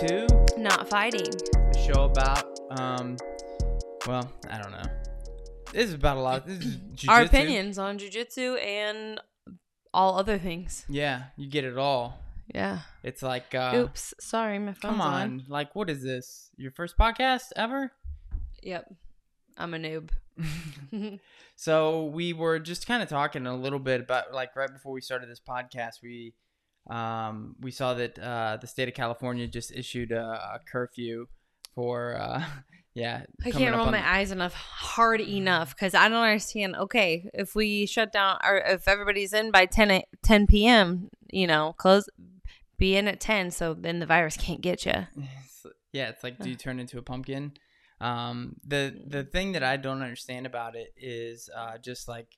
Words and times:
to 0.00 0.26
Not 0.58 0.88
fighting. 0.88 1.32
a 1.56 1.78
show 1.78 2.04
about 2.04 2.58
um 2.78 3.16
well, 4.06 4.30
I 4.50 4.60
don't 4.60 4.70
know. 4.72 4.84
This 5.72 5.88
is 5.88 5.94
about 5.94 6.16
a 6.16 6.20
lot. 6.20 6.46
This 6.46 6.64
is 6.64 6.78
Our 7.08 7.22
opinions 7.22 7.78
on 7.78 7.98
jujitsu 7.98 8.62
and 8.62 9.20
all 9.94 10.18
other 10.18 10.38
things. 10.38 10.84
Yeah, 10.88 11.24
you 11.36 11.48
get 11.48 11.64
it 11.64 11.78
all. 11.78 12.20
Yeah. 12.54 12.80
It's 13.02 13.22
like 13.22 13.54
uh 13.54 13.72
Oops. 13.74 14.14
Sorry, 14.20 14.58
my 14.58 14.72
phone's 14.72 14.78
come 14.80 15.00
on. 15.00 15.44
Like 15.48 15.74
what 15.74 15.88
is 15.88 16.02
this? 16.02 16.50
Your 16.56 16.72
first 16.72 16.98
podcast 16.98 17.52
ever? 17.56 17.92
Yep. 18.62 18.92
I'm 19.56 19.72
a 19.72 19.78
noob. 19.78 20.10
So 21.58 22.04
we 22.04 22.34
were 22.34 22.58
just 22.58 22.86
kind 22.86 23.02
of 23.02 23.08
talking 23.08 23.46
a 23.46 23.56
little 23.56 23.78
bit 23.78 24.02
about 24.02 24.34
like 24.34 24.54
right 24.54 24.70
before 24.70 24.92
we 24.92 25.00
started 25.00 25.30
this 25.30 25.40
podcast, 25.40 26.02
we 26.02 26.34
um, 26.88 27.56
we 27.60 27.70
saw 27.70 27.94
that 27.94 28.18
uh, 28.18 28.58
the 28.60 28.66
state 28.66 28.88
of 28.88 28.94
California 28.94 29.46
just 29.46 29.72
issued 29.72 30.12
a, 30.12 30.22
a 30.24 30.60
curfew 30.70 31.26
for 31.74 32.16
uh, 32.20 32.44
yeah. 32.94 33.24
I 33.44 33.50
can't 33.50 33.74
roll 33.74 33.86
my 33.86 33.92
the- 34.00 34.08
eyes 34.08 34.30
enough 34.30 34.54
hard 34.54 35.20
enough 35.20 35.74
because 35.74 35.94
I 35.94 36.08
don't 36.08 36.22
understand. 36.22 36.76
Okay, 36.76 37.28
if 37.34 37.54
we 37.54 37.86
shut 37.86 38.12
down 38.12 38.38
or 38.44 38.58
if 38.58 38.86
everybody's 38.88 39.32
in 39.32 39.50
by 39.50 39.66
10, 39.66 39.90
a- 39.90 40.04
10 40.22 40.46
p.m., 40.46 41.08
you 41.30 41.46
know, 41.46 41.74
close, 41.76 42.08
be 42.78 42.96
in 42.96 43.08
at 43.08 43.20
10 43.20 43.50
so 43.50 43.74
then 43.74 43.98
the 43.98 44.06
virus 44.06 44.36
can't 44.36 44.60
get 44.60 44.86
you. 44.86 45.06
Yeah, 45.92 46.10
it's 46.10 46.22
like 46.22 46.38
do 46.38 46.50
you 46.50 46.56
turn 46.56 46.78
into 46.78 46.98
a 46.98 47.02
pumpkin? 47.02 47.52
Um, 48.02 48.56
the 48.62 49.02
the 49.06 49.24
thing 49.24 49.52
that 49.52 49.62
I 49.62 49.78
don't 49.78 50.02
understand 50.02 50.44
about 50.44 50.76
it 50.76 50.92
is 50.94 51.48
uh, 51.56 51.78
just 51.78 52.06
like, 52.06 52.36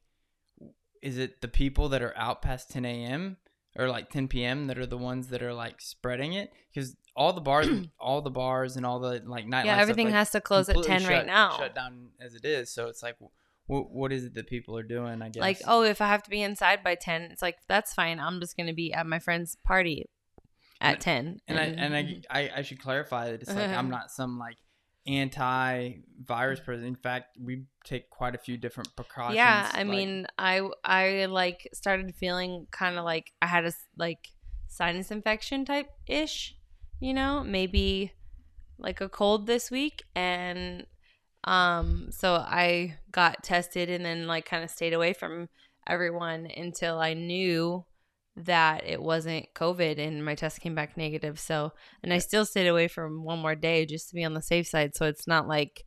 is 1.02 1.18
it 1.18 1.40
the 1.40 1.48
people 1.48 1.88
that 1.88 2.00
are 2.00 2.16
out 2.16 2.40
past 2.40 2.70
10 2.70 2.84
a.m. 2.84 3.36
or 3.76 3.88
like 3.88 4.10
10 4.10 4.28
p.m. 4.28 4.66
that 4.66 4.78
are 4.78 4.86
the 4.86 4.98
ones 4.98 5.28
that 5.28 5.42
are 5.42 5.54
like 5.54 5.80
spreading 5.80 6.32
it? 6.32 6.52
Because 6.72 6.96
all 7.16 7.32
the 7.32 7.40
bars, 7.40 7.68
all 8.00 8.22
the 8.22 8.30
bars, 8.30 8.76
and 8.76 8.84
all 8.86 8.98
the 9.00 9.22
like 9.26 9.46
night. 9.46 9.66
Yeah, 9.66 9.74
stuff, 9.74 9.82
everything 9.82 10.06
like, 10.06 10.14
has 10.14 10.30
to 10.30 10.40
close 10.40 10.68
at 10.68 10.74
completely 10.74 10.98
10 11.00 11.08
right 11.08 11.26
now. 11.26 11.56
Shut 11.58 11.74
down 11.74 12.08
as 12.20 12.34
it 12.34 12.44
is. 12.44 12.70
So 12.70 12.86
it's 12.88 13.02
like, 13.02 13.16
what 13.66 13.90
what 13.90 14.12
is 14.12 14.24
it 14.24 14.34
that 14.34 14.46
people 14.46 14.76
are 14.76 14.82
doing? 14.82 15.20
I 15.22 15.28
guess 15.28 15.40
Like, 15.40 15.60
oh, 15.66 15.82
if 15.82 16.00
I 16.00 16.06
have 16.08 16.22
to 16.24 16.30
be 16.30 16.42
inside 16.42 16.82
by 16.82 16.94
10, 16.94 17.22
it's 17.22 17.42
like, 17.42 17.58
that's 17.68 17.92
fine. 17.94 18.18
I'm 18.20 18.40
just 18.40 18.56
going 18.56 18.66
to 18.68 18.72
be 18.72 18.92
at 18.92 19.06
my 19.06 19.18
friend's 19.18 19.56
party 19.56 20.06
at 20.80 20.94
And- 20.94 21.00
10. 21.00 21.40
and 21.48 21.58
I 21.58 21.62
and 21.64 21.96
I, 21.96 22.20
I 22.30 22.50
I 22.58 22.62
should 22.62 22.80
clarify 22.80 23.30
that 23.32 23.42
it's 23.42 23.54
like 23.54 23.70
I'm 23.70 23.90
not 23.98 24.10
some 24.10 24.38
like 24.38 24.56
anti-virus 25.08 26.60
person. 26.60 26.84
In 26.84 26.94
fact, 26.96 27.36
we 27.40 27.64
take 27.84 28.10
quite 28.10 28.34
a 28.34 28.38
few 28.38 28.56
different 28.56 28.94
precautions. 28.96 29.36
yeah 29.36 29.70
i 29.72 29.78
like- 29.78 29.88
mean 29.88 30.26
i 30.38 30.60
i 30.84 31.24
like 31.24 31.66
started 31.72 32.14
feeling 32.14 32.66
kind 32.70 32.98
of 32.98 33.04
like 33.04 33.32
i 33.40 33.46
had 33.46 33.64
a 33.64 33.72
like 33.96 34.28
sinus 34.66 35.10
infection 35.10 35.64
type 35.64 35.88
ish 36.06 36.54
you 37.00 37.14
know 37.14 37.42
maybe 37.42 38.12
like 38.78 39.00
a 39.00 39.08
cold 39.08 39.46
this 39.46 39.70
week 39.70 40.02
and 40.14 40.84
um 41.44 42.08
so 42.10 42.34
i 42.34 42.94
got 43.10 43.42
tested 43.42 43.88
and 43.88 44.04
then 44.04 44.26
like 44.26 44.44
kind 44.44 44.62
of 44.62 44.68
stayed 44.70 44.92
away 44.92 45.14
from 45.14 45.48
everyone 45.88 46.46
until 46.54 46.98
i 46.98 47.14
knew 47.14 47.82
that 48.44 48.84
it 48.86 49.02
wasn't 49.02 49.46
covid 49.54 49.98
and 49.98 50.24
my 50.24 50.34
test 50.34 50.60
came 50.60 50.74
back 50.74 50.96
negative 50.96 51.38
so 51.38 51.72
and 52.02 52.12
i 52.12 52.18
still 52.18 52.44
stayed 52.44 52.66
away 52.66 52.88
from 52.88 53.24
one 53.24 53.38
more 53.38 53.54
day 53.54 53.84
just 53.86 54.08
to 54.08 54.14
be 54.14 54.24
on 54.24 54.34
the 54.34 54.42
safe 54.42 54.66
side 54.66 54.94
so 54.94 55.06
it's 55.06 55.26
not 55.26 55.46
like 55.48 55.84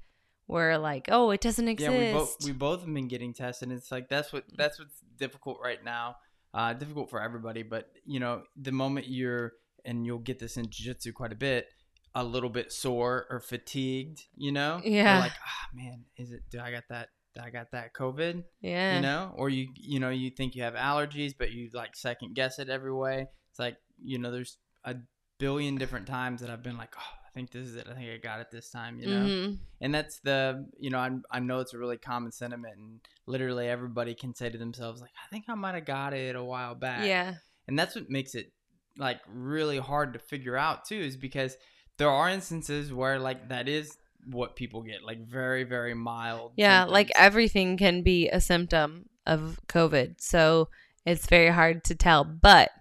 we're 0.48 0.78
like 0.78 1.08
oh 1.12 1.32
it 1.32 1.40
doesn't 1.40 1.68
exist 1.70 1.92
yeah, 1.92 2.12
we 2.12 2.12
both 2.14 2.46
we 2.46 2.52
both 2.52 2.82
have 2.82 2.94
been 2.94 3.08
getting 3.08 3.34
tested. 3.34 3.70
And 3.70 3.78
it's 3.78 3.90
like 3.92 4.10
that's 4.10 4.34
what 4.34 4.44
that's 4.58 4.80
what's 4.80 5.00
difficult 5.18 5.60
right 5.64 5.82
now. 5.84 6.18
Uh, 6.54 6.74
difficult 6.74 7.10
for 7.10 7.22
everybody, 7.22 7.64
but 7.64 7.90
you 8.06 8.20
know, 8.20 8.44
the 8.58 8.74
moment 8.74 9.08
you're 9.08 9.54
and 9.86 10.06
you'll 10.06 10.20
get 10.20 10.40
this 10.40 10.58
in 10.58 10.70
jiu-jitsu 10.70 11.14
quite 11.14 11.32
a 11.32 11.36
bit, 11.36 11.68
a 12.14 12.24
little 12.24 12.50
bit 12.50 12.74
sore 12.74 13.28
or 13.30 13.40
fatigued, 13.40 14.26
you 14.36 14.52
know, 14.52 14.82
Yeah. 14.84 15.20
like 15.20 15.32
ah 15.32 15.68
man, 15.74 16.04
is 16.18 16.34
it? 16.34 16.42
Do 16.50 16.60
I 16.60 16.72
got 16.72 16.84
that? 16.90 17.08
I 17.40 17.50
got 17.50 17.72
that 17.72 17.94
COVID, 17.94 18.44
yeah 18.62 18.96
you 18.96 19.02
know, 19.02 19.34
or 19.36 19.50
you 19.50 19.70
you 19.76 20.00
know 20.00 20.10
you 20.10 20.30
think 20.30 20.56
you 20.56 20.64
have 20.64 20.74
allergies, 20.74 21.34
but 21.38 21.52
you 21.52 21.70
like 21.74 21.96
second 21.96 22.36
guess 22.36 22.60
it 22.60 22.70
every 22.70 22.94
way. 22.94 23.28
It's 23.52 23.60
like 23.60 23.78
you 24.04 24.18
know, 24.18 24.32
there's 24.32 24.58
a 24.84 24.96
billion 25.40 25.76
different 25.76 26.08
times 26.08 26.42
that 26.42 26.50
I've 26.50 26.64
been 26.64 26.78
like, 26.78 26.94
oh, 26.98 27.14
I 27.28 27.30
think 27.34 27.52
this 27.52 27.68
is 27.68 27.76
it. 27.76 27.88
I 27.90 27.94
think 27.94 28.10
I 28.10 28.18
got 28.18 28.40
it 28.42 28.48
this 28.52 28.70
time, 28.70 29.00
you 29.00 29.08
know 29.08 29.16
Mhm. 29.28 29.58
and 29.80 29.96
that's 29.96 30.20
the 30.20 30.68
you 30.80 30.90
know 30.90 31.00
I, 31.00 31.10
I 31.32 31.40
know 31.40 31.60
it's 31.60 31.74
a 31.74 31.78
really 31.78 31.98
common 31.98 32.32
sentiment 32.32 32.76
and 32.78 33.00
literally 33.26 33.68
everybody 33.68 34.14
can 34.14 34.36
say 34.36 34.50
to 34.50 34.58
themselves 34.58 35.00
like 35.02 35.10
i 35.26 35.28
think 35.32 35.46
i 35.48 35.56
might 35.56 35.74
have 35.76 35.86
got 35.86 36.14
it 36.14 36.36
a 36.36 36.44
while 36.44 36.76
back 36.76 37.08
Yeah. 37.08 37.36
and 37.68 37.80
that's 37.80 37.96
what 37.96 38.10
makes 38.10 38.36
it 38.36 38.52
like 38.98 39.22
really 39.28 39.78
hard 39.80 40.14
to 40.14 40.20
figure 40.20 40.58
out 40.58 40.86
too 40.86 41.00
is 41.00 41.16
because 41.18 41.56
there 41.98 42.10
are 42.10 42.30
instances 42.30 42.92
where 42.94 43.18
like 43.18 43.50
that 43.50 43.68
is 43.70 43.98
what 44.26 44.56
people 44.56 44.82
get 44.82 45.04
like 45.04 45.26
very 45.26 45.64
very 45.64 45.94
mild 45.94 46.54
Yeah. 46.56 46.86
Like 46.86 47.12
everything 47.16 47.78
can 47.78 48.04
be 48.04 48.30
a 48.30 48.42
symptom 48.42 49.10
of 49.26 49.60
COVID. 49.68 50.16
So 50.20 50.70
it's 51.06 51.28
very 51.28 51.50
hard 51.50 51.84
to 51.86 51.96
tell. 51.96 52.24
But 52.24 52.72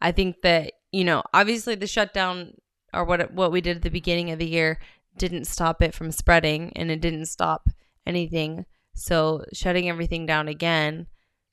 I 0.00 0.12
think 0.12 0.42
that, 0.42 0.72
you 0.92 1.04
know, 1.04 1.22
obviously 1.32 1.74
the 1.74 1.86
shutdown 1.86 2.54
or 2.92 3.04
what 3.04 3.32
what 3.32 3.52
we 3.52 3.60
did 3.60 3.76
at 3.76 3.82
the 3.82 3.90
beginning 3.90 4.30
of 4.30 4.38
the 4.38 4.48
year 4.48 4.78
didn't 5.16 5.46
stop 5.46 5.82
it 5.82 5.94
from 5.94 6.12
spreading 6.12 6.72
and 6.76 6.90
it 6.90 7.00
didn't 7.00 7.26
stop 7.26 7.68
anything. 8.06 8.66
So 8.94 9.44
shutting 9.52 9.88
everything 9.88 10.26
down 10.26 10.48
again 10.48 11.06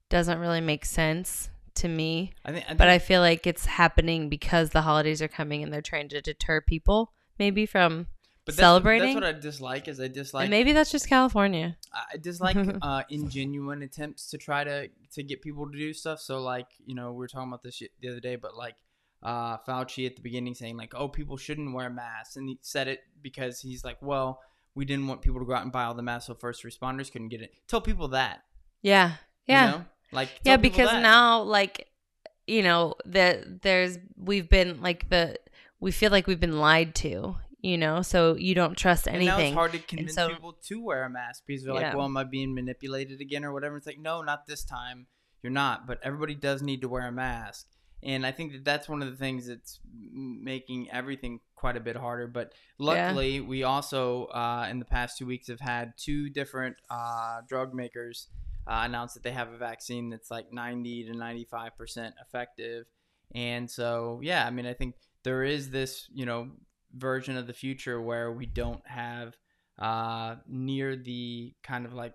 doesn't 0.09 0.39
really 0.39 0.61
make 0.61 0.85
sense 0.85 1.49
to 1.75 1.87
me. 1.87 2.33
i 2.43 2.51
think, 2.51 2.65
I 2.65 2.67
think 2.69 2.77
But 2.79 2.87
I 2.89 2.99
feel 2.99 3.21
like 3.21 3.45
it's 3.45 3.65
happening 3.65 4.29
because 4.29 4.71
the 4.71 4.81
holidays 4.81 5.21
are 5.21 5.27
coming 5.27 5.61
and 5.63 5.71
they're 5.71 5.81
trying 5.81 6.09
to 6.09 6.21
deter 6.21 6.61
people 6.61 7.13
maybe 7.37 7.65
from 7.65 8.07
but 8.47 8.55
that's, 8.55 8.65
celebrating. 8.65 9.13
that's 9.13 9.15
what 9.15 9.23
i 9.23 9.37
dislike 9.37 9.87
is 9.87 9.99
i 9.99 10.07
dislike 10.07 10.45
and 10.45 10.51
maybe 10.51 10.71
that's 10.71 10.89
just 10.89 11.07
California. 11.07 11.77
I 11.93 12.17
dislike 12.17 12.55
uh, 12.81 13.03
ingenuine 13.11 13.83
attempts 13.83 14.29
to 14.31 14.37
try 14.37 14.63
to 14.63 14.89
to 15.13 15.23
get 15.23 15.41
people 15.41 15.69
to 15.69 15.77
do 15.77 15.93
stuff. 15.93 16.19
So 16.19 16.39
like 16.41 16.67
you 16.85 16.95
know 16.95 17.11
we 17.11 17.17
were 17.19 17.27
talking 17.27 17.49
about 17.49 17.61
this 17.61 17.83
the 18.01 18.09
other 18.09 18.19
day, 18.19 18.35
but 18.37 18.55
like 18.55 18.75
uh, 19.23 19.57
Fauci 19.67 20.05
at 20.05 20.15
the 20.15 20.21
beginning 20.21 20.55
saying 20.55 20.77
like, 20.77 20.93
oh, 20.95 21.07
people 21.07 21.37
shouldn't 21.37 21.73
wear 21.73 21.89
masks, 21.89 22.37
and 22.37 22.47
he 22.47 22.57
said 22.61 22.87
it 22.87 23.01
because 23.21 23.59
he's 23.59 23.83
like, 23.83 23.97
well, 24.01 24.41
we 24.75 24.85
didn't 24.85 25.07
want 25.07 25.21
people 25.21 25.39
to 25.39 25.45
go 25.45 25.53
out 25.53 25.63
and 25.63 25.71
buy 25.71 25.83
all 25.83 25.93
the 25.93 26.03
masks, 26.03 26.27
so 26.27 26.35
first 26.35 26.63
responders 26.63 27.11
couldn't 27.11 27.29
get 27.29 27.41
it. 27.41 27.53
Tell 27.67 27.81
people 27.81 28.07
that. 28.09 28.43
Yeah. 28.81 29.09
you 29.47 29.55
Yeah. 29.55 29.71
know? 29.71 29.85
Like 30.11 30.29
yeah, 30.43 30.57
because 30.57 30.89
that. 30.89 31.01
now 31.01 31.41
like 31.41 31.89
you 32.45 32.63
know, 32.63 32.95
that 33.05 33.61
there's 33.61 33.97
we've 34.15 34.49
been 34.49 34.81
like 34.81 35.09
the 35.09 35.37
we 35.79 35.91
feel 35.91 36.11
like 36.11 36.27
we've 36.27 36.39
been 36.39 36.59
lied 36.59 36.95
to, 36.95 37.35
you 37.59 37.77
know, 37.77 38.01
so 38.01 38.35
you 38.35 38.53
don't 38.55 38.77
trust 38.77 39.07
And 39.07 39.23
now 39.25 39.33
anything. 39.35 39.53
it's 39.53 39.55
hard 39.55 39.71
to 39.73 39.79
convince 39.79 40.13
so- 40.15 40.29
people 40.29 40.53
to 40.67 40.81
wear 40.83 41.03
a 41.03 41.09
mask 41.09 41.43
because 41.47 41.63
they're 41.63 41.73
Yeah. 41.73 41.87
like, 41.89 41.95
well, 41.95 42.05
am 42.05 42.17
I 42.17 42.23
being 42.23 42.53
manipulated 42.53 43.19
again 43.21 43.43
or 43.43 43.51
whatever? 43.53 43.77
It's 43.77 43.87
like, 43.87 43.99
no, 43.99 44.21
not 44.21 44.45
this 44.45 44.63
time. 44.63 45.07
You're 45.43 45.51
not. 45.51 45.87
But 45.87 45.99
everybody 46.03 46.35
does 46.35 46.61
need 46.61 46.81
to 46.81 46.89
wear 46.89 47.07
a 47.07 47.11
mask. 47.11 47.67
And 48.03 48.25
I 48.27 48.31
think 48.31 48.51
that 48.51 48.63
that's 48.63 48.87
one 48.87 49.01
of 49.01 49.09
the 49.09 49.15
things 49.17 49.47
that's 49.47 49.79
making 50.13 50.89
everything 50.91 51.39
quite 51.55 51.75
a 51.75 51.79
bit 51.79 51.95
harder. 51.95 52.27
But 52.27 52.53
luckily, 52.77 53.41
we 53.41 53.63
also, 53.63 54.25
uh, 54.25 54.67
in 54.69 54.77
the 54.79 54.85
past 54.85 55.17
two 55.17 55.25
weeks, 55.25 55.47
have 55.47 55.59
had 55.59 55.93
two 55.97 56.29
different 56.29 56.75
uh, 56.89 57.41
drug 57.47 57.73
makers 57.73 58.27
uh, 58.67 58.81
announce 58.83 59.13
that 59.13 59.23
they 59.23 59.31
have 59.31 59.51
a 59.51 59.57
vaccine 59.57 60.09
that's 60.09 60.29
like 60.29 60.51
90 60.53 61.05
to 61.05 61.13
95% 61.13 62.11
effective. 62.21 62.85
And 63.33 63.69
so, 63.69 64.19
yeah, 64.21 64.45
I 64.45 64.51
mean, 64.51 64.65
I 64.65 64.73
think 64.73 64.95
there 65.23 65.43
is 65.43 65.69
this, 65.71 66.07
you 66.13 66.25
know, 66.25 66.51
version 66.97 67.37
of 67.37 67.47
the 67.47 67.53
future 67.53 68.01
where 68.01 68.31
we 68.31 68.45
don't 68.45 68.85
have 68.87 69.35
uh, 69.79 70.35
near 70.47 70.95
the 70.95 71.53
kind 71.63 71.85
of 71.85 71.93
like, 71.93 72.13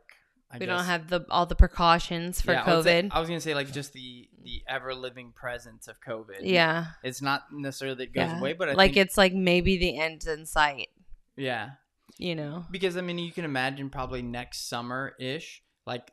I 0.51 0.57
we 0.59 0.67
guess, 0.67 0.77
don't 0.77 0.85
have 0.87 1.09
the 1.09 1.25
all 1.31 1.47
the 1.47 1.55
precautions 1.55 2.41
for 2.41 2.53
yeah, 2.53 2.65
I 2.65 2.75
would 2.75 2.85
say- 2.85 3.03
COVID. 3.03 3.09
I 3.13 3.21
was 3.21 3.29
gonna 3.29 3.41
say 3.41 3.55
like 3.55 3.73
just 3.73 3.93
the 3.93 4.29
the 4.43 4.63
ever 4.69 4.95
living 4.95 5.33
presence 5.35 5.89
of 5.89 5.97
COVID. 6.01 6.41
yeah. 6.43 6.87
it's 7.05 7.23
not 7.23 7.43
necessarily 7.53 7.95
that 7.97 8.03
it 8.05 8.15
goes 8.15 8.29
Yeah. 8.31 8.39
away, 8.41 8.53
but 8.53 8.69
I 8.69 8.73
like 8.73 8.95
think, 8.95 9.07
it's 9.07 9.17
like 9.17 9.33
maybe 9.33 9.77
the 9.79 9.99
end's 9.99 10.27
in 10.27 10.45
sight, 10.47 10.89
yeah, 11.37 11.71
you 12.19 12.35
know. 12.35 12.65
because 12.71 12.97
I 12.97 13.01
mean 13.01 13.19
you 13.19 13.33
can 13.33 13.45
imagine 13.45 13.89
probably 13.89 14.21
next 14.23 14.69
summer 14.69 15.15
ish, 15.21 15.63
like 15.87 16.11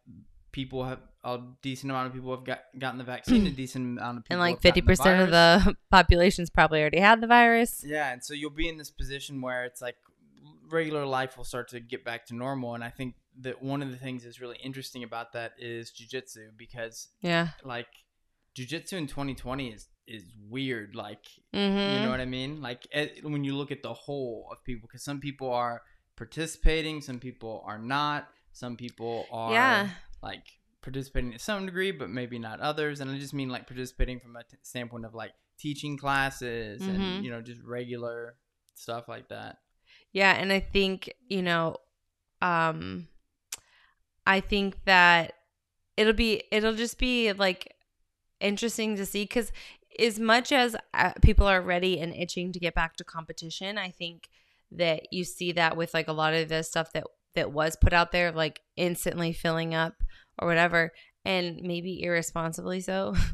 people 0.51 0.83
have 0.85 0.99
a 1.23 1.39
decent 1.61 1.91
amount 1.91 2.07
of 2.07 2.13
people 2.13 2.33
have 2.35 2.45
got 2.45 2.59
gotten 2.77 2.97
the 2.97 3.03
vaccine, 3.03 3.45
a 3.45 3.49
decent 3.63 3.99
amount 3.99 4.17
of 4.19 4.23
people 4.23 4.35
And 4.35 4.39
like 4.41 4.61
fifty 4.61 4.81
percent 4.81 5.21
of 5.21 5.29
the 5.31 5.75
population's 5.91 6.49
probably 6.49 6.79
already 6.81 6.99
had 6.99 7.21
the 7.21 7.27
virus. 7.27 7.83
Yeah, 7.85 8.11
and 8.13 8.23
so 8.23 8.33
you'll 8.33 8.49
be 8.51 8.67
in 8.69 8.77
this 8.77 8.89
position 8.91 9.41
where 9.41 9.65
it's 9.65 9.81
like 9.81 9.95
regular 10.69 11.05
life 11.05 11.37
will 11.37 11.43
start 11.45 11.67
to 11.69 11.79
get 11.79 12.05
back 12.05 12.25
to 12.27 12.35
normal, 12.35 12.75
and 12.75 12.83
I 12.83 12.89
think 12.89 13.15
that 13.41 13.61
one 13.63 13.81
of 13.81 13.89
the 13.91 13.97
things 13.97 14.23
that's 14.23 14.39
really 14.41 14.57
interesting 14.63 15.03
about 15.03 15.33
that 15.33 15.53
is 15.57 15.91
jujitsu 15.91 16.49
because 16.57 17.09
Yeah. 17.21 17.49
like 17.63 17.87
jujitsu 18.55 18.93
in 18.93 19.07
2020 19.07 19.69
is 19.69 19.87
is 20.07 20.23
weird. 20.49 20.95
Like 20.95 21.25
Mm-hmm. 21.53 21.91
you 21.91 21.99
know 22.01 22.09
what 22.11 22.19
I 22.21 22.25
mean? 22.25 22.61
Like 22.61 22.87
it, 22.91 23.23
when 23.23 23.43
you 23.43 23.55
look 23.55 23.71
at 23.71 23.81
the 23.83 23.93
whole 23.93 24.47
of 24.51 24.63
people, 24.63 24.87
because 24.87 25.03
some 25.03 25.19
people 25.19 25.51
are 25.51 25.81
participating, 26.15 27.01
some 27.01 27.19
people 27.19 27.63
are 27.65 27.79
not, 27.79 28.27
some 28.53 28.75
people 28.77 29.27
are 29.31 29.51
Yeah. 29.53 29.89
Like 30.21 30.43
participating 30.81 31.31
to 31.31 31.39
some 31.39 31.65
degree, 31.65 31.91
but 31.91 32.09
maybe 32.09 32.39
not 32.39 32.59
others. 32.59 32.99
And 33.01 33.09
I 33.11 33.17
just 33.19 33.33
mean 33.33 33.49
like 33.49 33.67
participating 33.67 34.19
from 34.19 34.35
a 34.35 34.43
t- 34.43 34.57
standpoint 34.61 35.05
of 35.05 35.13
like 35.13 35.33
teaching 35.57 35.97
classes 35.97 36.81
Mhm. 36.81 36.89
and 36.89 37.25
you 37.25 37.31
know 37.31 37.41
just 37.41 37.61
regular 37.63 38.35
stuff 38.75 39.07
like 39.07 39.27
that. 39.29 39.57
Yeah, 40.13 40.31
and 40.33 40.51
I 40.53 40.59
think, 40.59 41.11
you 41.27 41.41
know, 41.41 41.77
um 42.41 43.07
I 44.25 44.39
think 44.39 44.83
that 44.85 45.33
it'll 45.97 46.13
be 46.13 46.43
it'll 46.51 46.75
just 46.75 46.97
be 46.97 47.33
like 47.33 47.75
interesting 48.39 48.95
to 48.95 49.05
see 49.05 49.25
cuz 49.27 49.51
as 49.97 50.17
much 50.19 50.51
as 50.53 50.77
uh, 50.93 51.11
people 51.21 51.45
are 51.45 51.61
ready 51.61 51.99
and 51.99 52.13
itching 52.15 52.53
to 52.53 52.59
get 52.59 52.73
back 52.73 52.95
to 52.95 53.03
competition, 53.03 53.77
I 53.77 53.91
think 53.91 54.29
that 54.71 55.11
you 55.11 55.25
see 55.25 55.51
that 55.53 55.75
with 55.75 55.93
like 55.93 56.07
a 56.07 56.13
lot 56.13 56.33
of 56.33 56.47
the 56.47 56.63
stuff 56.63 56.93
that 56.93 57.03
that 57.35 57.51
was 57.51 57.75
put 57.79 57.93
out 57.93 58.11
there 58.11 58.31
like 58.31 58.59
instantly 58.75 59.33
filling 59.33 59.73
up 59.73 59.93
or 60.39 60.47
whatever 60.47 60.91
and 61.25 61.57
maybe 61.61 62.01
irresponsibly 62.03 62.79
so 62.81 63.13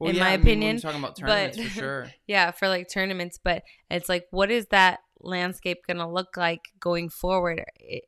Well, 0.00 0.10
in 0.10 0.16
yeah, 0.16 0.24
my 0.24 0.30
I 0.32 0.36
mean, 0.38 0.40
opinion, 0.42 0.80
talking 0.80 0.98
about 0.98 1.16
tournaments 1.16 1.56
but- 1.56 1.66
for 1.66 1.70
sure. 1.70 2.10
yeah 2.26 2.50
for 2.50 2.68
like 2.68 2.88
tournaments 2.88 3.38
but 3.42 3.62
it's 3.90 4.08
like 4.08 4.26
what 4.30 4.50
is 4.50 4.66
that 4.70 4.98
landscape 5.20 5.86
going 5.86 5.98
to 5.98 6.06
look 6.08 6.36
like 6.36 6.62
going 6.80 7.08
forward 7.08 7.64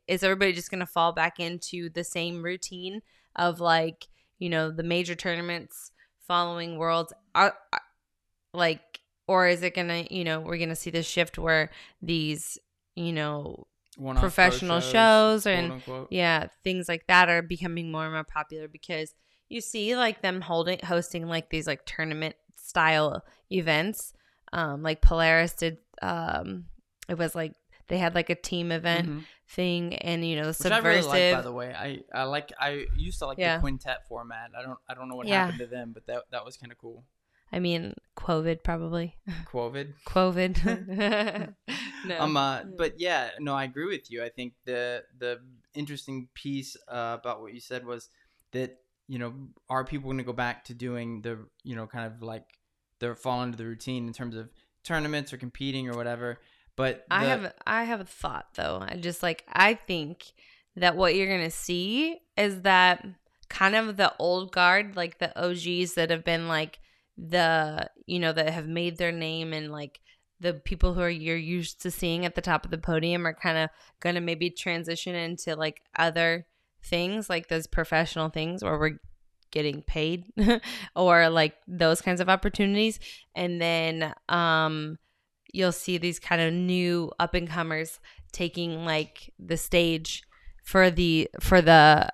is 0.08 0.22
everybody 0.22 0.52
just 0.52 0.70
going 0.70 0.80
to 0.80 0.86
fall 0.86 1.12
back 1.12 1.38
into 1.38 1.88
the 1.90 2.02
same 2.04 2.42
routine 2.42 3.00
of 3.36 3.60
like 3.60 4.08
you 4.38 4.50
know 4.50 4.70
the 4.70 4.82
major 4.82 5.14
tournaments 5.14 5.92
following 6.26 6.76
worlds 6.76 7.12
are, 7.34 7.54
are 7.72 7.80
like 8.52 8.80
or 9.28 9.46
is 9.46 9.62
it 9.62 9.74
going 9.74 9.88
to 9.88 10.12
you 10.14 10.24
know 10.24 10.40
we're 10.40 10.58
going 10.58 10.68
to 10.68 10.76
see 10.76 10.90
this 10.90 11.06
shift 11.06 11.38
where 11.38 11.70
these 12.02 12.58
you 12.96 13.12
know 13.12 13.66
One-off 13.96 14.20
pro 14.20 14.28
professional 14.28 14.80
shows 14.80 15.46
and- 15.46 15.82
yeah 16.10 16.46
things 16.62 16.88
like 16.88 17.06
that 17.08 17.28
are 17.28 17.42
becoming 17.42 17.90
more 17.90 18.04
and 18.04 18.12
more 18.12 18.24
popular 18.24 18.68
because 18.68 19.14
you 19.48 19.60
see 19.60 19.96
like 19.96 20.22
them 20.22 20.40
holding 20.42 20.78
hosting 20.84 21.26
like 21.26 21.50
these 21.50 21.66
like 21.66 21.84
tournament 21.86 22.34
style 22.56 23.24
events 23.50 24.12
um 24.52 24.82
like 24.82 25.00
polaris 25.00 25.54
did 25.54 25.78
um 26.02 26.64
it 27.08 27.16
was 27.16 27.34
like 27.34 27.52
they 27.88 27.98
had 27.98 28.14
like 28.14 28.28
a 28.30 28.34
team 28.34 28.70
event 28.72 29.08
Mhm. 29.08 29.24
thing 29.48 29.94
and 29.96 30.26
you 30.26 30.34
know 30.40 30.48
Which 30.48 30.60
I 30.72 30.78
really 30.78 31.02
subversive 31.02 31.08
like, 31.32 31.34
by 31.34 31.42
the 31.42 31.52
way. 31.52 31.72
I, 31.72 32.00
I 32.12 32.24
like 32.24 32.52
I 32.60 32.86
used 32.96 33.20
to 33.20 33.26
like 33.26 33.38
Yeah. 33.38 33.56
the 33.56 33.60
quintet 33.60 34.06
format. 34.08 34.50
I 34.58 34.62
don't 34.62 34.78
I 34.88 34.94
don't 34.94 35.08
know 35.08 35.14
what 35.14 35.28
Yeah. 35.28 35.44
happened 35.44 35.60
to 35.60 35.66
them, 35.66 35.92
but 35.94 36.06
that 36.08 36.24
that 36.32 36.44
was 36.44 36.56
kind 36.56 36.72
of 36.72 36.78
cool. 36.78 37.04
i 37.52 37.60
mean 37.60 37.94
covid 38.18 38.64
probably 38.64 39.14
Quovid. 39.46 39.92
covid 40.04 40.54
no 42.06 42.20
Um, 42.20 42.36
uh, 42.36 42.62
but 42.76 42.98
yeah, 42.98 43.30
no, 43.38 43.54
I 43.54 43.64
agree 43.64 43.86
with 43.86 44.10
you. 44.10 44.22
I 44.22 44.28
think 44.28 44.54
the 44.64 45.04
the 45.18 45.40
interesting 45.74 46.28
piece 46.34 46.76
uh, 46.88 47.16
about 47.20 47.40
what 47.40 47.52
you 47.54 47.60
said 47.60 47.86
was 47.86 48.08
that 48.52 48.78
you 49.08 49.18
know 49.18 49.34
are 49.68 49.84
people 49.84 50.08
going 50.08 50.18
to 50.18 50.24
go 50.24 50.32
back 50.32 50.64
to 50.64 50.74
doing 50.74 51.22
the 51.22 51.46
you 51.62 51.76
know 51.76 51.86
kind 51.86 52.06
of 52.12 52.22
like 52.22 52.44
they're 52.98 53.14
fall 53.14 53.42
into 53.42 53.58
the 53.58 53.66
routine 53.66 54.06
in 54.06 54.12
terms 54.12 54.36
of 54.36 54.48
tournaments 54.84 55.32
or 55.32 55.36
competing 55.36 55.88
or 55.88 55.96
whatever. 55.96 56.40
But 56.76 57.04
I 57.10 57.24
have 57.24 57.54
I 57.66 57.84
have 57.84 58.00
a 58.00 58.04
thought 58.04 58.48
though. 58.54 58.78
I 58.86 58.96
just 58.96 59.22
like 59.22 59.44
I 59.52 59.74
think 59.74 60.24
that 60.76 60.96
what 60.96 61.14
you're 61.14 61.30
gonna 61.30 61.50
see 61.50 62.20
is 62.36 62.62
that 62.62 63.04
kind 63.48 63.74
of 63.74 63.96
the 63.96 64.12
old 64.18 64.52
guard, 64.52 64.96
like 64.96 65.18
the 65.18 65.32
OGs 65.40 65.94
that 65.94 66.10
have 66.10 66.24
been 66.24 66.48
like 66.48 66.78
the 67.16 67.90
you 68.04 68.18
know 68.18 68.32
that 68.32 68.50
have 68.50 68.68
made 68.68 68.98
their 68.98 69.12
name 69.12 69.52
and 69.52 69.72
like 69.72 70.00
the 70.40 70.54
people 70.54 70.94
who 70.94 71.00
are 71.00 71.10
you're 71.10 71.36
used 71.36 71.80
to 71.82 71.90
seeing 71.90 72.24
at 72.24 72.34
the 72.34 72.40
top 72.40 72.64
of 72.64 72.70
the 72.70 72.78
podium 72.78 73.26
are 73.26 73.34
kind 73.34 73.58
of 73.58 73.70
gonna 74.00 74.20
maybe 74.20 74.50
transition 74.50 75.14
into 75.14 75.56
like 75.56 75.82
other 75.98 76.46
things 76.84 77.28
like 77.28 77.48
those 77.48 77.66
professional 77.66 78.28
things 78.28 78.62
where 78.62 78.78
we're 78.78 78.98
getting 79.50 79.82
paid 79.82 80.24
or 80.96 81.28
like 81.30 81.54
those 81.66 82.00
kinds 82.00 82.20
of 82.20 82.28
opportunities. 82.28 82.98
And 83.34 83.60
then 83.60 84.12
um 84.28 84.98
you'll 85.52 85.72
see 85.72 85.96
these 85.96 86.18
kind 86.18 86.42
of 86.42 86.52
new 86.52 87.10
up 87.18 87.34
and 87.34 87.48
comers 87.48 87.98
taking 88.32 88.84
like 88.84 89.32
the 89.38 89.56
stage 89.56 90.22
for 90.62 90.90
the 90.90 91.30
for 91.40 91.62
the 91.62 92.08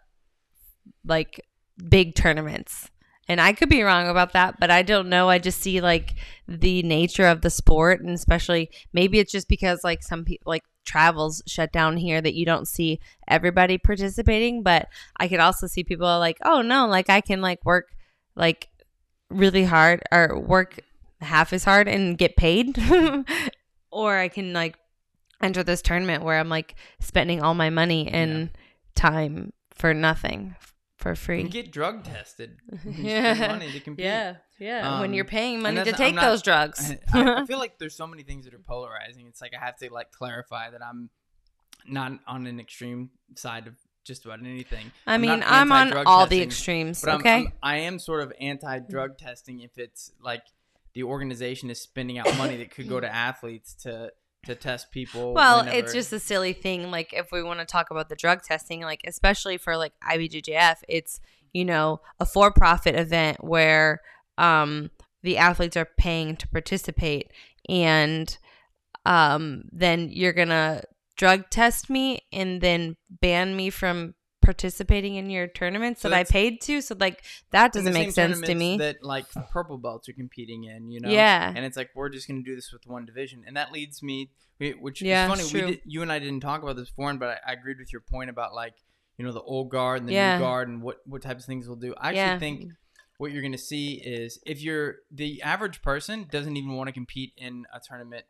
like 1.05 1.45
big 1.89 2.15
tournaments 2.15 2.91
and 3.29 3.41
i 3.41 3.53
could 3.53 3.69
be 3.69 3.83
wrong 3.83 4.09
about 4.09 4.33
that 4.33 4.59
but 4.59 4.71
i 4.71 4.83
don't 4.83 5.09
know. 5.09 5.29
I 5.29 5.39
just 5.39 5.61
see 5.61 5.81
like 5.81 6.15
the 6.49 6.83
nature 6.83 7.27
of 7.27 7.41
the 7.41 7.51
sport 7.51 8.01
and 8.01 8.11
especially 8.11 8.71
maybe 8.93 9.19
it's 9.19 9.33
just 9.33 9.49
because 9.49 9.85
like 9.85 10.03
some 10.03 10.25
people 10.25 10.51
like 10.51 10.65
travels 10.85 11.43
shut 11.47 11.73
down 11.73 11.97
here 11.97 12.21
that 12.21 12.35
you 12.35 12.45
don't 12.45 12.67
see 12.67 12.99
everybody 13.29 13.79
participating 13.79 14.63
but 14.63 14.89
i 15.19 15.29
could 15.29 15.41
also 15.41 15.67
see 15.67 15.85
people 15.85 16.07
like 16.19 16.39
oh 16.45 16.61
no 16.61 16.87
like 16.87 17.09
i 17.09 17.21
can 17.21 17.41
like 17.41 17.65
work 17.65 17.95
like 18.35 18.69
really 19.31 19.65
hard 19.65 20.03
or 20.11 20.39
work 20.39 20.81
half 21.21 21.53
as 21.53 21.65
hard 21.65 21.89
and 21.89 22.19
get 22.19 22.37
paid. 22.37 22.77
Or 23.95 24.17
i 24.17 24.29
can 24.29 24.55
like 24.55 24.79
enter 25.43 25.63
this 25.63 25.83
tournament 25.83 26.25
where 26.25 26.39
i'm 26.39 26.49
like 26.49 26.77
spending 26.99 27.43
all 27.43 27.53
my 27.53 27.69
money 27.69 28.09
and 28.09 28.49
time 28.95 29.53
for 29.75 29.93
nothing 29.93 30.57
for 31.03 31.15
free 31.15 31.43
get 31.45 31.71
drug 31.73 32.05
tested. 32.05 32.57
Yeah. 32.85 33.35
money 33.49 33.71
to 33.73 33.81
compete. 33.81 34.05
yeah 34.05 34.37
yeah 34.59 35.01
when 35.01 35.11
Um, 35.11 35.15
you're 35.15 35.25
paying 35.25 35.61
money 35.61 35.83
to 35.85 35.93
take 35.93 36.15
not- 36.15 36.23
those 36.25 36.43
drugs 36.43 36.93
I, 37.13 37.43
I 37.43 37.47
feel 37.47 37.59
like 37.59 37.79
there's 37.81 37.95
so 37.97 38.07
many 38.07 38.23
things 38.23 38.45
that 38.47 38.55
are 38.55 38.59
polarizing. 38.59 39.27
It's 39.27 39.41
like 39.43 39.53
I 39.55 39.65
have 39.65 39.77
to 39.79 39.93
like 39.93 40.13
clarify 40.13 40.71
that 40.71 40.83
I'm 40.83 41.11
not 41.87 42.13
on 42.27 42.47
an 42.47 42.61
extreme 42.61 43.11
side 43.37 43.67
of 43.67 43.75
just 44.05 44.25
about 44.25 44.41
anything. 44.41 44.91
I 45.07 45.15
I'm 45.15 45.21
mean, 45.21 45.43
I'm 45.45 45.71
on 45.73 45.79
anti-drug 45.89 46.07
all 46.07 46.27
the 46.27 46.43
extremes. 46.43 47.03
But 47.03 47.11
I'm, 47.11 47.21
okay. 47.21 47.37
I'm, 47.37 47.53
I 47.63 47.77
am 47.79 47.99
sort 47.99 48.23
of 48.23 48.33
anti-drug 48.41 49.17
testing 49.19 49.61
if 49.61 49.79
it's 49.79 50.11
like 50.21 50.43
the 50.95 51.05
organization 51.05 51.71
is 51.71 51.81
spending 51.81 52.19
out 52.19 52.27
money 52.37 52.57
that 52.59 52.71
could 52.71 52.89
go 52.89 52.99
to 53.01 53.13
athletes 53.13 53.75
to 53.83 54.13
to 54.47 54.55
test 54.55 54.91
people. 54.91 55.33
well, 55.33 55.59
whenever. 55.59 55.79
it's 55.79 55.93
just 55.93 56.13
a 56.13 56.19
silly 56.19 56.53
thing. 56.53 56.91
Like 56.91 57.13
if 57.13 57.31
we 57.33 57.43
want 57.43 57.61
to 57.61 57.67
talk 57.67 57.91
about 57.91 58.09
the 58.09 58.17
drug 58.17 58.43
testing, 58.43 58.83
like 58.83 59.03
especially 59.07 59.59
for 59.59 59.77
like 59.77 59.93
IBJJF, 60.09 60.77
it's 60.89 61.21
you 61.53 61.65
know 61.65 62.01
a 62.19 62.27
for-profit 62.27 62.95
event 62.95 63.45
where 63.45 64.01
um 64.39 64.91
the 65.23 65.39
athletes 65.39 65.77
are 65.77 65.89
paying 65.99 66.37
to 66.37 66.49
participate, 66.49 67.31
and 67.69 68.37
um 69.07 69.65
then 69.73 70.09
you're 70.11 70.33
gonna 70.33 70.83
drug 71.17 71.49
test 71.51 71.89
me 71.91 72.21
and 72.33 72.61
then 72.61 72.97
ban 73.09 73.55
me 73.55 73.71
from 73.71 74.15
participating 74.43 75.15
in 75.15 75.31
your 75.31 75.47
tournaments 75.47 76.03
So 76.03 76.09
that 76.09 76.17
I 76.17 76.25
paid 76.25 76.61
to. 76.63 76.81
So 76.81 76.97
like 76.99 77.23
that 77.51 77.73
doesn't 77.73 77.93
make 77.95 78.11
sense 78.13 78.41
to 78.41 78.55
me. 78.55 78.77
That 78.79 79.03
like 79.03 79.27
purple 79.51 79.79
belts 79.79 80.09
are 80.09 80.13
competing 80.13 80.65
in, 80.65 80.91
you 80.91 81.01
know. 81.01 81.11
Yeah. 81.11 81.53
And 81.55 81.65
it's 81.65 81.77
like 81.77 81.91
we're 81.95 82.09
just 82.11 82.29
gonna 82.29 82.43
do 82.43 82.55
this 82.55 82.73
with 82.73 82.87
one 82.87 83.07
division, 83.07 83.45
and 83.47 83.57
that 83.57 83.73
leads 83.73 84.03
me, 84.03 84.31
which 84.81 85.01
Yeah, 85.03 85.25
is 85.25 85.31
funny. 85.31 85.43
it's 85.45 85.53
We 85.53 85.61
did, 85.63 85.81
you 85.85 86.03
and 86.03 86.13
I 86.13 86.19
didn't 86.19 86.41
talk 86.41 86.63
about 86.63 86.77
this 86.77 86.91
before, 86.91 87.15
but 87.15 87.41
I, 87.47 87.51
I 87.51 87.53
agreed 87.55 87.79
with 87.79 87.93
your 87.93 88.03
point 88.03 88.29
about 88.31 88.55
like 88.55 88.75
you 89.17 89.25
know 89.25 89.33
the 89.33 89.43
old 89.43 89.71
guard 89.71 90.01
and 90.01 90.09
the 90.09 90.13
Yeah. 90.13 90.35
new 90.35 90.39
guard 90.45 90.69
and 90.69 90.83
what 90.83 90.99
what 91.07 91.23
types 91.23 91.45
of 91.45 91.47
things 91.47 91.67
we'll 91.67 91.77
do. 91.77 91.95
I 91.99 92.09
actually 92.09 92.19
Yeah. 92.21 92.39
think 92.39 92.73
what 93.19 93.31
you're 93.31 93.43
gonna 93.43 93.57
see 93.59 93.95
is 94.05 94.41
if 94.45 94.61
you're 94.61 94.97
the 95.11 95.41
average 95.43 95.81
person 95.83 96.27
doesn't 96.31 96.57
even 96.57 96.73
want 96.73 96.89
to 96.89 96.93
compete 96.93 97.33
in 97.37 97.65
a 97.73 97.79
tournament 97.81 98.25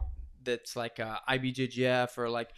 that's 0.45 0.75
like 0.77 0.99
uh, 1.01 1.19
IBJJF 1.29 2.19
or 2.19 2.29
like 2.29 2.51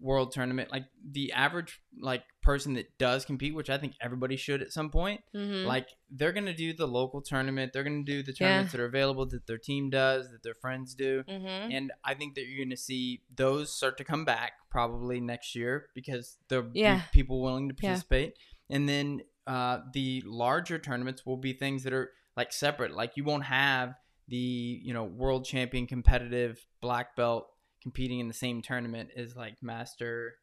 world 0.00 0.32
tournament 0.32 0.70
like 0.70 0.84
the 1.10 1.32
average 1.32 1.80
like 2.00 2.22
person 2.42 2.74
that 2.74 2.86
does 2.98 3.24
compete 3.24 3.54
which 3.54 3.70
i 3.70 3.78
think 3.78 3.94
everybody 4.00 4.36
should 4.36 4.62
at 4.62 4.72
some 4.72 4.90
point 4.90 5.20
Mhm. 5.34 5.64
like 5.66 5.88
they're 6.10 6.32
gonna 6.32 6.54
do 6.54 6.72
the 6.72 6.86
local 6.86 7.20
tournament 7.22 7.72
they're 7.72 7.84
gonna 7.84 8.02
do 8.04 8.22
the 8.22 8.32
tournaments 8.32 8.72
that 8.72 8.80
are 8.80 8.86
available 8.86 9.26
that 9.26 9.46
their 9.46 9.58
team 9.58 9.90
does 9.90 10.30
that 10.30 10.42
their 10.42 10.54
friends 10.54 10.94
do 10.94 11.22
Mhm. 11.28 11.72
and 11.72 11.92
i 12.04 12.14
think 12.14 12.34
that 12.34 12.46
you're 12.46 12.64
gonna 12.64 12.76
see 12.76 13.22
those 13.34 13.72
start 13.74 13.96
to 13.98 14.04
come 14.04 14.24
back 14.24 14.52
probably 14.70 15.20
next 15.20 15.54
year 15.54 15.88
because 15.94 16.38
there'll 16.48 16.70
Yeah. 16.74 16.96
be 16.96 17.02
people 17.12 17.40
willing 17.42 17.68
to 17.68 17.74
Yeah. 17.80 17.88
participate 17.90 18.36
and 18.70 18.88
then 18.88 19.22
uh, 19.46 19.80
the 19.92 20.22
larger 20.24 20.78
tournaments 20.78 21.26
will 21.26 21.36
be 21.36 21.52
things 21.52 21.82
that 21.82 21.92
are 21.92 22.12
like 22.36 22.52
separate 22.52 22.92
like 22.94 23.16
you 23.16 23.24
won't 23.24 23.44
have 23.44 23.94
the 24.28 24.36
you 24.82 24.94
know 24.94 25.02
world 25.04 25.44
champion 25.44 25.84
competitive 25.86 26.64
black 26.80 27.16
belt 27.16 27.48
competing 27.82 28.20
in 28.20 28.28
the 28.28 28.34
same 28.34 28.62
tournament 28.62 29.10
as 29.16 29.36
like 29.36 29.56
master 29.62 30.34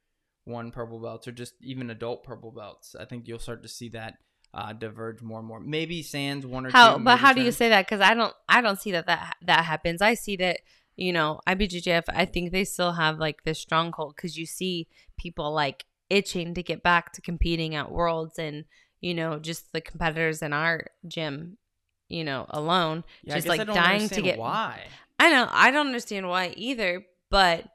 one 0.45 0.71
purple 0.71 0.99
belts 0.99 1.27
or 1.27 1.31
just 1.31 1.53
even 1.61 1.89
adult 1.89 2.23
purple 2.23 2.51
belts. 2.51 2.95
I 2.99 3.05
think 3.05 3.27
you'll 3.27 3.39
start 3.39 3.63
to 3.63 3.69
see 3.69 3.89
that 3.89 4.15
uh, 4.53 4.73
diverge 4.73 5.21
more 5.21 5.39
and 5.39 5.47
more. 5.47 5.59
Maybe 5.59 6.01
sans 6.01 6.45
one 6.45 6.65
or 6.65 6.71
how 6.71 6.97
two 6.97 7.03
but 7.03 7.19
how 7.19 7.33
do 7.33 7.41
you 7.41 7.51
say 7.51 7.69
that? 7.69 7.85
Because 7.85 8.01
i 8.01 8.13
don't 8.13 8.33
i 8.47 8.61
don't 8.61 8.81
see 8.81 8.91
that 8.91 9.07
that 9.07 9.35
that 9.43 9.65
happens. 9.65 10.01
I 10.01 10.15
see 10.15 10.35
that 10.37 10.59
you 10.95 11.13
know 11.13 11.39
ibjjf 11.47 12.03
i 12.09 12.25
think 12.25 12.51
they 12.51 12.65
still 12.65 12.91
have 12.91 13.19
like 13.19 13.45
this 13.45 13.57
stronghold 13.57 14.13
because 14.17 14.37
you 14.37 14.45
see 14.45 14.85
people 15.17 15.53
like 15.53 15.85
itching 16.09 16.53
to 16.53 16.61
get 16.61 16.83
back 16.83 17.13
to 17.13 17.21
competing 17.21 17.73
at 17.73 17.89
worlds 17.89 18.37
and 18.37 18.65
you 18.99 19.13
know 19.13 19.39
just 19.39 19.71
the 19.71 19.79
competitors 19.79 20.41
in 20.41 20.51
our 20.51 20.87
gym 21.07 21.57
you 22.09 22.23
know 22.23 22.45
alone 22.49 23.03
Yeah, 23.23 23.35
I 23.35 23.37
just 23.37 23.47
like 23.47 23.65
don't 23.65 23.75
dying 23.75 24.09
to 24.09 24.21
get 24.21 24.37
why. 24.37 24.81
I 25.19 25.29
know 25.29 25.47
I 25.51 25.71
don't 25.71 25.87
understand 25.87 26.27
why 26.27 26.53
either, 26.57 27.05
but 27.29 27.65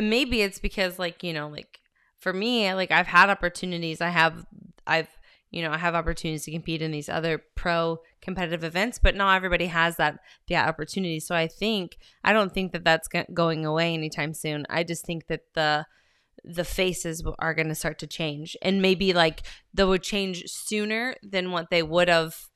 maybe 0.00 0.42
it's 0.42 0.58
because 0.58 0.98
like, 0.98 1.22
you 1.22 1.32
know, 1.32 1.48
like 1.48 1.80
for 2.18 2.32
me, 2.32 2.72
like 2.74 2.90
I've 2.90 3.06
had 3.06 3.30
opportunities. 3.30 4.00
I 4.00 4.08
have 4.08 4.46
I've, 4.86 5.08
you 5.50 5.62
know, 5.62 5.70
I 5.70 5.78
have 5.78 5.94
opportunities 5.94 6.44
to 6.44 6.52
compete 6.52 6.82
in 6.82 6.90
these 6.90 7.08
other 7.08 7.42
pro 7.54 7.98
competitive 8.20 8.64
events, 8.64 8.98
but 9.02 9.14
not 9.14 9.36
everybody 9.36 9.66
has 9.66 9.96
that 9.96 10.18
the 10.46 10.56
opportunity. 10.56 11.20
So 11.20 11.34
I 11.34 11.46
think 11.46 11.96
I 12.24 12.32
don't 12.32 12.52
think 12.52 12.72
that 12.72 12.84
that's 12.84 13.08
going 13.32 13.64
away 13.64 13.94
anytime 13.94 14.34
soon. 14.34 14.66
I 14.68 14.84
just 14.84 15.04
think 15.04 15.26
that 15.28 15.42
the 15.54 15.86
the 16.44 16.64
faces 16.64 17.22
are 17.38 17.54
going 17.54 17.68
to 17.68 17.74
start 17.74 17.98
to 17.98 18.06
change 18.06 18.56
and 18.62 18.80
maybe 18.80 19.12
like 19.12 19.42
they 19.74 19.84
would 19.84 20.02
change 20.02 20.44
sooner 20.46 21.14
than 21.22 21.50
what 21.50 21.68
they 21.68 21.82
would 21.82 22.08
have 22.08 22.48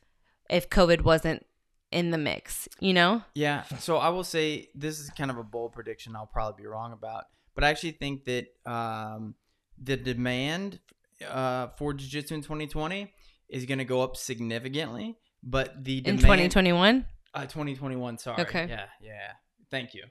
if 0.48 0.70
covid 0.70 1.02
wasn't 1.02 1.44
in 1.92 2.10
the 2.10 2.18
mix 2.18 2.68
you 2.80 2.92
know 2.92 3.22
yeah 3.34 3.62
so 3.78 3.96
i 3.96 4.08
will 4.08 4.24
say 4.24 4.68
this 4.74 4.98
is 4.98 5.10
kind 5.10 5.30
of 5.30 5.38
a 5.38 5.44
bold 5.44 5.72
prediction 5.72 6.16
i'll 6.16 6.26
probably 6.26 6.62
be 6.62 6.66
wrong 6.66 6.92
about 6.92 7.24
but 7.54 7.64
i 7.64 7.70
actually 7.70 7.92
think 7.92 8.24
that 8.24 8.46
um, 8.66 9.34
the 9.82 9.96
demand 9.96 10.80
uh, 11.28 11.68
for 11.76 11.92
jiu-jitsu 11.92 12.34
in 12.34 12.42
2020 12.42 13.12
is 13.48 13.66
going 13.66 13.78
to 13.78 13.84
go 13.84 14.00
up 14.00 14.16
significantly 14.16 15.16
but 15.42 15.84
the 15.84 16.00
demand, 16.00 16.18
in 16.18 16.24
2021 16.24 17.06
uh, 17.34 17.42
2021 17.42 18.18
sorry 18.18 18.42
okay 18.42 18.66
yeah 18.68 18.86
yeah 19.00 19.32
thank 19.70 19.94
you 19.94 20.04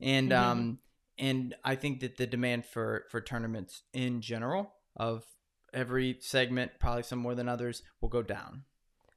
and 0.00 0.30
mm-hmm. 0.30 0.50
um 0.50 0.78
and 1.18 1.54
I 1.64 1.74
think 1.74 2.00
that 2.00 2.16
the 2.16 2.26
demand 2.26 2.64
for 2.64 3.04
for 3.10 3.20
tournaments 3.20 3.82
in 3.92 4.20
general 4.20 4.72
of 4.96 5.24
every 5.72 6.18
segment, 6.20 6.72
probably 6.78 7.02
some 7.02 7.18
more 7.18 7.34
than 7.34 7.48
others, 7.48 7.82
will 8.00 8.08
go 8.08 8.22
down. 8.22 8.64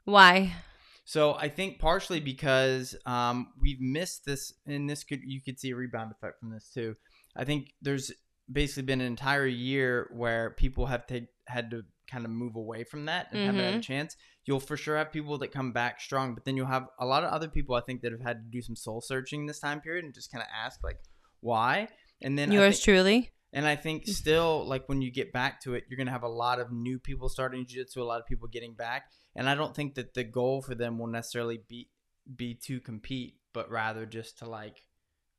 Why? 0.06 0.56
So 1.04 1.34
I 1.34 1.50
think 1.50 1.80
partially 1.80 2.20
because 2.20 2.96
um, 3.06 3.54
we've 3.60 3.82
missed 3.82 4.26
this, 4.26 4.54
and 4.66 4.90
this 4.90 5.04
could 5.04 5.22
you 5.24 5.42
could 5.42 5.60
see 5.60 5.72
a 5.72 5.76
rebound 5.76 6.12
effect 6.12 6.40
from 6.40 6.52
this 6.52 6.70
too. 6.74 6.96
I 7.36 7.44
think 7.44 7.74
there's 7.82 8.12
basically 8.52 8.84
been 8.84 9.02
an 9.02 9.08
entire 9.08 9.46
year 9.46 10.10
where 10.14 10.52
people 10.52 10.86
have 10.86 11.08
t- 11.08 11.28
had 11.48 11.72
to 11.72 11.84
kind 12.10 12.26
of 12.26 12.32
move 12.32 12.56
away 12.56 12.84
from 12.84 13.06
that 13.06 13.28
and 13.32 13.40
mm-hmm. 13.40 13.46
haven't 13.46 13.62
had 13.62 13.74
a 13.74 13.78
mm-hmm. 13.78 13.82
chance. 13.82 14.16
You'll 14.46 14.60
for 14.60 14.76
sure 14.76 14.98
have 14.98 15.12
people 15.12 15.38
that 15.40 15.52
come 15.52 15.72
back 15.72 16.02
strong, 16.02 16.34
but 16.34 16.46
then 16.46 16.58
you'll 16.58 16.66
have 16.66 16.88
a 17.00 17.06
lot 17.06 17.24
of 17.24 17.32
other 17.32 17.48
people 17.48 17.76
I 17.76 17.82
think 17.82 18.02
that 18.02 18.12
have 18.12 18.22
had 18.22 18.44
to 18.44 18.52
do 18.52 18.62
some 18.62 18.76
soul 18.76 19.02
searching 19.02 19.46
this 19.46 19.60
time 19.60 19.82
period 19.82 20.04
and 20.04 20.14
just 20.14 20.32
kind 20.32 20.42
of 20.42 20.50
ask 20.54 20.84
like, 20.84 20.98
why. 21.40 21.88
And 22.22 22.38
then 22.38 22.52
yours 22.52 22.76
think, 22.76 22.84
truly. 22.84 23.32
And 23.54 23.66
I 23.66 23.76
think 23.76 24.08
still, 24.08 24.66
like 24.66 24.88
when 24.88 25.02
you 25.02 25.12
get 25.12 25.34
back 25.34 25.62
to 25.62 25.74
it, 25.74 25.84
you're 25.90 25.98
gonna 25.98 26.12
have 26.12 26.24
a 26.24 26.30
lot 26.30 26.60
of 26.60 26.72
new 26.72 27.00
people 27.00 27.28
starting 27.28 27.66
jiu-jitsu, 27.66 28.02
a 28.02 28.04
lot 28.04 28.22
of 28.22 28.26
people 28.26 28.48
getting 28.48 28.74
back. 28.74 29.06
And 29.36 29.50
I 29.50 29.56
don't 29.56 29.76
think 29.76 29.96
that 29.96 30.14
the 30.14 30.24
goal 30.24 30.62
for 30.62 30.76
them 30.76 30.98
will 30.98 31.08
necessarily 31.08 31.60
be 31.68 31.90
be 32.36 32.56
to 32.66 32.80
compete, 32.80 33.36
but 33.54 33.70
rather 33.70 34.06
just 34.06 34.40
to 34.40 34.50
like 34.50 34.84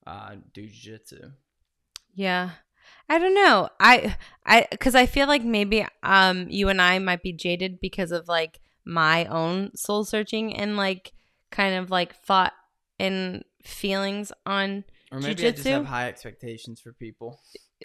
uh, 0.07 0.37
do 0.53 0.67
jiu-jitsu. 0.67 1.31
Yeah. 2.15 2.51
I 3.09 3.19
don't 3.19 3.35
know. 3.35 3.69
I 3.81 4.17
I 4.45 4.67
cuz 4.79 4.95
I 4.95 5.07
feel 5.07 5.27
like 5.27 5.45
maybe 5.45 5.87
um 6.03 6.49
you 6.51 6.69
and 6.69 6.83
I 6.83 6.99
might 6.99 7.23
be 7.23 7.33
jaded 7.33 7.81
because 7.81 8.13
of 8.13 8.29
like 8.29 8.61
my 8.85 9.25
own 9.27 9.75
soul 9.77 10.05
searching 10.05 10.55
and 10.55 10.77
like 10.77 11.13
kind 11.51 11.77
of 11.77 11.91
like 11.91 12.15
thought 12.15 12.53
and 12.99 13.45
feelings 13.63 14.33
on 14.45 14.85
or 15.13 15.21
maybe 15.21 15.35
Jiu-jitsu? 15.35 15.47
I 15.47 15.53
just 15.53 15.69
have 15.69 15.87
high 15.87 16.09
expectations 16.09 16.81
for 16.81 16.93
people. 16.93 17.41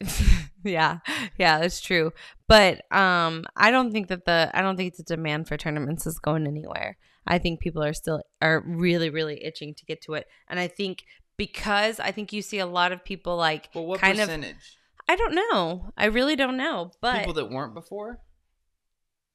yeah, 0.64 1.00
yeah, 1.38 1.60
that's 1.60 1.82
true. 1.82 2.12
But 2.48 2.92
um, 2.92 3.46
I 3.56 3.72
don't 3.72 3.92
think 3.92 4.08
that 4.08 4.26
the 4.26 4.52
I 4.54 4.62
don't 4.62 4.78
think 4.78 4.96
the 4.96 5.04
demand 5.04 5.48
for 5.48 5.58
tournaments 5.58 6.06
is 6.06 6.20
going 6.20 6.48
anywhere. 6.48 6.98
I 7.26 7.40
think 7.40 7.60
people 7.60 7.84
are 7.84 7.94
still 7.94 8.22
are 8.42 8.64
really 8.66 9.10
really 9.10 9.44
itching 9.44 9.74
to 9.76 9.86
get 9.86 10.02
to 10.04 10.14
it, 10.14 10.28
and 10.48 10.60
I 10.60 10.68
think 10.68 11.06
because 11.38 12.00
I 12.00 12.12
think 12.12 12.34
you 12.34 12.42
see 12.42 12.60
a 12.60 12.66
lot 12.66 12.92
of 12.92 13.04
people 13.04 13.36
like 13.36 13.70
well, 13.74 13.86
what 13.86 14.00
kind 14.00 14.18
percentage? 14.18 14.52
of. 14.52 14.62
I 15.10 15.16
don't 15.16 15.36
know. 15.36 15.92
I 15.98 16.06
really 16.06 16.36
don't 16.36 16.58
know. 16.58 16.92
But 17.02 17.20
people 17.20 17.34
that 17.34 17.50
weren't 17.50 17.74
before. 17.74 18.20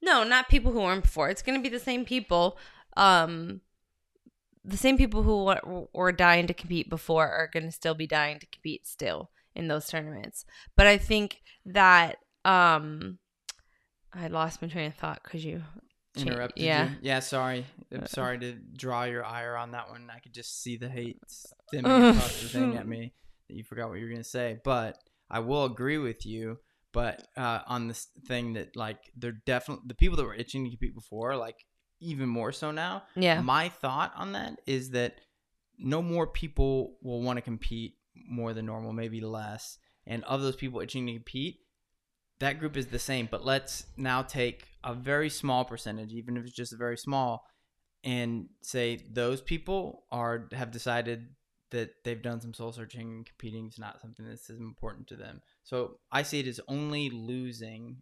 No, 0.03 0.25
not 0.25 0.49
people 0.49 0.73
who 0.73 0.81
weren't 0.81 1.05
before. 1.05 1.31
It's 1.31 1.43
going 1.43 1.59
to 1.59 1.63
be 1.63 1.75
the 1.75 1.83
same 1.83 2.05
people. 2.05 2.59
Um, 2.97 3.61
the 4.65 4.77
same 4.77 4.97
people 4.97 5.23
who 5.23 5.87
were 5.95 6.13
dying 6.13 6.47
to 6.49 6.55
compete 6.55 6.91
before 6.91 7.29
are 7.29 7.49
going 7.53 7.65
to 7.65 7.73
still 7.73 7.95
be 7.95 8.07
dying 8.07 8.39
to 8.41 8.47
compete 8.47 8.87
still 8.87 9.31
in 9.55 9.69
those 9.69 9.87
tournaments. 9.87 10.45
But 10.77 10.87
I 10.87 10.99
think 10.99 11.41
that 11.67 12.17
um 12.45 13.19
I 14.13 14.27
lost 14.29 14.61
my 14.61 14.69
train 14.69 14.89
of 14.89 14.95
thought 14.95 15.21
because 15.23 15.45
you 15.45 15.63
interrupted 16.17 16.63
yeah. 16.63 16.91
you. 16.91 16.97
Yeah, 17.03 17.21
sorry. 17.21 17.65
I'm 17.93 18.05
uh, 18.05 18.07
sorry 18.07 18.39
to 18.41 18.53
draw 18.77 19.05
your 19.05 19.25
ire 19.25 19.57
on 19.57 19.71
that 19.73 19.89
one. 19.91 20.11
I 20.15 20.19
could 20.19 20.35
just 20.35 20.63
see 20.63 20.77
the 20.77 20.89
hate 20.89 21.19
stemming 21.27 21.91
across 22.17 22.43
the 22.43 22.49
thing 22.49 22.77
at 22.77 22.87
me 22.89 23.15
that 23.49 23.57
you 23.57 23.65
forgot 23.65 23.89
what 23.89 23.99
you 23.99 24.05
were 24.05 24.11
gonna 24.11 24.25
say. 24.25 24.59
But 24.65 24.99
I 25.31 25.41
will 25.41 25.65
agree 25.65 25.99
with 25.99 26.27
you. 26.27 26.59
But 26.93 27.27
uh, 27.39 27.61
on 27.67 27.89
this 27.89 28.09
thing 28.27 28.53
that 28.55 28.77
like 28.77 28.99
they're 29.17 29.41
definitely 29.47 29.85
the 29.87 29.95
people 29.95 30.19
that 30.19 30.25
were 30.25 30.35
itching 30.35 30.65
to 30.65 30.71
compete 30.71 30.95
before, 30.95 31.37
like 31.37 31.57
even 32.01 32.29
more 32.29 32.53
so 32.53 32.71
now. 32.71 33.05
Yeah. 33.17 33.41
My 33.41 33.71
thought 33.71 34.13
on 34.15 34.33
that 34.33 34.61
is 34.67 34.91
that 34.91 35.15
no 35.79 36.03
more 36.03 36.27
people 36.27 36.99
will 37.03 37.23
want 37.23 37.39
to 37.39 37.41
compete 37.41 37.95
more 38.29 38.53
than 38.53 38.67
normal, 38.67 38.93
maybe 38.93 39.21
less. 39.21 39.79
And 40.07 40.25
of 40.25 40.43
those 40.43 40.57
people 40.57 40.81
itching 40.81 41.07
to 41.07 41.13
compete, 41.13 41.61
that 42.41 42.59
group 42.59 42.77
is 42.77 42.87
the 42.87 42.99
same. 42.99 43.29
But 43.31 43.45
let's 43.45 43.87
now 43.97 44.23
take 44.23 44.67
a 44.85 44.95
very 44.95 45.31
small 45.31 45.65
percentage, 45.65 46.13
even 46.13 46.37
if 46.37 46.45
it's 46.45 46.55
just 46.55 46.73
a 46.73 46.77
very 46.77 46.97
small, 46.97 47.45
and 48.05 48.47
say 48.63 49.05
those 49.13 49.41
people 49.41 50.05
are 50.11 50.49
have 50.53 50.71
decided 50.73 51.29
that 51.71 51.91
they've 52.05 52.23
done 52.23 52.41
some 52.41 52.53
soul 52.53 52.73
searching 52.73 53.11
and 53.11 53.27
competing 53.27 53.67
is 53.67 53.79
not 53.79 54.01
something 54.01 54.27
that's 54.27 54.51
as 54.51 54.59
important 54.59 55.07
to 55.09 55.17
them. 55.17 55.41
So 55.63 55.99
I 56.11 56.23
see 56.23 56.41
it 56.41 56.47
as 56.47 56.61
only 56.69 57.11
losing 57.11 57.97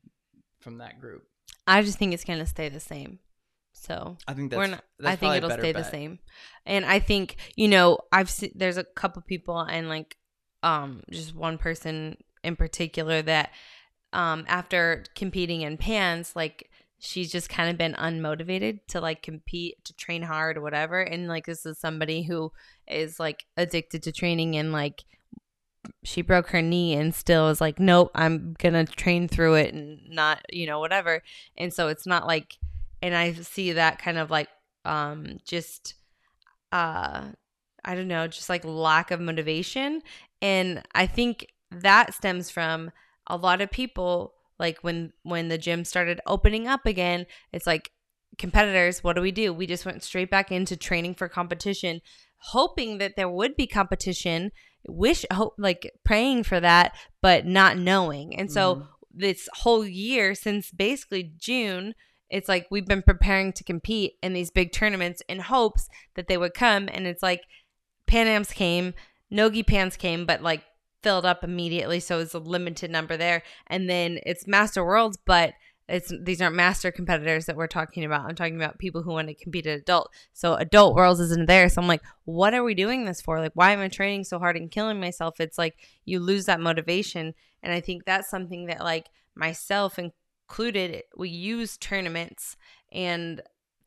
from 0.60 0.78
that 0.78 1.00
group. 1.00 1.22
I 1.66 1.82
just 1.82 1.98
think 1.98 2.12
it's 2.12 2.24
going 2.24 2.40
to 2.40 2.46
stay 2.46 2.68
the 2.68 2.80
same. 2.80 3.20
So 3.72 4.16
I 4.28 4.34
think 4.34 4.50
that's, 4.50 4.58
we're 4.58 4.66
not. 4.66 4.84
That's 4.98 5.12
I 5.12 5.16
think 5.16 5.36
it'll 5.36 5.50
stay 5.50 5.72
bet. 5.72 5.84
the 5.84 5.90
same, 5.90 6.18
and 6.66 6.84
I 6.84 6.98
think 6.98 7.36
you 7.56 7.68
know 7.68 7.98
I've 8.12 8.30
seen 8.30 8.52
there's 8.54 8.76
a 8.76 8.84
couple 8.84 9.22
people 9.22 9.58
and 9.58 9.88
like 9.88 10.16
um 10.62 11.02
just 11.10 11.34
one 11.34 11.58
person 11.58 12.16
in 12.44 12.56
particular 12.56 13.22
that 13.22 13.50
um 14.12 14.44
after 14.48 15.04
competing 15.14 15.62
in 15.62 15.76
pans 15.76 16.34
like 16.34 16.68
she's 16.98 17.32
just 17.32 17.48
kind 17.48 17.70
of 17.70 17.78
been 17.78 17.94
unmotivated 17.94 18.80
to 18.88 19.00
like 19.00 19.22
compete 19.22 19.82
to 19.84 19.94
train 19.94 20.22
hard 20.22 20.58
or 20.58 20.60
whatever 20.60 21.00
and 21.00 21.28
like 21.28 21.46
this 21.46 21.64
is 21.64 21.78
somebody 21.78 22.22
who 22.22 22.52
is 22.86 23.18
like 23.18 23.46
addicted 23.56 24.02
to 24.02 24.12
training 24.12 24.56
and 24.56 24.70
like 24.70 25.04
she 26.04 26.20
broke 26.20 26.48
her 26.48 26.60
knee 26.60 26.94
and 26.94 27.14
still 27.14 27.48
is 27.48 27.60
like 27.60 27.80
nope 27.80 28.10
i'm 28.14 28.54
gonna 28.58 28.84
train 28.84 29.26
through 29.26 29.54
it 29.54 29.72
and 29.72 29.98
not 30.10 30.44
you 30.50 30.66
know 30.66 30.78
whatever 30.78 31.22
and 31.56 31.72
so 31.72 31.88
it's 31.88 32.06
not 32.06 32.26
like 32.26 32.56
and 33.02 33.14
I 33.14 33.32
see 33.32 33.72
that 33.72 34.00
kind 34.00 34.18
of 34.18 34.30
like 34.30 34.48
um 34.84 35.38
just 35.44 35.94
uh 36.72 37.28
I 37.82 37.94
don't 37.94 38.08
know, 38.08 38.26
just 38.26 38.48
like 38.48 38.64
lack 38.64 39.10
of 39.10 39.20
motivation 39.20 40.02
and 40.42 40.82
I 40.94 41.06
think 41.06 41.46
that 41.70 42.14
stems 42.14 42.50
from 42.50 42.90
a 43.26 43.36
lot 43.36 43.60
of 43.60 43.70
people 43.70 44.34
like 44.58 44.78
when 44.82 45.12
when 45.22 45.48
the 45.48 45.58
gym 45.58 45.84
started 45.84 46.20
opening 46.26 46.66
up 46.66 46.86
again, 46.86 47.26
it's 47.52 47.66
like 47.66 47.90
competitors, 48.38 49.02
what 49.02 49.16
do 49.16 49.22
we 49.22 49.32
do? 49.32 49.52
We 49.52 49.66
just 49.66 49.86
went 49.86 50.02
straight 50.02 50.30
back 50.30 50.52
into 50.52 50.76
training 50.76 51.14
for 51.14 51.28
competition, 51.28 52.00
hoping 52.38 52.98
that 52.98 53.16
there 53.16 53.28
would 53.28 53.56
be 53.56 53.66
competition, 53.66 54.52
wish 54.86 55.24
hope 55.32 55.54
like 55.58 55.90
praying 56.04 56.44
for 56.44 56.60
that, 56.60 56.94
but 57.22 57.46
not 57.46 57.78
knowing. 57.78 58.36
And 58.36 58.52
so 58.52 58.74
mm-hmm. 58.74 58.84
this 59.14 59.48
whole 59.54 59.84
year 59.84 60.34
since 60.34 60.70
basically 60.70 61.32
June 61.38 61.94
it's 62.30 62.48
like 62.48 62.66
we've 62.70 62.86
been 62.86 63.02
preparing 63.02 63.52
to 63.54 63.64
compete 63.64 64.14
in 64.22 64.32
these 64.32 64.50
big 64.50 64.72
tournaments 64.72 65.22
in 65.28 65.40
hopes 65.40 65.88
that 66.14 66.28
they 66.28 66.36
would 66.36 66.54
come 66.54 66.88
and 66.92 67.06
it's 67.06 67.22
like 67.22 67.42
Pan 68.06 68.26
Am's 68.26 68.52
came, 68.52 68.94
Nogi 69.30 69.62
Pans 69.62 69.96
came, 69.96 70.26
but 70.26 70.42
like 70.42 70.62
filled 71.02 71.24
up 71.24 71.44
immediately, 71.44 72.00
so 72.00 72.18
it's 72.18 72.34
a 72.34 72.38
limited 72.38 72.90
number 72.90 73.16
there. 73.16 73.42
And 73.66 73.88
then 73.88 74.18
it's 74.26 74.46
Master 74.46 74.84
Worlds, 74.84 75.18
but 75.24 75.54
it's 75.90 76.12
these 76.22 76.40
aren't 76.40 76.54
master 76.54 76.92
competitors 76.92 77.46
that 77.46 77.56
we're 77.56 77.66
talking 77.66 78.04
about. 78.04 78.28
I'm 78.28 78.36
talking 78.36 78.56
about 78.56 78.78
people 78.78 79.02
who 79.02 79.10
want 79.10 79.28
to 79.28 79.34
compete 79.34 79.66
at 79.66 79.80
adult. 79.80 80.10
So 80.32 80.54
adult 80.54 80.94
worlds 80.94 81.20
isn't 81.20 81.46
there. 81.46 81.68
So 81.68 81.82
I'm 81.82 81.88
like, 81.88 82.02
what 82.24 82.54
are 82.54 82.62
we 82.62 82.74
doing 82.74 83.04
this 83.04 83.20
for? 83.20 83.40
Like, 83.40 83.52
why 83.54 83.72
am 83.72 83.80
I 83.80 83.88
training 83.88 84.24
so 84.24 84.38
hard 84.38 84.56
and 84.56 84.70
killing 84.70 85.00
myself? 85.00 85.40
It's 85.40 85.58
like 85.58 85.74
you 86.04 86.20
lose 86.20 86.46
that 86.46 86.60
motivation. 86.60 87.34
And 87.62 87.72
I 87.72 87.80
think 87.80 88.04
that's 88.04 88.30
something 88.30 88.66
that 88.66 88.80
like 88.80 89.08
myself 89.34 89.98
and 89.98 90.12
included 90.50 91.04
we 91.16 91.28
use 91.28 91.76
tournaments 91.76 92.56
and 92.90 93.40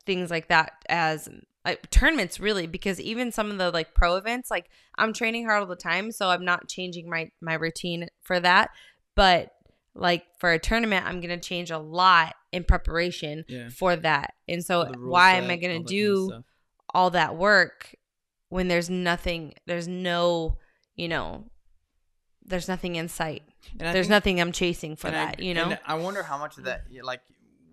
things 0.06 0.30
like 0.30 0.48
that 0.48 0.72
as 0.88 1.28
uh, 1.66 1.74
tournaments 1.90 2.40
really 2.40 2.66
because 2.66 2.98
even 3.00 3.30
some 3.30 3.50
of 3.50 3.58
the 3.58 3.70
like 3.70 3.92
pro 3.94 4.16
events 4.16 4.50
like 4.50 4.70
i'm 4.96 5.12
training 5.12 5.44
hard 5.44 5.60
all 5.60 5.66
the 5.66 5.76
time 5.76 6.10
so 6.10 6.28
i'm 6.28 6.44
not 6.44 6.66
changing 6.66 7.08
my 7.08 7.30
my 7.40 7.54
routine 7.54 8.08
for 8.22 8.40
that. 8.40 8.70
But 9.14 9.52
like 9.94 10.24
for 10.38 10.52
a 10.52 10.58
tournament 10.58 11.06
i'm 11.06 11.20
gonna 11.20 11.38
change 11.38 11.70
a 11.70 11.78
lot 11.78 12.34
in 12.50 12.64
preparation 12.64 13.44
yeah. 13.46 13.68
for 13.68 13.94
that. 13.96 14.32
And 14.48 14.64
so 14.64 14.90
why 14.98 15.34
set, 15.34 15.44
am 15.44 15.50
i 15.50 15.56
gonna 15.56 15.84
do 15.84 16.30
kind 16.30 16.38
of 16.38 16.44
all 16.94 17.10
that 17.10 17.36
work 17.36 17.94
when 18.48 18.68
there's 18.68 18.88
nothing 18.88 19.52
there's 19.66 19.88
no 19.88 20.56
you 20.96 21.08
know 21.08 21.44
there's 22.44 22.68
nothing 22.68 22.96
in 22.96 23.08
sight. 23.08 23.42
There's 23.76 23.92
think, 24.06 24.10
nothing 24.10 24.40
I'm 24.40 24.52
chasing 24.52 24.96
for 24.96 25.10
that, 25.10 25.36
I, 25.38 25.42
you 25.42 25.54
know. 25.54 25.76
I 25.86 25.94
wonder 25.94 26.22
how 26.22 26.38
much 26.38 26.58
of 26.58 26.64
that, 26.64 26.82
like, 27.02 27.20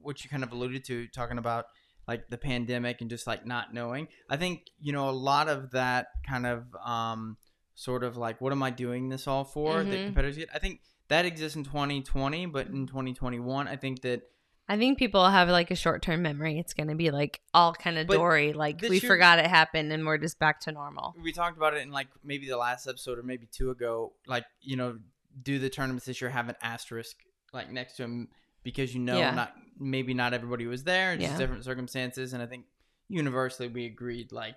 what 0.02 0.24
you 0.24 0.30
kind 0.30 0.44
of 0.44 0.52
alluded 0.52 0.84
to, 0.86 1.08
talking 1.08 1.38
about 1.38 1.66
like 2.08 2.28
the 2.30 2.38
pandemic 2.38 3.02
and 3.02 3.10
just 3.10 3.28
like 3.28 3.46
not 3.46 3.74
knowing. 3.74 4.08
I 4.30 4.36
think 4.38 4.72
you 4.80 4.92
know 4.92 5.10
a 5.10 5.12
lot 5.12 5.48
of 5.48 5.72
that 5.72 6.08
kind 6.28 6.46
of 6.46 6.66
um, 6.84 7.38
sort 7.76 8.04
of 8.04 8.18
like 8.18 8.42
what 8.42 8.52
am 8.52 8.64
I 8.64 8.72
doing 8.72 9.10
this 9.10 9.28
all 9.28 9.44
for? 9.44 9.84
That 9.84 10.00
Mhm. 10.00 10.06
competitors 10.06 10.38
get. 10.38 10.50
I 10.54 10.60
think 10.60 10.82
that 11.10 11.26
exists 11.26 11.56
in 11.56 11.64
2020, 11.64 12.48
but 12.48 12.68
in 12.68 12.88
2021, 12.88 13.68
I 13.68 13.76
think 13.76 14.02
that 14.02 14.24
I 14.72 14.78
think 14.78 14.98
people 14.98 15.28
have 15.28 15.50
like 15.50 15.70
a 15.72 15.76
short 15.76 16.02
term 16.02 16.22
memory. 16.22 16.58
It's 16.60 16.74
gonna 16.74 16.96
be 16.96 17.12
like 17.12 17.42
all 17.54 17.74
kind 17.74 17.98
of 17.98 18.08
But 18.08 18.16
dory, 18.16 18.54
like 18.54 18.82
we 18.82 19.00
year- 19.00 19.10
forgot 19.10 19.38
it 19.40 19.48
happened 19.48 19.92
and 19.92 20.06
we're 20.06 20.18
just 20.18 20.40
back 20.40 20.62
to 20.62 20.72
normal. 20.72 21.14
we 21.22 21.32
talked 21.32 21.58
about 21.58 21.74
it 21.76 21.82
in 21.82 21.92
like 21.92 22.08
maybe 22.24 22.48
the 22.48 22.58
last 22.58 22.88
episode 22.88 23.20
or 23.20 23.24
maybe 23.24 23.48
two 23.52 23.70
ago. 23.72 24.14
Like 24.28 24.46
you 24.62 24.78
know, 24.78 24.98
do 25.44 25.60
the 25.60 25.70
tournaments 25.70 26.06
this 26.06 26.22
year 26.22 26.30
have 26.30 26.48
an 26.50 26.56
asterisk 26.62 27.18
like 27.54 27.70
next 27.72 27.98
to 27.98 28.04
them 28.04 28.30
because 28.64 28.94
you 28.94 29.02
know 29.02 29.18
Yeah. 29.18 29.32
not 29.32 29.54
maybe 29.78 30.14
not 30.14 30.34
everybody 30.34 30.66
was 30.68 30.84
there, 30.86 31.18
just 31.18 31.32
Yeah. 31.34 31.38
different 31.38 31.66
circumstances, 31.66 32.32
and 32.34 32.42
I 32.42 32.46
think 32.46 32.66
universally 33.10 33.68
we 33.68 33.86
agreed 33.86 34.32
like 34.32 34.56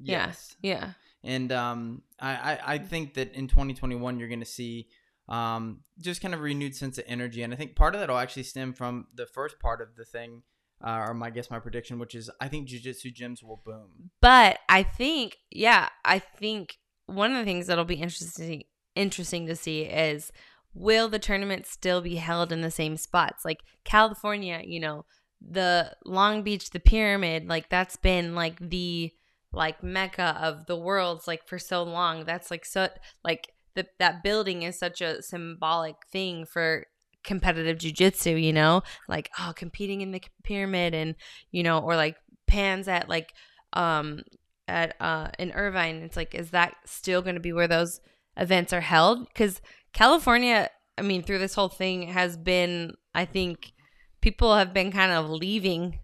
Yeah. 0.00 0.26
yes. 0.26 0.56
Yeah. 0.60 0.90
And 1.22 1.52
um, 1.52 2.02
I, 2.20 2.32
I, 2.52 2.58
I 2.74 2.78
think 2.78 3.14
that 3.14 3.32
in 3.32 3.46
2021 3.48 4.18
you're 4.18 4.28
going 4.28 4.40
to 4.40 4.44
see 4.46 4.88
um, 5.28 5.80
just 5.98 6.20
kind 6.20 6.34
of 6.34 6.40
renewed 6.40 6.74
sense 6.74 6.98
of 6.98 7.04
energy, 7.06 7.42
and 7.42 7.52
I 7.52 7.56
think 7.56 7.76
part 7.76 7.94
of 7.94 8.00
that 8.00 8.08
will 8.08 8.18
actually 8.18 8.42
stem 8.42 8.72
from 8.72 9.06
the 9.14 9.26
first 9.26 9.58
part 9.58 9.80
of 9.80 9.96
the 9.96 10.04
thing, 10.04 10.42
uh, 10.84 11.04
or 11.06 11.14
my 11.14 11.30
guess 11.30 11.50
my 11.50 11.58
prediction, 11.58 11.98
which 11.98 12.14
is 12.14 12.30
I 12.40 12.48
think 12.48 12.68
jujitsu 12.68 13.14
gyms 13.14 13.42
will 13.42 13.62
boom. 13.64 14.10
But 14.20 14.58
I 14.68 14.82
think, 14.82 15.38
yeah, 15.50 15.88
I 16.04 16.18
think 16.18 16.78
one 17.06 17.32
of 17.32 17.38
the 17.38 17.44
things 17.44 17.66
that'll 17.66 17.84
be 17.84 17.96
interesting 17.96 18.64
interesting 18.94 19.46
to 19.46 19.56
see 19.56 19.82
is 19.82 20.30
will 20.74 21.08
the 21.08 21.18
tournament 21.18 21.66
still 21.66 22.00
be 22.00 22.16
held 22.16 22.52
in 22.52 22.60
the 22.60 22.70
same 22.70 22.96
spots? 22.96 23.44
Like 23.44 23.60
California, 23.84 24.60
you 24.64 24.80
know, 24.80 25.04
the 25.40 25.94
Long 26.04 26.42
Beach, 26.42 26.70
the 26.70 26.80
pyramid, 26.80 27.48
like 27.48 27.68
that's 27.68 27.96
been 27.96 28.34
like 28.34 28.58
the 28.58 29.12
like 29.52 29.82
mecca 29.82 30.36
of 30.40 30.66
the 30.66 30.76
world's 30.76 31.28
like 31.28 31.46
for 31.46 31.58
so 31.58 31.82
long. 31.82 32.24
That's 32.24 32.50
like 32.50 32.64
so 32.64 32.88
like 33.22 33.50
the, 33.74 33.86
that 33.98 34.22
building 34.22 34.62
is 34.62 34.78
such 34.78 35.00
a 35.00 35.22
symbolic 35.22 35.96
thing 36.10 36.46
for 36.46 36.86
competitive 37.24 37.78
jujitsu, 37.78 38.40
you 38.40 38.52
know, 38.52 38.82
like 39.08 39.30
oh, 39.38 39.52
competing 39.56 40.00
in 40.00 40.12
the 40.12 40.22
pyramid, 40.44 40.94
and 40.94 41.14
you 41.50 41.62
know, 41.62 41.78
or 41.78 41.96
like 41.96 42.16
pans 42.46 42.86
at 42.86 43.08
like 43.08 43.32
um 43.72 44.22
at 44.68 44.94
uh 45.00 45.28
in 45.38 45.50
Irvine. 45.52 45.96
It's 45.96 46.16
like, 46.16 46.34
is 46.34 46.50
that 46.50 46.74
still 46.84 47.22
going 47.22 47.34
to 47.34 47.40
be 47.40 47.52
where 47.52 47.68
those 47.68 48.00
events 48.36 48.72
are 48.72 48.80
held? 48.80 49.26
Because 49.28 49.60
California, 49.92 50.70
I 50.96 51.02
mean, 51.02 51.22
through 51.22 51.38
this 51.38 51.54
whole 51.54 51.68
thing 51.68 52.08
has 52.08 52.36
been, 52.36 52.94
I 53.14 53.24
think, 53.24 53.72
people 54.20 54.56
have 54.56 54.72
been 54.72 54.92
kind 54.92 55.12
of 55.12 55.28
leaving 55.28 56.00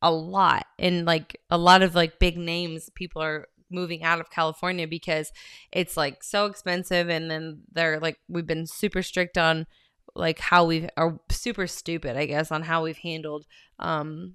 a 0.00 0.10
lot, 0.12 0.66
and 0.78 1.04
like 1.04 1.40
a 1.50 1.58
lot 1.58 1.82
of 1.82 1.94
like 1.94 2.18
big 2.18 2.38
names, 2.38 2.90
people 2.94 3.22
are 3.22 3.48
moving 3.70 4.02
out 4.02 4.20
of 4.20 4.30
California 4.30 4.86
because 4.86 5.32
it's 5.72 5.96
like 5.96 6.22
so 6.22 6.46
expensive, 6.46 7.08
and 7.08 7.30
then 7.30 7.62
they're 7.72 8.00
like, 8.00 8.18
we've 8.28 8.46
been 8.46 8.66
super 8.66 9.02
strict 9.02 9.36
on 9.38 9.66
like 10.14 10.38
how 10.38 10.64
we've 10.64 10.88
are 10.96 11.18
super 11.30 11.66
stupid, 11.66 12.16
I 12.16 12.26
guess, 12.26 12.50
on 12.50 12.62
how 12.62 12.84
we've 12.84 12.98
handled 12.98 13.46
um 13.78 14.34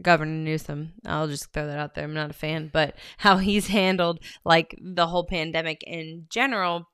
Governor 0.00 0.30
Newsom. 0.30 0.92
I'll 1.06 1.28
just 1.28 1.52
throw 1.52 1.66
that 1.66 1.78
out 1.78 1.94
there. 1.94 2.04
I'm 2.04 2.14
not 2.14 2.30
a 2.30 2.34
fan, 2.34 2.70
but 2.72 2.96
how 3.18 3.38
he's 3.38 3.68
handled 3.68 4.20
like 4.44 4.78
the 4.80 5.06
whole 5.06 5.24
pandemic 5.24 5.82
in 5.86 6.26
general. 6.30 6.88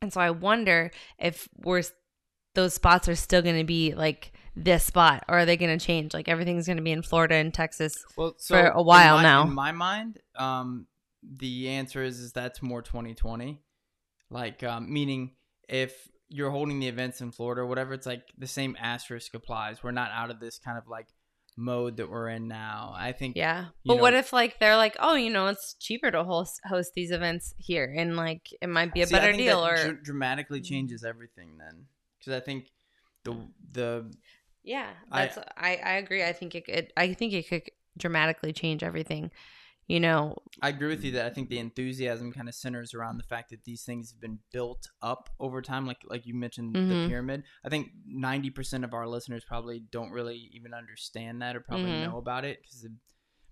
And 0.00 0.12
so 0.12 0.20
I 0.20 0.30
wonder 0.30 0.90
if 1.18 1.48
we're 1.56 1.82
those 2.54 2.74
spots 2.74 3.08
are 3.08 3.16
still 3.16 3.42
going 3.42 3.58
to 3.58 3.64
be 3.64 3.94
like 3.94 4.32
this 4.56 4.84
spot, 4.84 5.24
or 5.28 5.38
are 5.38 5.46
they 5.46 5.56
going 5.56 5.76
to 5.76 5.84
change? 5.84 6.14
Like 6.14 6.28
everything's 6.28 6.66
going 6.66 6.76
to 6.76 6.82
be 6.82 6.92
in 6.92 7.02
Florida 7.02 7.34
and 7.34 7.52
Texas. 7.52 8.04
Well, 8.16 8.34
so 8.38 8.54
For 8.54 8.68
a 8.68 8.82
while 8.82 9.16
my- 9.16 9.22
now. 9.22 9.42
In 9.42 9.52
my 9.52 9.72
mind, 9.72 10.18
um, 10.36 10.86
the 11.36 11.68
answer 11.68 12.02
is 12.02 12.20
is 12.20 12.32
that's 12.32 12.62
more 12.62 12.82
2020. 12.82 13.62
Like, 14.30 14.62
um, 14.62 14.92
meaning 14.92 15.32
if 15.68 16.08
you're 16.28 16.50
holding 16.50 16.80
the 16.80 16.88
events 16.88 17.20
in 17.20 17.30
Florida 17.30 17.60
or 17.62 17.66
whatever, 17.66 17.94
it's 17.94 18.06
like 18.06 18.22
the 18.36 18.46
same 18.46 18.76
asterisk 18.80 19.34
applies. 19.34 19.82
We're 19.82 19.92
not 19.92 20.10
out 20.12 20.30
of 20.30 20.40
this 20.40 20.58
kind 20.58 20.78
of 20.78 20.88
like 20.88 21.06
mode 21.56 21.98
that 21.98 22.10
we're 22.10 22.28
in 22.28 22.48
now. 22.48 22.92
I 22.96 23.12
think. 23.12 23.36
Yeah, 23.36 23.66
but 23.84 23.98
what 24.00 24.14
if 24.14 24.32
like 24.32 24.58
they're 24.58 24.76
like, 24.76 24.96
oh, 24.98 25.14
you 25.14 25.30
know, 25.30 25.46
it's 25.48 25.74
cheaper 25.74 26.10
to 26.10 26.24
host 26.24 26.60
host 26.64 26.92
these 26.94 27.10
events 27.10 27.54
here, 27.58 27.92
and 27.96 28.16
like 28.16 28.48
it 28.60 28.68
might 28.68 28.92
be 28.92 29.02
a 29.02 29.06
See, 29.06 29.14
I 29.14 29.20
better 29.20 29.32
think 29.32 29.44
deal, 29.44 29.60
that 29.60 29.70
or 29.70 29.76
dr- 29.92 30.02
dramatically 30.02 30.60
changes 30.60 31.04
everything 31.04 31.58
then, 31.58 31.86
because 32.18 32.32
I 32.34 32.40
think 32.44 32.70
the 33.22 33.36
the 33.72 34.12
Yeah, 34.64 34.90
I- 35.12 35.26
that's 35.26 35.38
I, 35.56 35.76
I 35.76 35.92
agree. 35.98 36.24
I 36.24 36.32
think 36.32 36.54
it 36.54 36.64
could 36.64 36.92
I 36.96 37.12
think 37.12 37.32
it 37.34 37.48
could 37.48 37.70
dramatically 37.96 38.52
change 38.52 38.82
everything. 38.82 39.30
You 39.86 40.00
know, 40.00 40.36
I 40.62 40.70
agree 40.70 40.88
with 40.88 41.04
you 41.04 41.12
that 41.12 41.26
I 41.26 41.30
think 41.30 41.50
the 41.50 41.58
enthusiasm 41.58 42.32
kind 42.32 42.48
of 42.48 42.54
centers 42.54 42.94
around 42.94 43.18
the 43.18 43.22
fact 43.24 43.50
that 43.50 43.64
these 43.64 43.82
things 43.84 44.12
have 44.12 44.20
been 44.20 44.38
built 44.50 44.88
up 45.02 45.28
over 45.38 45.60
time, 45.60 45.86
like 45.86 45.98
like 46.06 46.24
you 46.26 46.34
mentioned 46.34 46.74
the 46.74 46.80
Mhm. 46.80 47.06
pyramid. 47.08 47.42
I 47.64 47.68
think 47.68 47.88
ninety 48.06 48.48
percent 48.50 48.84
of 48.84 48.94
our 48.94 49.06
listeners 49.06 49.44
probably 49.46 49.80
don't 49.80 50.10
really 50.10 50.48
even 50.54 50.72
understand 50.72 51.42
that 51.42 51.54
or 51.54 51.60
probably 51.60 51.90
Mhm. 51.92 52.00
know 52.00 52.16
about 52.18 52.44
it. 52.46 52.62
Cause 52.64 52.86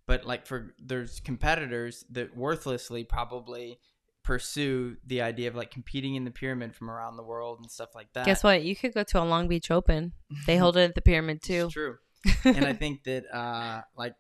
but 0.07 0.25
like 0.25 0.47
for 0.47 0.75
there's 0.79 1.21
competitors 1.21 2.05
that 2.11 2.35
worthlessly 2.37 3.05
probably 3.05 3.79
pursue 4.25 4.97
the 5.07 5.21
idea 5.21 5.49
of 5.49 5.55
like 5.55 5.71
competing 5.71 6.15
in 6.15 6.25
the 6.25 6.31
pyramid 6.31 6.75
from 6.75 6.89
around 6.91 7.17
the 7.17 7.23
world 7.25 7.59
and 7.61 7.71
stuff 7.71 7.91
like 7.95 8.13
that. 8.15 8.25
guess 8.27 8.45
what? 8.45 8.63
You 8.63 8.75
could 8.77 8.95
go 8.95 9.03
to 9.03 9.23
a 9.23 9.25
Long 9.25 9.49
Beach 9.49 9.71
Open. 9.71 10.13
They 10.47 10.57
hold 10.59 10.77
it 10.77 10.83
at 10.91 10.95
the 10.95 11.03
pyramid 11.03 11.43
too. 11.43 11.65
It's 11.67 11.73
true. 11.75 11.97
and 12.45 12.65
I 12.65 12.73
think 12.73 13.03
that 13.05 13.25
uh 13.35 13.83
like 13.97 14.15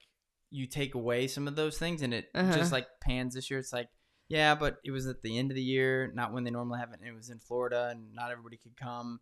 you 0.53 0.67
take 0.67 0.95
away 0.95 1.27
some 1.27 1.49
of 1.49 1.57
those 1.57 1.79
things 1.79 2.03
and 2.03 2.12
it 2.15 2.29
Uh-huh. 2.35 2.53
just 2.53 2.71
like 2.73 2.87
pans 3.01 3.35
this 3.35 3.51
year 3.51 3.59
it's 3.59 3.73
like 3.73 3.88
yeah 4.29 4.55
but 4.55 4.77
it 4.85 4.91
was 4.93 5.07
at 5.07 5.23
the 5.23 5.37
end 5.38 5.51
of 5.51 5.55
the 5.57 5.62
year 5.62 6.12
not 6.15 6.33
when 6.33 6.45
they 6.45 6.51
normally 6.51 6.79
have 6.79 6.91
it 6.93 7.01
and 7.01 7.09
it 7.09 7.15
was 7.15 7.31
in 7.31 7.38
Florida 7.41 7.88
and 7.91 8.15
not 8.15 8.31
everybody 8.31 8.57
could 8.59 8.77
come 8.77 9.19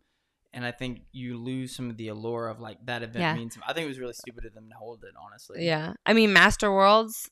and 0.53 0.65
I 0.65 0.71
think 0.71 1.03
you 1.13 1.37
lose 1.37 1.73
some 1.75 1.89
of 1.89 1.95
the 1.97 2.09
allure 2.09 2.47
of 2.49 2.59
like 2.59 2.85
that 2.85 3.01
event 3.01 3.21
Yeah. 3.21 3.33
means 3.35 3.57
I 3.65 3.71
think 3.73 3.85
it 3.85 3.87
was 3.87 3.99
really 3.99 4.13
stupid 4.13 4.45
of 4.45 4.53
them 4.53 4.67
to 4.69 4.75
hold 4.75 5.03
it 5.03 5.13
honestly 5.19 5.65
Yeah, 5.65 5.93
I 6.05 6.13
mean, 6.13 6.33
Master 6.33 6.69
Worlds. 6.71 7.29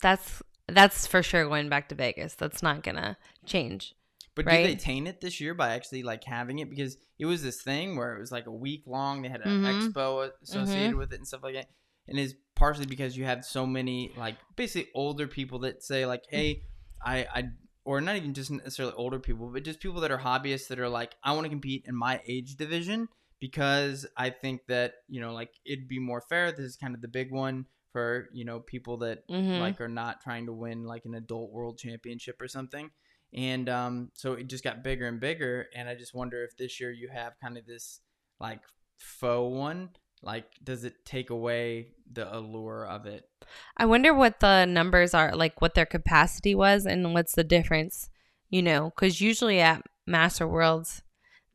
That's 0.00 0.42
that's 0.68 1.06
for 1.06 1.22
sure 1.22 1.44
going 1.48 1.68
back 1.68 1.88
to 1.88 1.94
Vegas. 1.94 2.34
That's 2.34 2.62
not 2.62 2.82
gonna 2.82 3.16
change. 3.46 3.94
but 4.34 4.46
did 4.46 4.52
they 4.64 4.70
right? 4.70 4.78
taint 4.78 5.06
it 5.08 5.20
this 5.20 5.40
year 5.40 5.52
by 5.54 5.74
actually 5.74 6.02
like 6.02 6.24
having 6.24 6.58
it 6.60 6.70
because 6.70 6.96
it 7.18 7.26
was 7.26 7.42
this 7.42 7.60
thing 7.62 7.96
where 7.96 8.14
it 8.16 8.20
was 8.20 8.32
like 8.32 8.46
a 8.46 8.50
week 8.52 8.82
long 8.86 9.20
they 9.22 9.28
had 9.28 9.42
an 9.42 9.62
Mhm. 9.62 9.92
expo 9.92 10.30
associated 10.42 10.94
with 10.94 11.12
it 11.12 11.16
and 11.18 11.28
stuff 11.28 11.42
like 11.42 11.54
that 11.54 11.68
and 12.08 12.18
it's 12.18 12.34
partially 12.54 12.86
because 12.86 13.16
you 13.16 13.24
have 13.24 13.44
so 13.44 13.66
many 13.66 14.12
like 14.16 14.36
basically 14.56 14.90
older 14.94 15.26
people 15.26 15.60
that 15.60 15.82
say 15.82 16.06
like 16.06 16.22
hey 16.28 16.62
i 17.04 17.26
i 17.34 17.44
or 17.84 18.00
not 18.00 18.14
even 18.16 18.34
just 18.34 18.50
necessarily 18.50 18.94
older 18.96 19.18
people 19.18 19.48
but 19.52 19.64
just 19.64 19.80
people 19.80 20.00
that 20.00 20.10
are 20.10 20.18
hobbyists 20.18 20.68
that 20.68 20.78
are 20.78 20.88
like 20.88 21.14
i 21.24 21.32
want 21.32 21.44
to 21.44 21.48
compete 21.50 21.84
in 21.86 21.94
my 21.96 22.20
age 22.28 22.56
division 22.56 23.08
because 23.40 24.06
i 24.16 24.30
think 24.30 24.60
that 24.68 24.94
you 25.08 25.20
know 25.20 25.32
like 25.32 25.50
it'd 25.64 25.88
be 25.88 25.98
more 25.98 26.20
fair 26.28 26.52
this 26.52 26.60
is 26.60 26.76
kind 26.76 26.94
of 26.94 27.00
the 27.00 27.08
big 27.08 27.32
one 27.32 27.66
for 27.92 28.28
you 28.32 28.44
know 28.44 28.60
people 28.60 28.98
that 28.98 29.24
Mhm. 29.28 29.58
like 29.58 29.80
are 29.80 29.88
not 29.88 30.20
trying 30.20 30.46
to 30.46 30.52
win 30.52 30.84
like 30.84 31.04
an 31.04 31.14
adult 31.14 31.50
world 31.50 31.78
championship 31.78 32.40
or 32.40 32.48
something 32.48 32.90
and 33.34 33.68
um 33.68 34.10
so 34.14 34.34
it 34.34 34.46
just 34.46 34.62
got 34.62 34.84
bigger 34.84 35.06
and 35.06 35.18
bigger 35.20 35.66
and 35.74 35.88
i 35.88 35.94
just 35.94 36.14
wonder 36.14 36.44
if 36.44 36.56
this 36.56 36.78
year 36.80 36.90
you 36.90 37.08
have 37.08 37.32
kind 37.42 37.58
of 37.58 37.66
this 37.66 38.00
like 38.40 38.60
faux 38.98 39.54
one 39.54 39.90
like 40.22 40.44
does 40.62 40.84
it 40.84 41.04
take 41.04 41.30
away 41.30 41.88
the 42.12 42.34
allure 42.36 42.86
of 42.86 43.06
it 43.06 43.28
I 43.76 43.86
wonder 43.86 44.14
what 44.14 44.40
the 44.40 44.64
numbers 44.64 45.14
are, 45.14 45.34
like 45.34 45.60
what 45.60 45.74
their 45.74 45.86
capacity 45.86 46.54
was, 46.54 46.86
and 46.86 47.14
what's 47.14 47.34
the 47.34 47.44
difference. 47.44 48.08
You 48.48 48.62
know, 48.62 48.92
because 48.94 49.20
usually 49.20 49.60
at 49.60 49.82
Master 50.06 50.46
Worlds, 50.46 51.02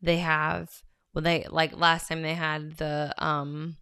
they 0.02 0.18
have 0.18 0.82
well, 1.14 1.22
they 1.22 1.46
like 1.50 1.78
last 1.78 2.10
time 2.10 2.22
they 2.22 2.34
had 2.34 2.78
the 2.78 3.14
um 3.18 3.78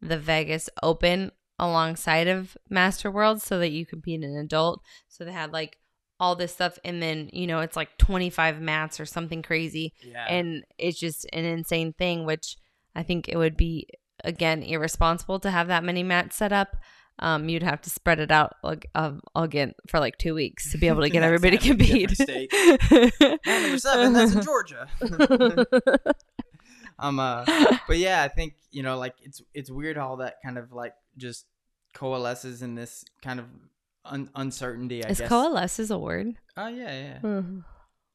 the 0.00 0.18
Vegas 0.18 0.68
Open 0.82 1.30
alongside 1.58 2.28
of 2.28 2.56
Master 2.68 3.10
Worlds, 3.10 3.44
so 3.44 3.58
that 3.58 3.70
you 3.70 3.86
compete 3.86 4.22
an 4.22 4.36
adult. 4.36 4.80
So 5.08 5.24
they 5.24 5.32
had 5.32 5.52
like 5.52 5.78
all 6.18 6.36
this 6.36 6.52
stuff, 6.52 6.78
and 6.84 7.02
then 7.02 7.30
you 7.32 7.46
know 7.46 7.60
it's 7.60 7.76
like 7.76 7.96
twenty 7.98 8.30
five 8.30 8.60
mats 8.60 8.98
or 8.98 9.06
something 9.06 9.42
crazy, 9.42 9.92
yeah 10.02 10.26
and 10.28 10.64
it's 10.78 10.98
just 10.98 11.24
an 11.32 11.44
insane 11.44 11.92
thing. 11.92 12.24
Which 12.24 12.56
I 12.94 13.02
think 13.02 13.28
it 13.28 13.36
would 13.36 13.56
be 13.56 13.88
again 14.22 14.62
irresponsible 14.62 15.40
to 15.40 15.50
have 15.50 15.68
that 15.68 15.84
many 15.84 16.02
mats 16.02 16.36
set 16.36 16.52
up 16.52 16.76
um, 17.20 17.48
you'd 17.48 17.62
have 17.62 17.80
to 17.82 17.90
spread 17.90 18.18
it 18.18 18.30
out 18.32 18.54
like 18.64 18.88
um, 18.94 19.20
again 19.36 19.72
for 19.88 20.00
like 20.00 20.18
two 20.18 20.34
weeks 20.34 20.72
to 20.72 20.78
be 20.78 20.88
able 20.88 21.02
to 21.02 21.10
get 21.10 21.22
everybody 21.28 21.56
to 21.58 21.68
compete. 21.68 22.10
number 23.46 23.78
seven 23.78 24.12
that's 24.12 24.34
in 24.34 24.42
georgia 24.42 24.88
um 26.98 27.18
uh 27.18 27.44
but 27.88 27.98
yeah 27.98 28.22
i 28.22 28.28
think 28.28 28.54
you 28.70 28.82
know 28.82 28.98
like 28.98 29.14
it's 29.22 29.42
it's 29.52 29.70
weird 29.70 29.96
how 29.96 30.16
that 30.16 30.36
kind 30.44 30.58
of 30.58 30.72
like 30.72 30.94
just 31.16 31.46
coalesces 31.92 32.62
in 32.62 32.74
this 32.74 33.04
kind 33.22 33.40
of 33.40 33.46
un- 34.04 34.30
uncertainty 34.34 35.04
i 35.04 35.08
Is 35.08 35.18
guess 35.18 35.28
coalesce 35.28 35.78
is 35.78 35.90
a 35.90 35.98
word? 35.98 36.34
oh 36.56 36.68
yeah 36.68 37.18
yeah 37.22 37.40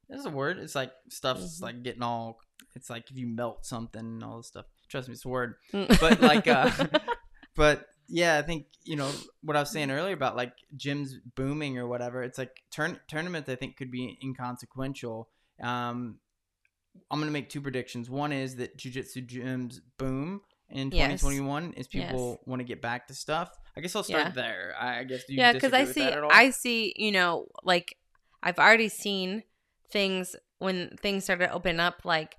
That's 0.10 0.26
a 0.26 0.30
word. 0.30 0.58
It's 0.58 0.74
like 0.76 0.92
stuff's 1.10 1.60
Mhm. 1.60 1.62
like 1.64 1.84
getting 1.84 2.02
all. 2.02 2.40
It's 2.76 2.90
like 2.90 3.10
if 3.12 3.18
you 3.18 3.28
melt 3.28 3.66
something 3.66 4.00
and 4.02 4.24
all 4.24 4.38
this 4.38 4.48
stuff. 4.48 4.66
trust 4.88 5.08
me, 5.08 5.14
it's 5.14 5.26
a 5.26 5.30
word. 5.30 5.56
Mm. 5.74 6.00
But 6.00 6.22
like, 6.22 6.48
uh, 6.48 6.72
but 7.56 7.86
yeah, 8.08 8.38
I 8.38 8.42
think 8.42 8.66
you 8.84 8.96
know 8.96 9.12
what 9.44 9.56
I 9.56 9.60
was 9.60 9.72
saying 9.72 9.92
earlier 9.92 10.14
about 10.14 10.36
like 10.36 10.54
gyms 10.78 11.12
booming 11.36 11.78
or 11.78 11.88
whatever. 11.88 12.24
It's 12.24 12.38
like 12.38 12.52
turn 12.72 13.00
tournaments. 13.08 13.50
I 13.50 13.56
think 13.56 13.78
could 13.78 13.92
be 13.92 14.18
inconsequential. 14.24 15.30
Um, 15.62 16.20
I'm 17.12 17.20
gonna 17.20 17.32
make 17.32 17.50
two 17.50 17.62
predictions. 17.62 18.10
One 18.10 18.32
is 18.32 18.56
that 18.58 18.78
jujitsu 18.78 19.28
gyms 19.28 19.80
boom 19.98 20.42
in 20.70 20.92
Yes. 20.92 21.22
2021 21.22 21.74
is 21.74 21.88
people 21.88 22.32
Yes. 22.32 22.48
want 22.48 22.60
to 22.60 22.64
get 22.64 22.82
back 22.82 23.08
to 23.08 23.14
stuff. 23.14 23.52
I 23.76 23.82
guess 23.82 23.96
I'll 23.96 24.04
start 24.04 24.28
Yeah. 24.28 24.32
there. 24.32 24.76
I 24.80 25.04
guess 25.04 25.24
yeah 25.30 25.54
because 25.54 25.74
i 25.74 25.86
see 25.86 26.02
that 26.02 26.14
at 26.14 26.24
all? 26.24 26.32
i 26.32 26.50
see 26.50 26.94
you 26.98 27.12
know 27.12 27.48
like 27.64 27.96
i've 28.44 28.60
already 28.60 28.90
seen 28.90 29.44
things 29.92 30.36
when 30.60 30.96
things 31.02 31.24
started 31.24 31.48
to 31.48 31.54
open 31.54 31.80
up 31.80 32.02
like 32.04 32.36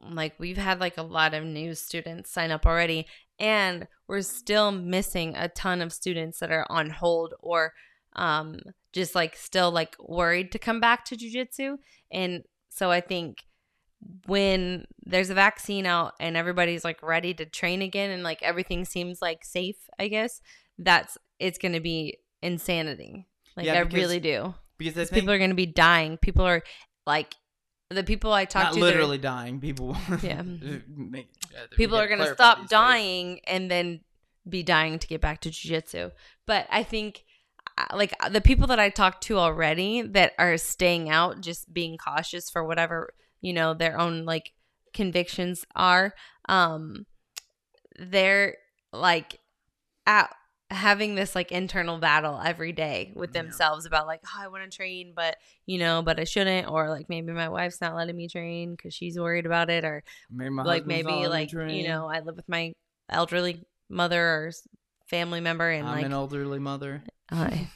like 0.00 0.34
we've 0.38 0.56
had 0.56 0.80
like 0.80 0.96
a 0.96 1.02
lot 1.02 1.34
of 1.34 1.44
new 1.44 1.74
students 1.74 2.30
sign 2.30 2.50
up 2.50 2.66
already 2.66 3.06
and 3.38 3.86
we're 4.06 4.20
still 4.22 4.70
missing 4.72 5.34
a 5.36 5.48
ton 5.48 5.80
of 5.82 5.92
students 5.92 6.38
that 6.40 6.50
are 6.52 6.66
on 6.70 6.90
hold 6.90 7.34
or 7.40 7.72
um 8.16 8.58
just 8.92 9.14
like 9.14 9.36
still 9.36 9.70
like 9.70 9.96
worried 10.00 10.50
to 10.52 10.58
come 10.58 10.80
back 10.80 11.04
to 11.04 11.16
jujitsu. 11.16 11.76
And 12.10 12.44
so 12.68 12.90
i 12.90 13.00
think 13.00 13.38
when 14.26 14.84
there's 15.04 15.30
a 15.30 15.34
vaccine 15.34 15.84
out 15.86 16.14
and 16.20 16.36
everybody's 16.36 16.84
like 16.84 17.02
ready 17.02 17.34
to 17.34 17.44
train 17.44 17.82
again 17.82 18.10
and 18.10 18.22
like 18.22 18.40
everything 18.42 18.84
seems 18.84 19.20
like 19.20 19.44
safe 19.44 19.74
i 19.98 20.06
guess 20.06 20.40
that's 20.78 21.18
it's 21.40 21.58
going 21.58 21.72
to 21.72 21.80
be 21.80 22.18
insanity. 22.42 23.26
Like 23.56 23.66
Yeah, 23.66 23.74
i 23.74 23.80
really 23.80 24.20
do. 24.20 24.54
because 24.78 24.96
I 24.96 25.00
'Cause 25.02 25.10
think 25.10 25.22
people 25.22 25.34
are 25.34 25.38
going 25.38 25.50
to 25.50 25.56
be 25.56 25.66
dying. 25.66 26.16
People 26.18 26.44
are 26.44 26.62
like 27.06 27.34
the 27.90 28.04
people 28.04 28.32
i 28.32 28.44
talk 28.44 28.64
not 28.64 28.72
to 28.74 28.80
literally 28.80 29.18
dying. 29.18 29.60
People, 29.60 29.96
Yeah. 30.22 30.42
Make- 30.88 31.28
yeah, 31.52 31.60
people 31.76 31.96
are 31.96 32.06
going 32.06 32.20
to 32.20 32.34
stop 32.34 32.58
these 32.58 32.64
days. 32.64 32.70
dying 32.70 33.40
and 33.44 33.70
then 33.70 34.00
be 34.48 34.62
dying 34.62 34.98
to 34.98 35.06
get 35.06 35.20
back 35.20 35.40
to 35.42 35.50
jiu-jitsu 35.50 36.10
but 36.46 36.66
i 36.70 36.82
think 36.82 37.24
uh, 37.76 37.84
like 37.96 38.14
uh, 38.20 38.28
the 38.28 38.40
people 38.40 38.66
that 38.66 38.78
i 38.80 38.88
talked 38.88 39.22
to 39.24 39.38
already 39.38 40.02
that 40.02 40.32
are 40.38 40.56
staying 40.56 41.10
out 41.10 41.40
just 41.40 41.72
being 41.72 41.96
cautious 41.98 42.48
for 42.50 42.64
whatever 42.64 43.12
you 43.40 43.52
know 43.52 43.74
their 43.74 43.98
own 43.98 44.24
like 44.24 44.52
convictions 44.94 45.64
are 45.76 46.14
um 46.48 47.04
they're 47.98 48.56
like 48.92 49.38
at 50.06 50.34
having 50.70 51.14
this 51.14 51.34
like 51.34 51.50
internal 51.50 51.98
battle 51.98 52.40
every 52.44 52.72
day 52.72 53.12
with 53.16 53.34
Yeah. 53.34 53.42
themselves 53.42 53.86
about 53.86 54.06
like 54.06 54.20
oh 54.26 54.40
i 54.42 54.48
want 54.48 54.70
to 54.70 54.76
train 54.76 55.12
but 55.16 55.36
you 55.64 55.78
know 55.78 56.02
but 56.02 56.20
i 56.20 56.24
shouldn't 56.24 56.68
or 56.68 56.90
like 56.90 57.08
maybe 57.08 57.32
my 57.32 57.48
wife's 57.48 57.80
not 57.80 57.94
letting 57.94 58.16
me 58.16 58.28
train 58.28 58.72
because 58.72 58.92
she's 58.92 59.18
worried 59.18 59.46
about 59.46 59.70
it 59.70 59.84
or 59.84 60.04
Maybe 60.30 60.50
my 60.50 60.62
like 60.64 60.86
maybe 60.86 61.26
like 61.26 61.52
you 61.52 61.88
know 61.88 62.06
i 62.06 62.20
live 62.20 62.36
with 62.36 62.48
my 62.48 62.74
elderly 63.08 63.64
mother 63.88 64.22
or 64.22 64.52
family 65.06 65.40
member 65.40 65.70
and 65.70 65.88
I'm 65.88 65.96
like 65.96 66.04
an 66.04 66.12
elderly 66.12 66.58
mother. 66.58 67.02
I, 67.30 67.68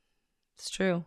it's 0.56 0.70
true 0.70 1.04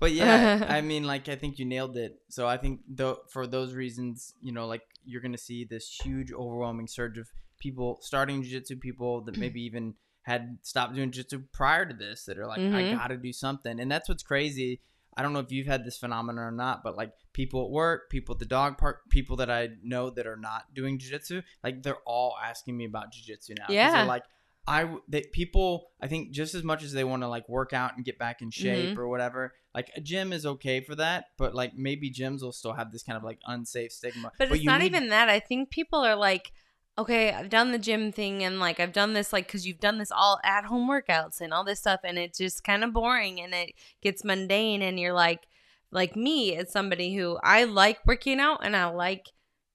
But 0.00 0.12
yeah, 0.12 0.66
I 0.68 0.80
mean, 0.90 1.04
like 1.04 1.28
I 1.28 1.36
think 1.36 1.58
you 1.58 1.64
nailed 1.64 1.96
it. 1.96 2.16
So 2.28 2.48
I 2.48 2.56
think 2.56 2.80
though 2.88 3.18
for 3.30 3.46
those 3.46 3.72
reasons, 3.72 4.34
you 4.40 4.50
know, 4.50 4.66
like 4.66 4.82
you're 5.04 5.20
gonna 5.20 5.38
see 5.38 5.64
this 5.64 6.00
huge, 6.02 6.32
overwhelming 6.32 6.88
surge 6.88 7.18
of 7.18 7.28
people 7.60 7.98
starting 8.00 8.42
jiu-jitsu, 8.42 8.76
people 8.78 9.20
that 9.22 9.36
mm. 9.36 9.38
maybe 9.38 9.62
even 9.62 9.94
had 10.22 10.58
stopped 10.62 10.94
doing 10.94 11.10
jiu-jitsu 11.10 11.44
prior 11.52 11.84
to 11.86 11.94
this 11.94 12.24
that 12.26 12.38
are 12.38 12.46
like, 12.46 12.60
I 12.60 12.62
Mhm. 12.82 12.96
gotta 12.96 13.16
do 13.16 13.32
something, 13.32 13.80
and 13.80 13.90
that's 13.90 14.08
what's 14.08 14.22
crazy. 14.22 14.80
I 15.16 15.22
don't 15.22 15.32
know 15.34 15.40
if 15.40 15.52
you've 15.52 15.66
had 15.66 15.84
this 15.84 15.98
phenomenon 15.98 16.42
or 16.44 16.50
not, 16.52 16.82
but 16.82 16.96
like 16.96 17.12
people 17.32 17.64
at 17.64 17.70
work, 17.70 18.08
people 18.08 18.34
at 18.34 18.38
the 18.38 18.46
dog 18.46 18.78
park, 18.78 19.02
people 19.10 19.36
that 19.36 19.50
I 19.50 19.70
know 19.82 20.08
that 20.10 20.26
are 20.26 20.36
not 20.36 20.72
doing 20.74 20.98
jiu-jitsu, 20.98 21.42
like 21.62 21.82
they're 21.82 22.00
all 22.06 22.36
asking 22.42 22.76
me 22.76 22.84
about 22.86 23.12
jiu-jitsu 23.12 23.54
now. 23.58 23.66
Yeah. 23.68 23.92
They're 23.92 24.04
like, 24.06 24.24
I 24.66 24.96
that 25.08 25.32
people 25.32 25.90
I 26.00 26.06
think 26.06 26.30
just 26.30 26.54
as 26.54 26.62
much 26.62 26.84
as 26.84 26.92
they 26.92 27.02
want 27.02 27.24
to 27.24 27.28
like 27.28 27.48
work 27.48 27.72
out 27.72 27.96
and 27.96 28.04
get 28.04 28.16
back 28.16 28.42
in 28.42 28.50
shape 28.52 28.94
Mhm. 28.94 28.98
or 28.98 29.08
whatever, 29.08 29.54
like 29.74 29.90
a 29.96 30.00
gym 30.00 30.32
is 30.32 30.46
okay 30.46 30.80
for 30.80 30.94
that, 30.94 31.26
but 31.36 31.52
like 31.52 31.74
maybe 31.74 32.12
gyms 32.12 32.42
will 32.42 32.52
still 32.52 32.72
have 32.74 32.92
this 32.92 33.02
kind 33.02 33.16
of 33.16 33.24
like 33.24 33.40
unsafe 33.44 33.90
stigma. 33.90 34.30
but, 34.38 34.52
it's 34.52 34.64
not 34.64 34.78
need- 34.80 34.86
even 34.86 35.08
that 35.08 35.28
i 35.28 35.40
think 35.40 35.70
people 35.70 35.98
are 35.98 36.14
like 36.14 36.52
okay 36.98 37.32
i've 37.32 37.48
done 37.48 37.72
the 37.72 37.78
gym 37.78 38.12
thing 38.12 38.42
and 38.42 38.60
like 38.60 38.78
i've 38.78 38.92
done 38.92 39.12
this 39.14 39.32
like 39.32 39.46
because 39.46 39.66
you've 39.66 39.80
done 39.80 39.98
this 39.98 40.12
all 40.12 40.38
at 40.44 40.64
home 40.64 40.88
workouts 40.88 41.40
and 41.40 41.52
all 41.52 41.64
this 41.64 41.78
stuff 41.78 42.00
and 42.04 42.18
it's 42.18 42.38
just 42.38 42.64
kind 42.64 42.84
of 42.84 42.92
boring 42.92 43.40
and 43.40 43.54
it 43.54 43.72
gets 44.02 44.24
mundane 44.24 44.82
and 44.82 45.00
you're 45.00 45.12
like 45.12 45.46
like 45.90 46.16
me 46.16 46.54
as 46.56 46.70
somebody 46.70 47.14
who 47.14 47.38
i 47.42 47.64
like 47.64 47.98
working 48.06 48.40
out 48.40 48.64
and 48.64 48.76
i 48.76 48.84
like 48.86 49.28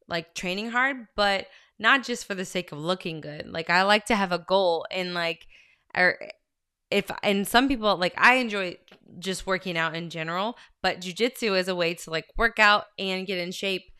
like 0.07 0.33
training 0.35 0.69
hard 0.69 1.07
but 1.15 1.47
not 1.79 2.03
just 2.03 2.25
for 2.25 2.35
the 2.35 2.45
sake 2.45 2.71
of 2.71 2.79
looking 2.79 3.21
good. 3.21 3.47
Like 3.47 3.69
i 3.69 3.83
like 3.83 4.05
to 4.05 4.15
have 4.15 4.31
a 4.31 4.39
goal 4.39 4.85
and 4.91 5.13
like 5.13 5.47
or 5.95 6.19
if 6.89 7.11
and 7.21 7.47
some 7.47 7.67
people 7.67 7.97
like 7.97 8.13
i 8.17 8.35
enjoy 8.35 8.77
just 9.19 9.45
working 9.45 9.77
out 9.77 9.95
in 9.95 10.09
general 10.09 10.57
but 10.81 11.01
jujitsu 11.01 11.57
is 11.57 11.67
a 11.67 11.75
way 11.75 11.93
to 11.93 12.09
like 12.09 12.25
work 12.37 12.59
out 12.59 12.85
and 12.97 13.27
get 13.27 13.37
in 13.37 13.51
shape 13.51 13.91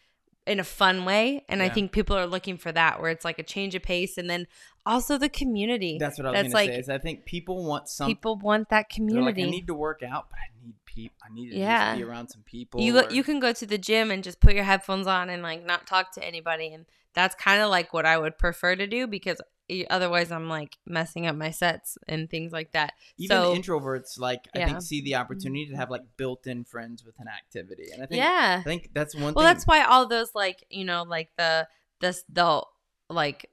in 0.47 0.59
a 0.59 0.63
fun 0.63 1.03
way 1.05 1.43
and 1.49 1.61
i 1.61 1.69
think 1.69 1.91
people 1.91 2.15
are 2.15 2.25
looking 2.25 2.57
for 2.57 2.71
that 2.71 3.01
where 3.01 3.11
it's 3.11 3.25
like 3.25 3.37
a 3.39 3.43
change 3.43 3.75
of 3.75 3.81
pace 3.83 4.17
and 4.17 4.29
then 4.29 4.47
also 4.85 5.17
the 5.17 5.27
community 5.29 5.97
That's 5.99 6.17
what 6.17 6.27
I 6.27 6.31
was 6.31 6.41
that's 6.43 6.53
gonna 6.53 6.65
say. 6.67 6.79
Is 6.79 6.87
I 6.89 6.97
think 6.97 7.25
people 7.25 7.65
want 7.65 7.89
some. 7.89 8.07
people 8.07 8.37
want 8.37 8.69
that 8.69 8.71
they're 8.71 8.77
like, 8.77 8.89
community 8.89 9.43
I 9.43 9.49
need 9.49 9.67
to 9.67 9.73
work 9.73 10.01
out, 10.01 10.27
but 10.29 10.37
I 10.39 10.47
need 10.65 10.75
people. 10.85 11.17
I 11.29 11.33
need 11.33 11.49
to 11.51 11.57
Yeah. 11.57 11.87
just 11.89 11.97
be 11.97 12.03
around 12.05 12.29
some 12.29 12.43
people. 12.43 12.79
you 12.79 12.97
or- 12.97 13.11
you 13.11 13.21
can 13.21 13.41
go 13.41 13.51
to 13.51 13.65
the 13.65 13.77
gym 13.77 14.11
and 14.11 14.23
just 14.23 14.39
put 14.39 14.53
your 14.55 14.63
headphones 14.63 15.05
on 15.05 15.29
and 15.29 15.43
like 15.43 15.65
not 15.65 15.87
talk 15.87 16.13
to 16.13 16.23
anybody 16.25 16.69
and 16.73 16.85
that's 17.17 17.33
kind 17.33 17.63
of 17.63 17.69
like 17.71 17.93
what 17.93 18.05
I 18.05 18.15
would 18.15 18.37
prefer 18.37 18.75
to 18.75 18.85
do 18.85 19.07
because 19.07 19.41
otherwise 19.89 20.31
I'm 20.31 20.47
like 20.47 20.77
messing 20.85 21.25
up 21.25 21.35
my 21.35 21.49
sets 21.49 21.97
and 22.07 22.29
things 22.29 22.51
like 22.51 22.73
that. 22.73 22.93
even 23.17 23.35
so 23.35 23.55
introverts 23.55 24.19
like 24.19 24.47
I 24.55 24.65
think 24.65 24.83
see 24.83 25.01
the 25.01 25.15
opportunity 25.15 25.65
to 25.71 25.75
have 25.75 25.89
like 25.89 26.03
built-in 26.15 26.63
friends 26.63 27.03
with 27.03 27.15
an 27.19 27.25
activity, 27.27 27.87
and 27.91 28.03
I 28.03 28.05
think 28.05 28.19
yeah. 28.19 28.57
I 28.59 28.63
think 28.63 28.91
that's 28.93 29.15
one 29.15 29.33
Well, 29.33 29.33
thing. 29.33 29.45
that's 29.45 29.65
why 29.65 29.83
all 29.83 30.07
those 30.07 30.29
like 30.35 30.63
you 30.69 30.85
know 30.85 31.03
like 31.03 31.29
the 31.39 31.67
this 32.01 32.23
the 32.29 32.63
like 33.09 33.49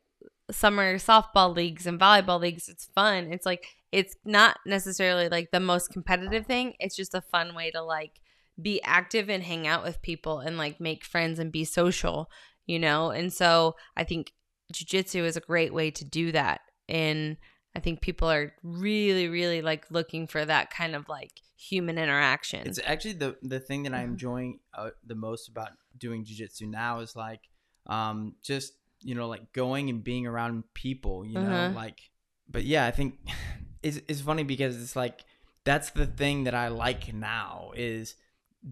summer 0.51 0.97
softball 0.97 1.57
leagues 1.57 1.87
and 1.87 1.99
volleyball 1.99 2.39
leagues. 2.39 2.69
It's 2.69 2.85
fun. 2.85 3.33
It's 3.33 3.47
like 3.47 3.65
it's 3.91 4.15
not 4.27 4.59
necessarily 4.67 5.31
like 5.31 5.53
the 5.53 5.61
most 5.61 5.89
competitive 5.91 6.45
thing. 6.45 6.75
It's 6.81 6.97
just 6.97 7.15
a 7.15 7.23
fun 7.23 7.55
way 7.55 7.71
to 7.71 7.83
like 7.83 8.21
be 8.61 8.81
active 8.83 9.29
and 9.31 9.43
hang 9.43 9.67
out 9.67 9.83
with 9.83 10.03
people 10.03 10.39
and 10.41 10.59
like 10.59 10.81
make 10.81 11.03
friends 11.05 11.39
and 11.39 11.51
be 11.51 11.65
social. 11.65 12.29
You 12.67 12.79
know, 12.79 13.11
and 13.11 13.33
so 13.33 13.77
I 13.97 14.05
think 14.05 14.33
jujitsu 14.73 15.25
is 15.25 15.37
a 15.37 15.41
great 15.41 15.75
way 15.75 15.91
to 15.91 16.05
do 16.05 16.33
that. 16.33 16.63
And 16.89 17.37
I 17.77 17.81
think 17.81 18.01
people 18.01 18.31
are 18.31 18.53
really, 18.63 19.29
really 19.29 19.61
like 19.63 19.91
looking 19.91 20.27
for 20.27 20.45
that 20.45 20.71
kind 20.71 20.95
of 20.95 21.09
like 21.09 21.41
human 21.57 21.99
interaction. 21.99 22.67
It's 22.67 22.81
actually 22.85 23.15
the 23.15 23.37
the 23.43 23.61
thing 23.61 23.83
that 23.85 23.95
I'm 23.95 24.09
Mhm. 24.09 24.13
enjoying 24.13 24.61
uh, 24.73 24.91
the 25.05 25.15
most 25.15 25.49
about 25.49 25.73
doing 25.99 26.25
jujitsu 26.25 26.69
now 26.69 27.01
is 27.01 27.15
like, 27.17 27.49
um, 27.87 28.37
just 28.43 28.75
you 29.01 29.15
know, 29.15 29.29
like 29.29 29.53
going 29.53 29.91
and 29.91 30.03
being 30.03 30.27
around 30.27 30.65
people. 30.73 31.27
You 31.27 31.41
know, 31.41 31.47
Uh-huh. 31.49 31.75
like, 31.75 32.01
but 32.49 32.65
yeah, 32.65 32.87
I 32.87 32.91
think 32.91 33.19
it's 33.83 34.01
it's 34.09 34.21
funny 34.23 34.45
because 34.45 34.81
it's 34.81 34.97
like 34.97 35.25
that's 35.65 35.91
the 35.91 36.07
thing 36.07 36.45
that 36.45 36.55
I 36.55 36.69
like 36.69 37.13
now 37.13 37.73
is 37.75 38.15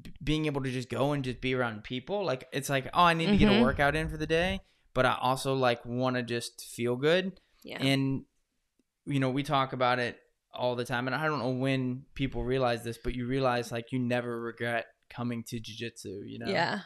b- 0.00 0.12
being 0.22 0.46
able 0.46 0.62
to 0.62 0.70
just 0.70 0.88
go 0.88 1.12
and 1.12 1.22
just 1.24 1.40
be 1.40 1.54
around 1.54 1.84
people. 1.84 2.24
Like 2.24 2.48
it's 2.52 2.68
like, 2.68 2.86
oh, 2.94 3.02
I 3.04 3.14
need 3.14 3.26
to 3.26 3.36
get 3.36 3.48
a 3.48 3.52
Mhm. 3.52 3.60
workout 3.60 3.94
in 3.96 4.08
for 4.08 4.16
the 4.16 4.26
day, 4.26 4.60
but 4.94 5.04
I 5.06 5.16
also 5.20 5.54
like 5.54 5.84
want 5.84 6.16
to 6.16 6.22
just 6.22 6.64
feel 6.64 6.96
good. 6.96 7.40
yeah. 7.64 7.78
And 7.82 8.24
you 9.06 9.20
know, 9.20 9.30
we 9.30 9.42
talk 9.42 9.72
about 9.72 9.98
it 9.98 10.18
all 10.54 10.76
the 10.76 10.84
time, 10.84 11.06
and 11.08 11.14
I 11.14 11.26
don't 11.26 11.38
know 11.40 11.50
when 11.50 12.04
people 12.14 12.44
realize 12.44 12.84
this, 12.84 12.98
but 13.02 13.14
you 13.14 13.26
realize 13.26 13.72
like 13.72 13.90
you 13.92 13.98
never 13.98 14.40
regret 14.40 14.86
coming 15.10 15.42
to 15.44 15.60
jujitsu. 15.60 16.22
You 16.28 16.38
know? 16.40 16.46
Yeah. 16.48 16.80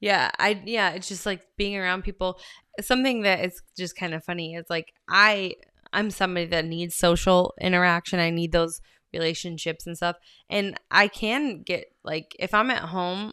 Yeah, 0.00 0.30
I 0.38 0.62
yeah, 0.64 0.90
it's 0.92 1.08
just 1.08 1.26
like 1.26 1.42
being 1.58 1.76
around 1.76 2.02
people. 2.04 2.40
Something 2.80 3.22
that 3.22 3.44
is 3.44 3.60
just 3.76 3.96
kind 3.96 4.14
of 4.14 4.24
funny 4.24 4.54
is 4.54 4.64
like 4.70 4.92
I 5.08 5.54
I'm 5.92 6.10
somebody 6.10 6.46
that 6.46 6.64
needs 6.64 6.94
social 6.94 7.52
interaction. 7.60 8.18
I 8.18 8.30
need 8.30 8.52
those 8.52 8.80
relationships 9.12 9.86
and 9.86 9.96
stuff. 9.96 10.16
And 10.48 10.78
I 10.90 11.08
can 11.08 11.62
get 11.62 11.86
like 12.04 12.34
if 12.38 12.54
I'm 12.54 12.70
at 12.70 12.84
home 12.84 13.32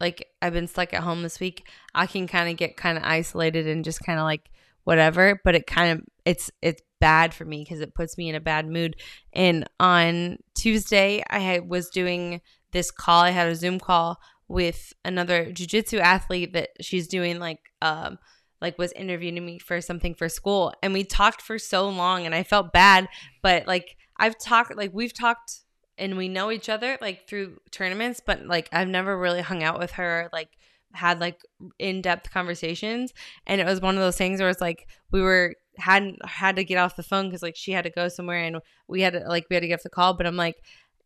like 0.00 0.28
I've 0.40 0.52
been 0.52 0.68
stuck 0.68 0.94
at 0.94 1.02
home 1.02 1.22
this 1.22 1.40
week, 1.40 1.68
I 1.94 2.06
can 2.06 2.26
kind 2.26 2.48
of 2.48 2.56
get 2.56 2.76
kind 2.76 2.96
of 2.96 3.04
isolated 3.04 3.66
and 3.66 3.84
just 3.84 4.04
kind 4.04 4.18
of 4.18 4.24
like 4.24 4.50
whatever, 4.84 5.40
but 5.44 5.54
it 5.54 5.66
kind 5.66 5.98
of 5.98 6.04
it's 6.24 6.50
it's 6.62 6.82
bad 7.00 7.34
for 7.34 7.44
me 7.44 7.62
because 7.64 7.80
it 7.80 7.94
puts 7.94 8.16
me 8.16 8.28
in 8.28 8.34
a 8.34 8.40
bad 8.40 8.66
mood. 8.68 8.96
And 9.32 9.68
on 9.78 10.38
Tuesday, 10.54 11.22
I 11.28 11.38
had, 11.38 11.68
was 11.68 11.90
doing 11.90 12.40
this 12.72 12.90
call. 12.90 13.22
I 13.22 13.30
had 13.30 13.48
a 13.48 13.56
Zoom 13.56 13.78
call 13.80 14.18
with 14.48 14.92
another 15.04 15.46
jujitsu 15.46 16.00
athlete 16.00 16.54
that 16.54 16.70
she's 16.80 17.06
doing 17.06 17.38
like 17.38 17.60
um 17.82 18.18
like 18.60 18.78
was 18.78 18.92
interviewing 18.92 19.44
me 19.44 19.58
for 19.58 19.80
something 19.80 20.14
for 20.14 20.28
school 20.28 20.72
and 20.82 20.94
we 20.94 21.04
talked 21.04 21.42
for 21.42 21.58
so 21.58 21.86
long 21.86 22.24
and 22.24 22.34
I 22.34 22.42
felt 22.42 22.72
bad 22.72 23.08
but 23.42 23.66
like 23.66 23.97
I've 24.18 24.38
talked 24.38 24.76
like 24.76 24.92
we've 24.92 25.12
talked 25.14 25.60
and 25.96 26.16
we 26.16 26.28
know 26.28 26.50
each 26.50 26.68
other 26.68 26.96
like 27.00 27.26
through 27.28 27.58
tournaments 27.70 28.20
but 28.24 28.46
like 28.46 28.68
I've 28.72 28.88
never 28.88 29.18
really 29.18 29.40
hung 29.42 29.62
out 29.62 29.78
with 29.78 29.92
her 29.92 30.28
like 30.32 30.48
had 30.94 31.20
like 31.20 31.40
in-depth 31.78 32.30
conversations 32.30 33.12
and 33.46 33.60
it 33.60 33.66
was 33.66 33.80
one 33.80 33.94
of 33.96 34.00
those 34.00 34.16
things 34.16 34.40
where 34.40 34.48
it's 34.48 34.60
like 34.60 34.88
we 35.10 35.20
were 35.20 35.54
hadn't 35.76 36.24
had 36.26 36.56
to 36.56 36.64
get 36.64 36.78
off 36.78 36.96
the 36.96 37.02
phone 37.02 37.26
because 37.26 37.42
like 37.42 37.56
she 37.56 37.72
had 37.72 37.84
to 37.84 37.90
go 37.90 38.08
somewhere 38.08 38.42
and 38.42 38.58
we 38.88 39.02
had 39.02 39.12
to 39.12 39.20
like 39.28 39.44
we 39.50 39.54
had 39.54 39.60
to 39.60 39.68
get 39.68 39.74
off 39.74 39.82
the 39.82 39.90
call 39.90 40.14
but 40.14 40.26
i'm 40.26 40.36
like 40.36 40.56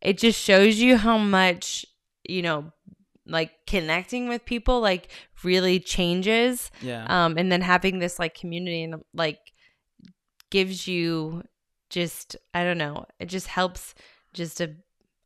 it 0.01 0.17
just 0.19 0.41
shows 0.41 0.79
you 0.79 0.97
how 0.97 1.19
much 1.19 1.85
you 2.29 2.43
know 2.43 2.71
like 3.27 3.51
connecting 3.67 4.29
with 4.29 4.45
people 4.45 4.81
like 4.81 5.09
really 5.43 5.79
changes 5.81 6.71
Yeah. 6.81 7.05
um 7.09 7.37
and 7.37 7.51
then 7.51 7.61
having 7.61 7.99
this 7.99 8.19
like 8.19 8.35
community 8.35 8.83
and 8.85 9.03
like 9.15 9.53
gives 10.51 10.87
you 10.87 11.43
just 11.93 12.37
i 12.55 12.65
don't 12.65 12.79
know 12.79 13.05
it 13.21 13.27
just 13.27 13.47
helps 13.49 13.95
just 14.33 14.61
a 14.61 14.75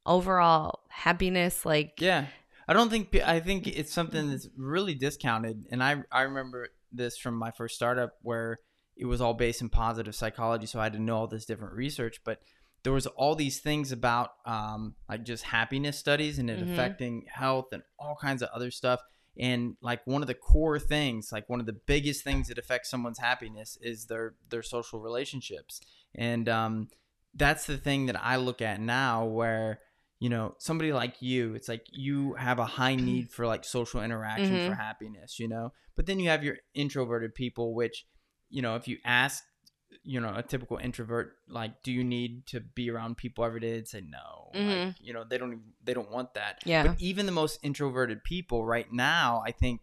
overall 0.05 0.81
happiness 0.89 1.65
like 1.65 1.95
Yeah, 2.01 2.27
I 2.69 2.73
don't 2.73 2.91
think 2.91 3.15
I 3.25 3.41
think 3.41 3.67
it's 3.67 3.93
something 3.93 4.31
that's 4.31 4.49
really 4.57 4.95
discounted, 4.95 5.67
and 5.71 5.83
I 5.83 6.03
I 6.11 6.23
remember 6.23 6.69
this 6.93 7.17
from 7.19 7.35
my 7.37 7.51
first 7.51 7.75
startup 7.77 8.13
where 8.23 8.59
it 8.97 9.05
was 9.07 9.21
all 9.21 9.35
based 9.35 9.61
in 9.61 9.69
positive 9.69 10.15
psychology, 10.15 10.67
so 10.67 10.81
I 10.81 10.85
had 10.85 10.93
to 10.95 10.99
know 10.99 11.17
all 11.17 11.27
this 11.27 11.45
different 11.45 11.75
research, 11.75 12.21
but 12.25 12.41
there 12.83 12.93
was 12.93 13.07
all 13.09 13.35
these 13.35 13.59
things 13.61 13.93
about 13.93 14.31
um, 14.47 14.95
like 15.09 15.25
just 15.25 15.45
happiness 15.45 15.99
studies 15.99 16.39
and 16.39 16.49
it 16.49 16.61
Mhm. 16.61 16.71
affecting 16.73 17.27
health 17.33 17.67
and 17.73 17.83
all 17.99 18.17
kinds 18.17 18.43
of 18.43 18.49
other 18.55 18.71
stuff. 18.71 19.01
And 19.39 19.77
like 19.83 20.07
one 20.07 20.23
of 20.23 20.29
the 20.29 20.35
core 20.35 20.79
things, 20.79 21.31
like 21.33 21.49
one 21.49 21.61
of 21.61 21.67
the 21.67 21.75
biggest 21.75 22.25
things 22.25 22.49
that 22.49 22.59
affects 22.59 22.89
someone's 22.89 23.19
happiness 23.19 23.77
is 23.83 24.07
their 24.07 24.35
their 24.49 24.63
social 24.63 25.01
relationships. 25.01 25.81
And 26.17 26.49
um, 26.49 26.89
that's 27.35 27.67
the 27.67 27.77
thing 27.79 28.07
that 28.07 28.17
I 28.23 28.37
look 28.37 28.61
at 28.63 28.81
now 28.81 29.27
where 29.27 29.81
you 30.19 30.31
know 30.31 30.55
somebody 30.59 30.95
like 30.95 31.21
you 31.21 31.55
it's 31.55 31.69
like 31.69 31.85
you 31.93 32.33
have 32.35 32.59
a 32.59 32.65
high 32.65 32.95
need 32.95 33.31
for 33.31 33.47
like 33.47 33.65
social 33.65 34.03
interaction 34.03 34.51
Mhm. 34.57 34.69
for 34.69 34.75
happiness 34.75 35.39
you 35.39 35.47
know? 35.47 35.73
But 35.95 36.07
then 36.07 36.19
you 36.19 36.31
have 36.31 36.43
your 36.43 36.57
introverted 36.75 37.35
people 37.35 37.75
which 37.75 38.07
you 38.49 38.63
know 38.63 38.77
if 38.77 38.89
you 38.89 38.97
ask 39.05 39.45
you 40.03 40.19
know 40.21 40.33
a 40.35 40.43
typical 40.43 40.79
introvert 40.79 41.33
like 41.49 41.83
do 41.83 41.93
you 41.93 42.03
need 42.03 42.47
to 42.47 42.61
be 42.61 42.91
around 42.91 43.19
people 43.19 43.45
every 43.45 43.61
day? 43.61 43.73
They'd 43.75 43.89
say 43.89 44.01
no. 44.01 44.51
Like 44.55 44.63
Mhm. 44.63 44.95
you 45.01 45.13
know 45.13 45.23
they 45.29 45.37
don't 45.37 45.53
even- 45.53 45.73
they 45.85 45.93
don't 45.93 46.11
want 46.11 46.33
that. 46.33 46.63
Yeah. 46.65 46.87
but 46.87 47.01
even 47.01 47.27
the 47.27 47.33
most 47.33 47.61
introverted 47.63 48.25
people 48.25 48.65
right 48.65 48.91
now 48.91 49.43
i 49.47 49.53
think 49.53 49.83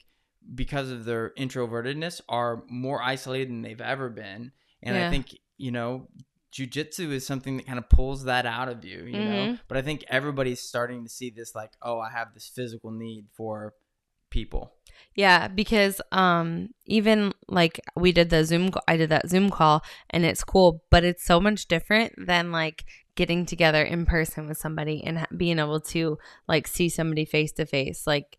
because 0.56 0.90
of 0.90 1.06
their 1.06 1.30
introvertedness 1.38 2.22
are 2.28 2.64
more 2.68 3.02
isolated 3.04 3.50
than 3.50 3.62
they've 3.62 3.80
ever 3.80 4.10
been. 4.10 4.52
And 4.82 4.98
i 4.98 5.10
think 5.12 5.38
you 5.64 5.72
know 5.72 6.08
jujitsu 6.56 7.12
is 7.12 7.26
something 7.26 7.58
that 7.58 7.66
kind 7.66 7.80
of 7.80 7.90
pulls 7.90 8.26
that 8.26 8.46
out 8.46 8.70
of 8.70 8.86
you, 8.86 9.00
you 9.06 9.24
know. 9.30 9.44
Mhm. 9.48 9.60
But 9.68 9.78
I 9.78 9.82
think 9.82 10.04
everybody's 10.08 10.62
starting 10.62 11.04
to 11.04 11.10
see 11.10 11.32
this, 11.32 11.56
like, 11.56 11.72
oh, 11.82 12.00
I 12.00 12.12
have 12.12 12.36
this 12.36 12.48
physical 12.48 12.92
need 12.92 13.26
for 13.34 13.74
people. 14.30 14.64
Yeah, 15.16 15.48
because 15.48 16.00
um 16.12 16.70
even 16.86 17.34
like 17.48 17.80
we 17.96 18.12
did 18.12 18.30
the 18.30 18.44
Zoom 18.46 18.70
I 18.88 18.98
did 18.98 19.10
that 19.10 19.30
Zoom 19.30 19.50
call 19.50 19.84
and 20.12 20.26
it's 20.26 20.44
cool, 20.44 20.84
but 20.92 21.04
it's 21.04 21.26
so 21.26 21.40
much 21.40 21.68
different 21.68 22.14
than 22.32 22.52
like 22.52 22.86
getting 23.16 23.46
together 23.46 23.84
in 23.94 24.06
person 24.06 24.48
with 24.48 24.58
somebody 24.58 25.04
and 25.04 25.26
being 25.36 25.60
able 25.60 25.82
to 25.96 26.18
like 26.48 26.68
see 26.68 26.90
somebody 26.90 27.26
face 27.26 27.52
to 27.54 27.66
face. 27.66 28.06
Like 28.06 28.38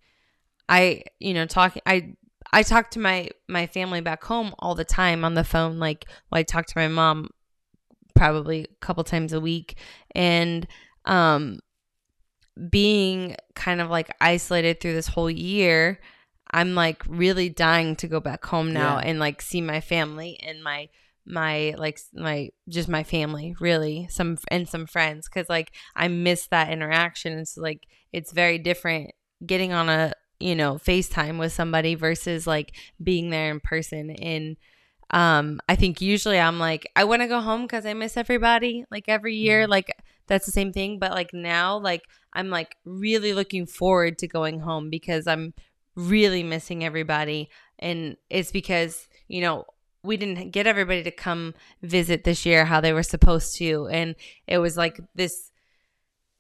I, 0.68 1.02
you 1.18 1.34
know, 1.34 1.46
talking 1.46 1.82
I 1.86 2.14
I 2.54 2.62
talk 2.62 2.90
to 2.92 2.98
my 3.00 3.28
my 3.48 3.66
family 3.66 4.00
back 4.00 4.22
home 4.24 4.54
all 4.58 4.74
the 4.74 4.84
time 4.84 5.24
on 5.24 5.34
the 5.34 5.44
phone 5.44 5.78
like 5.78 6.06
well, 6.30 6.38
I 6.40 6.42
talk 6.42 6.66
to 6.66 6.78
my 6.78 6.88
mom 6.88 7.28
probably 8.14 8.64
a 8.64 8.84
couple 8.86 9.02
times 9.04 9.32
a 9.32 9.40
week. 9.40 9.76
And 10.14 10.66
um 11.04 11.58
being 12.70 13.34
kind 13.54 13.80
of 13.80 13.90
like 13.90 14.14
isolated 14.20 14.80
through 14.80 14.92
this 14.94 15.08
whole 15.08 15.28
year 15.30 15.98
i'm 16.52 16.76
like 16.76 17.02
really 17.08 17.48
dying 17.48 17.96
to 17.96 18.06
go 18.06 18.20
back 18.20 18.44
home 18.44 18.72
now 18.72 18.94
Yeah. 18.98 19.08
and 19.08 19.18
like 19.18 19.42
see 19.42 19.60
my 19.60 19.80
family 19.80 20.38
and 20.40 20.62
my 20.62 20.88
my 21.26 21.74
like 21.78 21.98
my 22.12 22.50
just 22.68 22.88
my 22.88 23.02
family 23.02 23.54
really 23.58 24.06
some 24.10 24.36
and 24.48 24.68
some 24.68 24.86
friends. 24.86 25.26
Because 25.28 25.48
like 25.48 25.72
i 25.96 26.06
miss 26.06 26.46
that 26.48 26.70
interaction. 26.70 27.38
It's 27.38 27.56
like 27.56 27.86
it's 28.12 28.30
very 28.30 28.58
different 28.58 29.12
getting 29.44 29.72
on 29.72 29.88
a 29.88 30.12
you 30.40 30.54
know 30.54 30.74
facetime 30.74 31.38
with 31.38 31.52
somebody 31.52 31.94
versus 31.94 32.46
like 32.46 32.74
being 33.02 33.30
there 33.30 33.50
in 33.50 33.60
person. 33.60 34.10
And 34.10 34.56
um 35.10 35.60
i 35.68 35.76
think 35.76 36.00
usually 36.00 36.40
i'm 36.40 36.58
like 36.58 36.90
i 36.96 37.04
want 37.04 37.20
to 37.20 37.28
go 37.28 37.40
home 37.40 37.62
because 37.62 37.84
i 37.84 37.92
miss 37.92 38.16
everybody 38.16 38.86
like 38.90 39.04
every 39.06 39.34
year 39.36 39.66
Mhm. 39.66 39.68
like 39.68 39.92
that's 40.26 40.46
the 40.46 40.52
same 40.52 40.72
thing. 40.72 40.98
But 40.98 41.12
like 41.12 41.34
now 41.34 41.76
like 41.78 42.02
i'm 42.32 42.48
like 42.48 42.76
really 42.86 43.34
looking 43.34 43.66
forward 43.66 44.16
to 44.18 44.26
going 44.26 44.60
home 44.60 44.88
because 44.88 45.26
i'm 45.26 45.52
really 45.94 46.42
missing 46.42 46.82
everybody. 46.84 47.50
And 47.78 48.16
it's 48.30 48.50
because 48.50 49.06
you 49.28 49.42
know 49.42 49.64
we 50.02 50.16
didn't 50.16 50.50
get 50.50 50.66
everybody 50.66 51.02
to 51.02 51.10
come 51.10 51.54
visit 51.82 52.24
this 52.24 52.44
year 52.46 52.64
how 52.64 52.80
they 52.80 52.92
were 52.92 53.02
supposed 53.02 53.56
to. 53.56 53.86
And 53.88 54.16
it 54.46 54.58
was 54.58 54.76
like 54.76 55.00
this 55.14 55.50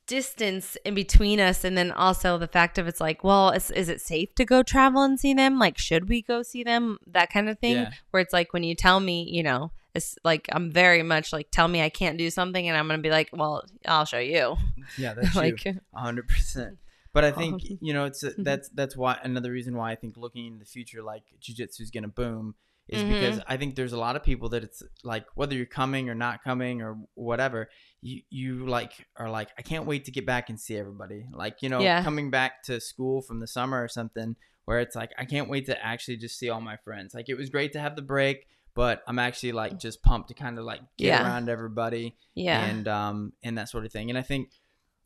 distance 0.06 0.76
in 0.84 0.94
between 0.94 1.40
us 1.40 1.64
and 1.64 1.76
then 1.78 1.90
also 1.90 2.36
the 2.38 2.46
fact 2.46 2.78
of 2.78 2.86
it's 2.86 3.00
like 3.00 3.24
well 3.24 3.50
is, 3.50 3.70
is 3.70 3.88
it 3.88 4.00
safe 4.00 4.34
to 4.34 4.44
go 4.44 4.62
travel 4.62 5.02
and 5.02 5.18
see 5.18 5.32
them 5.34 5.58
like 5.58 5.78
should 5.78 6.08
we 6.08 6.20
go 6.22 6.42
see 6.42 6.62
them 6.62 6.98
that 7.06 7.30
kind 7.32 7.48
of 7.48 7.58
thing 7.58 7.76
Yeah. 7.76 7.90
where 8.10 8.20
it's 8.20 8.32
like 8.32 8.52
when 8.52 8.62
you 8.62 8.74
tell 8.74 9.00
me 9.00 9.26
you 9.30 9.42
know 9.42 9.72
it's 9.94 10.16
like 10.22 10.46
i'm 10.52 10.70
very 10.70 11.02
much 11.02 11.32
like 11.32 11.50
tell 11.50 11.68
me 11.68 11.80
i 11.80 11.88
can't 11.88 12.18
do 12.18 12.28
something 12.28 12.68
and 12.68 12.76
i'm 12.76 12.86
gonna 12.86 13.00
be 13.02 13.10
like 13.10 13.30
well 13.32 13.64
i'll 13.86 14.04
show 14.04 14.18
you 14.18 14.56
Yeah, 14.98 15.14
that's 15.18 15.34
like 15.34 15.64
you. 15.64 15.80
A 15.94 16.00
hundred 16.00 16.28
percent. 16.28 16.78
But 17.14 17.24
I 17.24 17.30
think 17.30 17.62
you 17.80 17.94
know 17.94 18.04
it's 18.04 18.22
that's 18.36 18.68
that's 18.70 18.96
why 18.96 19.18
another 19.22 19.50
reason 19.52 19.74
why 19.76 19.92
I 19.92 19.94
think 19.94 20.16
looking 20.16 20.46
in 20.46 20.58
the 20.58 20.64
future 20.66 21.02
like 21.02 21.22
jujitsu 21.40 21.80
is 21.80 21.90
gonna 21.90 22.08
boom 22.08 22.56
is 22.88 23.02
Mhm. 23.02 23.08
because 23.12 23.40
I 23.46 23.56
think 23.56 23.76
there's 23.76 23.94
a 23.94 23.98
lot 23.98 24.14
of 24.16 24.22
people 24.22 24.48
that 24.50 24.62
it's 24.64 24.82
like 25.04 25.24
whether 25.34 25.54
you're 25.54 25.64
coming 25.64 26.10
or 26.10 26.14
not 26.14 26.42
coming 26.44 26.82
or 26.82 26.98
whatever 27.14 27.70
you 28.06 28.20
you 28.30 28.66
like 28.66 28.92
are 29.16 29.30
like 29.30 29.48
I 29.58 29.62
can't 29.62 29.86
wait 29.86 30.04
to 30.04 30.10
get 30.10 30.26
back 30.26 30.50
and 30.50 30.60
see 30.60 30.76
everybody 30.76 31.26
like 31.32 31.62
you 31.62 31.68
know 31.70 31.80
Yeah. 31.80 32.02
coming 32.04 32.30
back 32.30 32.62
to 32.64 32.78
school 32.80 33.22
from 33.22 33.40
the 33.40 33.46
summer 33.46 33.82
or 33.82 33.88
something 33.88 34.36
where 34.66 34.78
it's 34.80 34.94
like 34.94 35.10
I 35.18 35.24
can't 35.24 35.48
wait 35.48 35.66
to 35.66 35.84
actually 35.84 36.18
just 36.18 36.38
see 36.38 36.50
all 36.50 36.60
my 36.60 36.76
friends 36.76 37.14
like 37.14 37.28
it 37.28 37.34
was 37.34 37.48
great 37.50 37.72
to 37.72 37.80
have 37.80 37.96
the 37.96 38.02
break 38.02 38.46
but 38.74 39.02
I'm 39.06 39.18
actually 39.18 39.52
like 39.52 39.78
just 39.78 40.02
pumped 40.02 40.28
to 40.28 40.34
kind 40.34 40.58
of 40.58 40.64
like 40.64 40.80
get 40.98 41.06
Yeah. 41.06 41.22
around 41.24 41.48
everybody 41.48 42.14
yeah 42.34 42.64
and 42.66 42.86
um 42.88 43.32
and 43.42 43.56
that 43.58 43.68
sort 43.70 43.84
of 43.86 43.92
thing. 43.92 44.10
And 44.10 44.18
I 44.18 44.22
think 44.22 44.50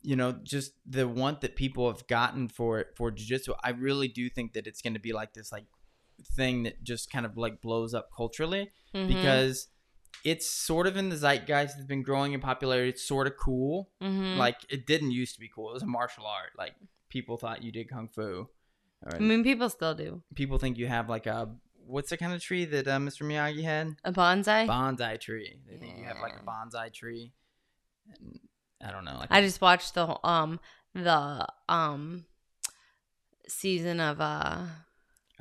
you 0.01 0.15
know 0.17 0.31
just 0.43 0.73
the 0.85 1.07
want 1.07 1.41
that 1.41 1.55
people 1.55 1.87
have 1.91 2.05
gotten 2.07 2.47
for 2.49 2.79
it 2.79 2.87
for 2.97 3.11
jujitsu, 3.11 3.55
I 3.63 3.69
really 3.71 4.07
do 4.09 4.29
think 4.29 4.53
that 4.53 4.67
it's 4.67 4.81
going 4.81 4.93
to 4.95 4.99
be 4.99 5.13
like 5.13 5.33
this 5.33 5.51
like 5.51 5.65
thing 6.35 6.63
that 6.63 6.83
just 6.83 7.09
kind 7.11 7.25
of 7.25 7.37
like 7.37 7.61
blows 7.61 7.93
up 7.93 8.09
culturally 8.15 8.71
Mhm. 8.93 9.07
because 9.07 9.67
it's 10.23 10.49
sort 10.49 10.87
of 10.87 10.97
in 10.97 11.09
the 11.09 11.15
zeitgeist. 11.15 11.77
It's 11.77 11.85
been 11.87 12.03
growing 12.03 12.33
in 12.33 12.39
popularity. 12.41 12.89
It's 12.89 13.03
sort 13.03 13.27
of 13.27 13.37
cool. 13.37 13.89
Mhm. 14.01 14.37
Like 14.37 14.57
it 14.69 14.85
didn't 14.85 15.11
used 15.11 15.33
to 15.35 15.39
be 15.39 15.49
cool. 15.53 15.69
It 15.69 15.73
was 15.73 15.83
a 15.83 15.87
martial 15.87 16.25
art. 16.25 16.51
Like 16.57 16.75
people 17.09 17.37
thought 17.37 17.63
you 17.63 17.71
did 17.71 17.89
kung 17.89 18.07
fu. 18.07 18.47
Or 19.01 19.15
i 19.15 19.19
mean 19.19 19.43
people 19.43 19.69
still 19.69 19.95
do 19.95 20.21
people 20.35 20.57
think 20.57 20.77
you 20.77 20.87
have 20.87 21.07
like 21.07 21.25
a 21.25 21.49
what's 21.85 22.09
the 22.09 22.17
kind 22.17 22.33
of 22.33 22.41
tree 22.41 22.65
that 22.65 22.85
uh, 22.85 22.97
Mr. 22.97 23.23
Miyagi 23.23 23.63
had? 23.63 23.95
a 24.03 24.11
bonsai 24.11 24.67
Bonsai 24.67 25.19
tree. 25.19 25.59
They 25.67 25.77
think 25.77 25.97
you 25.97 26.03
have 26.03 26.17
like 26.21 26.33
a 26.39 26.43
bonsai 26.43 26.91
tree. 26.93 27.31
And 28.13 28.39
I 28.85 28.91
don't 28.91 29.05
know. 29.05 29.17
Like 29.17 29.31
I 29.31 29.41
just 29.41 29.61
watched 29.61 29.93
the 29.93 30.17
um 30.27 30.59
the 30.93 31.47
um 31.69 32.25
season 33.47 33.99
of 34.01 34.19
uh 34.19 34.65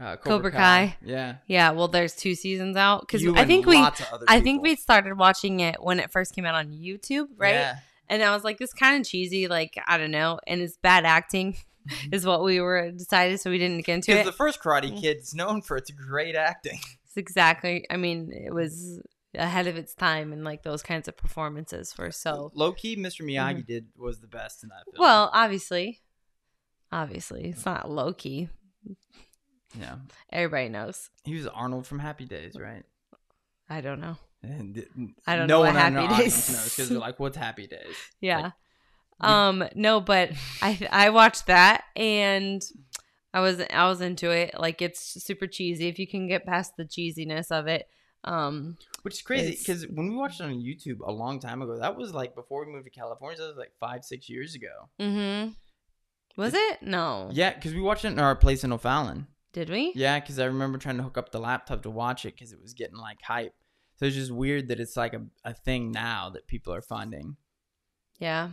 Uh, 0.01 0.17
Cobra 0.17 0.53
Kai. 0.53 0.97
Yeah. 1.05 1.37
yeah 1.49 1.73
well 1.73 1.89
there's 1.89 2.15
two 2.15 2.35
seasons 2.37 2.77
out 2.77 3.01
because 3.01 3.27
I 3.27 3.45
think 3.45 3.67
we 3.67 3.75
lots 3.77 4.01
of 4.01 4.07
other 4.13 4.27
I 4.29 4.41
think 4.41 4.63
we 4.63 4.77
started 4.77 5.19
watching 5.19 5.59
it 5.61 5.83
when 5.83 5.99
it 5.99 6.13
first 6.13 6.35
came 6.35 6.45
out 6.45 6.55
on 6.55 6.71
YouTube 6.71 7.27
right 7.37 7.55
Yeah. 7.55 7.77
and 8.09 8.23
I 8.23 8.33
was 8.33 8.45
like 8.45 8.59
this 8.59 8.73
kind 8.73 9.01
of 9.01 9.07
cheesy 9.09 9.49
like 9.49 9.77
I 9.89 9.99
don't 9.99 10.13
know 10.13 10.39
and 10.47 10.61
it's 10.61 10.77
bad 10.77 11.05
acting 11.05 11.57
is 12.13 12.25
what 12.25 12.45
we 12.45 12.61
were 12.61 12.93
decided 12.93 13.41
so 13.41 13.51
we 13.51 13.59
didn't 13.59 13.85
get 13.85 13.95
into 13.95 14.13
Because 14.13 14.21
it 14.27 14.31
the 14.31 14.37
first 14.37 14.63
Karate 14.63 14.93
Mm. 14.93 15.01
Kid's 15.01 15.35
known 15.35 15.63
for 15.63 15.77
its 15.77 15.91
great 15.91 16.37
acting. 16.37 16.79
It's 17.07 17.17
exactly 17.17 17.85
I 17.91 17.97
mean 17.97 18.31
it 18.33 18.55
was 18.55 19.01
ahead 19.35 19.67
of 19.67 19.77
its 19.77 19.95
time 19.95 20.33
and 20.33 20.45
like 20.45 20.63
those 20.63 20.83
kinds 20.83 21.09
of 21.09 21.17
performances 21.17 21.93
were 21.99 22.11
so 22.13 22.53
low 22.55 22.71
key, 22.73 22.97
Mr. 22.97 23.23
Miyagi 23.23 23.67
did 23.67 23.87
was 23.97 24.21
the 24.21 24.27
best 24.29 24.63
in 24.63 24.69
that 24.69 24.85
film. 24.85 24.95
Mm-hmm. 24.95 25.03
well 25.03 25.31
obviously 25.33 26.03
obviously 26.93 27.47
it's 27.47 27.65
not 27.67 27.91
low 27.91 28.13
key 28.13 28.49
yeah, 29.79 29.97
everybody 30.33 30.69
knows 30.69 31.11
he 31.25 31.35
was 31.35 31.47
Arnold 31.47 31.87
from 31.87 31.99
Happy 31.99 32.25
Days, 32.25 32.55
right? 32.59 32.85
I 33.69 33.81
don't 33.81 34.01
know 34.01 34.17
And 34.43 34.87
I 35.27 35.37
don't 35.37 35.47
no 35.47 35.57
know 35.57 35.61
what 35.61 35.75
one 35.75 35.95
our 35.95 36.03
Happy 36.07 36.23
Days- 36.23 36.51
knows 36.51 36.65
because 36.71 36.89
they're 36.91 36.99
like, 36.99 37.19
"What's 37.21 37.37
Happy 37.37 37.67
Days?" 37.67 37.95
Yeah. 38.21 38.51
Like, 39.21 39.31
um 39.31 39.65
no, 39.75 40.01
but 40.01 40.31
I 40.63 40.79
I 40.91 41.11
watched 41.11 41.47
that 41.49 41.85
and 41.97 42.63
I 43.35 43.41
was 43.41 43.61
I 43.61 43.89
was 43.89 44.01
into 44.01 44.31
it. 44.31 44.55
Like 44.59 44.81
it's 44.81 45.23
super 45.25 45.47
cheesy 45.47 45.89
if 45.89 45.99
you 45.99 46.07
can 46.07 46.29
get 46.29 46.47
past 46.47 46.77
the 46.77 46.85
cheesiness 46.85 47.51
of 47.51 47.67
it. 47.67 47.89
Um 48.25 48.79
Which 49.03 49.15
is 49.15 49.23
crazy 49.23 49.51
because 49.59 49.87
when 49.89 50.09
we 50.09 50.15
watched 50.17 50.41
it 50.41 50.45
on 50.45 50.55
YouTube 50.55 51.01
a 51.05 51.13
long 51.13 51.41
time 51.41 51.61
ago, 51.63 51.79
that 51.79 51.97
was 51.97 52.15
like 52.15 52.35
before 52.35 52.65
we 52.65 52.73
moved 52.73 52.85
to 52.85 52.91
California. 52.91 53.37
So 53.37 53.43
that 53.45 53.51
was 53.51 53.59
like 53.59 53.73
five, 53.81 54.05
six 54.05 54.29
years 54.31 54.55
ago. 54.55 54.89
Mm-hmm. 55.01 55.51
Was 56.41 56.55
it? 56.55 56.83
No. 56.83 57.31
Yeah, 57.33 57.53
because 57.53 57.75
we 57.75 57.81
watched 57.81 58.05
it 58.05 58.13
in 58.13 58.21
our 58.21 58.37
place 58.37 58.63
in 58.63 58.73
O'Fallon. 58.73 59.27
Did 59.53 59.71
we? 59.71 59.93
Yeah, 59.95 60.21
because 60.21 60.39
I 60.39 60.45
remember 60.45 60.79
trying 60.79 60.99
to 60.99 61.03
hook 61.03 61.19
up 61.19 61.33
the 61.33 61.41
laptop 61.41 61.83
to 61.83 61.91
watch 61.91 62.25
it 62.25 62.35
because 62.35 62.53
it 62.53 62.61
was 62.61 62.75
getting 62.75 62.97
like 62.97 63.23
hype. 63.23 63.55
So 63.97 64.07
it's 64.07 64.15
just 64.15 64.31
weird 64.31 64.69
that 64.69 64.79
it's 64.79 64.97
like 64.97 65.15
a, 65.15 65.23
a 65.45 65.55
thing 65.55 65.91
now 65.91 66.31
that 66.31 66.47
people 66.47 66.73
are 66.73 66.83
finding. 66.83 67.37
Yeah. 68.19 68.51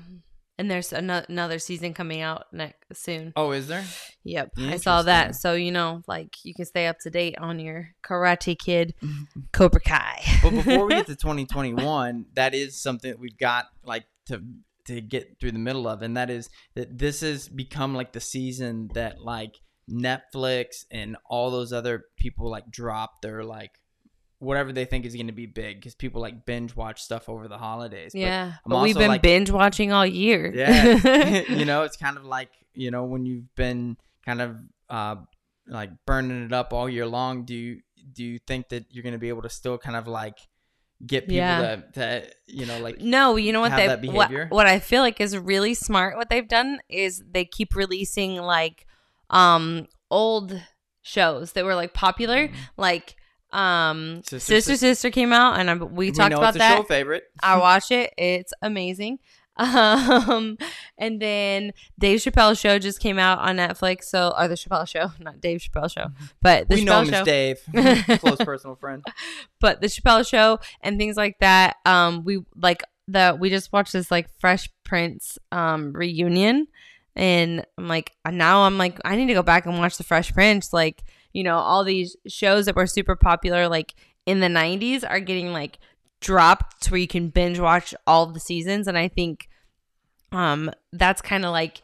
And 0.57 0.71
there's 0.71 0.93
ano- 0.93 1.25
another 1.27 1.59
season 1.59 1.93
coming 1.93 2.21
out 2.21 2.45
next 2.53 3.03
soon. 3.03 3.33
Oh, 3.35 3.51
is 3.51 3.67
there? 3.67 3.83
Yep, 4.23 4.51
I 4.57 4.77
saw 4.77 5.01
that. 5.01 5.35
So 5.35 5.53
you 5.53 5.69
know, 5.71 6.01
like 6.07 6.37
you 6.45 6.53
can 6.53 6.65
stay 6.65 6.87
up 6.87 6.97
to 6.99 7.09
date 7.09 7.37
on 7.37 7.59
your 7.59 7.89
Karate 8.05 8.57
Kid, 8.57 8.95
Cobra 9.51 9.81
Kai. 9.81 10.23
but 10.41 10.51
before 10.51 10.85
we 10.85 10.93
get 10.93 11.07
to 11.07 11.15
2021, 11.17 12.27
that 12.35 12.55
is 12.55 12.81
something 12.81 13.11
that 13.11 13.19
we've 13.19 13.37
got 13.37 13.65
like 13.83 14.05
to 14.27 14.41
to 14.85 15.01
get 15.01 15.39
through 15.41 15.51
the 15.51 15.59
middle 15.59 15.89
of, 15.89 16.01
and 16.01 16.15
that 16.15 16.29
is 16.29 16.49
that 16.75 16.97
this 16.97 17.19
has 17.19 17.49
become 17.49 17.93
like 17.93 18.13
the 18.13 18.21
season 18.21 18.89
that 18.93 19.19
like 19.19 19.59
Netflix 19.89 20.85
and 20.91 21.17
all 21.29 21.51
those 21.51 21.71
other 21.73 22.05
people 22.17 22.49
like 22.49 22.69
drop 22.71 23.21
their 23.21 23.43
like 23.43 23.79
whatever 24.39 24.73
they 24.73 24.85
think 24.85 25.05
is 25.05 25.13
going 25.15 25.27
to 25.27 25.33
be 25.33 25.45
big 25.45 25.77
because 25.77 25.95
people 25.95 26.21
like 26.21 26.45
binge 26.45 26.75
watch 26.75 27.01
stuff 27.01 27.29
over 27.29 27.47
the 27.47 27.57
holidays. 27.57 28.11
But 28.13 28.19
yeah, 28.21 28.53
I'm 28.65 28.69
but 28.69 28.81
we've 28.83 28.97
been 28.97 29.07
like- 29.09 29.21
binge 29.21 29.49
watching 29.49 29.91
all 29.91 30.05
year. 30.05 30.51
Yeah. 30.53 31.41
you 31.49 31.65
know, 31.65 31.83
it's 31.83 31.97
kind 31.97 32.17
of 32.17 32.25
like, 32.25 32.49
you 32.73 32.91
know, 32.91 33.05
when 33.05 33.25
you've 33.25 33.53
been 33.55 33.97
kind 34.25 34.41
of 34.41 34.57
uh 34.89 35.15
like 35.67 35.89
burning 36.05 36.43
it 36.45 36.53
up 36.53 36.73
all 36.73 36.87
year 36.89 37.07
long, 37.07 37.43
do 37.45 37.55
you 37.55 37.81
do 38.11 38.23
you 38.23 38.39
think 38.39 38.69
that 38.69 38.85
you're 38.91 39.03
going 39.03 39.13
to 39.13 39.19
be 39.19 39.29
able 39.29 39.41
to 39.41 39.49
still 39.49 39.77
kind 39.77 39.95
of 39.95 40.07
like 40.07 40.37
get 41.05 41.23
people 41.23 41.37
Yeah. 41.37 41.75
to, 41.75 41.91
to 41.93 42.29
you 42.47 42.65
know 42.65 42.79
like 42.79 42.99
No, 43.01 43.35
you 43.35 43.51
know 43.51 43.61
what 43.61 43.75
they 43.75 44.07
what, 44.07 44.31
what 44.49 44.67
I 44.67 44.79
feel 44.79 45.01
like 45.01 45.19
is 45.19 45.37
really 45.37 45.73
smart 45.73 46.15
what 46.17 46.29
they've 46.29 46.47
done 46.47 46.79
is 46.89 47.23
they 47.29 47.45
keep 47.45 47.75
releasing 47.75 48.35
like 48.37 48.85
um 49.35 49.87
old 50.09 50.59
shows 51.01 51.51
that 51.53 51.65
were 51.65 51.75
like 51.75 51.93
popular 51.93 52.49
like 52.77 53.15
um 53.51 54.21
Sister, 54.23 54.39
Sister 54.39 54.71
Sister, 54.71 54.75
Sister. 54.87 55.09
came 55.11 55.31
out 55.31 55.59
and 55.59 55.69
I, 55.69 55.75
we, 55.75 56.11
talked 56.11 56.31
know 56.31 56.37
about 56.37 56.49
it's 56.49 56.55
a 56.57 56.59
that. 56.59 56.77
show 56.77 56.83
favorite. 56.83 57.23
I 57.43 57.57
watch 57.67 57.91
it. 57.91 58.13
It's 58.17 58.53
amazing. 58.61 59.19
Um, 59.57 60.57
and 60.97 61.21
then 61.21 61.71
Dave 61.97 62.19
Chappelle 62.19 62.59
show 62.59 62.77
just 62.77 62.99
came 62.99 63.17
out 63.17 63.39
on 63.39 63.55
Netflix. 63.55 64.03
So, 64.03 64.33
or 64.37 64.49
the 64.49 64.55
Chappelle 64.55 64.85
show, 64.85 65.11
not 65.21 65.39
Dave 65.39 65.61
Chappelle 65.61 65.89
show, 65.89 66.07
but 66.41 66.67
the 66.67 66.75
we 66.75 66.83
know 66.83 66.99
him 67.03 67.07
show. 67.09 67.19
as 67.21 67.25
Dave, 67.25 67.59
close 68.19 68.35
personal 68.39 68.75
friend. 68.75 69.01
but 69.61 69.79
the 69.79 69.87
Chappelle 69.87 70.27
show 70.27 70.59
and 70.81 70.97
things 70.97 71.15
like 71.15 71.37
that. 71.39 71.77
Um, 71.85 72.25
we 72.25 72.43
like 72.57 72.83
the 73.07 73.37
we 73.39 73.49
just 73.49 73.71
watched 73.71 73.93
this 73.93 74.11
like 74.11 74.27
Fresh 74.39 74.69
Prince 74.83 75.37
um 75.53 75.93
reunion, 75.93 76.67
and 77.15 77.65
I'm 77.77 77.87
like 77.87 78.11
now 78.29 78.63
I'm 78.63 78.77
like 78.77 78.99
I 79.05 79.15
need 79.15 79.27
to 79.27 79.33
go 79.33 79.43
back 79.43 79.65
and 79.65 79.77
watch 79.77 79.97
the 79.97 80.03
Fresh 80.03 80.33
Prince. 80.33 80.73
Like 80.73 81.03
you 81.33 81.43
know 81.43 81.57
all 81.57 81.83
these 81.83 82.15
shows 82.27 82.65
that 82.65 82.75
were 82.75 82.87
super 82.87 83.15
popular 83.15 83.67
like 83.67 83.93
in 84.25 84.39
the 84.39 84.47
'90s 84.47 85.03
are 85.07 85.19
getting 85.19 85.53
like 85.53 85.79
dropped 86.21 86.83
to 86.83 86.91
where 86.91 86.99
you 86.99 87.07
can 87.07 87.29
binge 87.29 87.59
watch 87.59 87.93
all 88.07 88.25
the 88.25 88.39
seasons, 88.39 88.87
and 88.87 88.97
I 88.97 89.07
think 89.07 89.47
um 90.31 90.71
that's 90.91 91.21
kind 91.21 91.45
of 91.45 91.51
like 91.51 91.81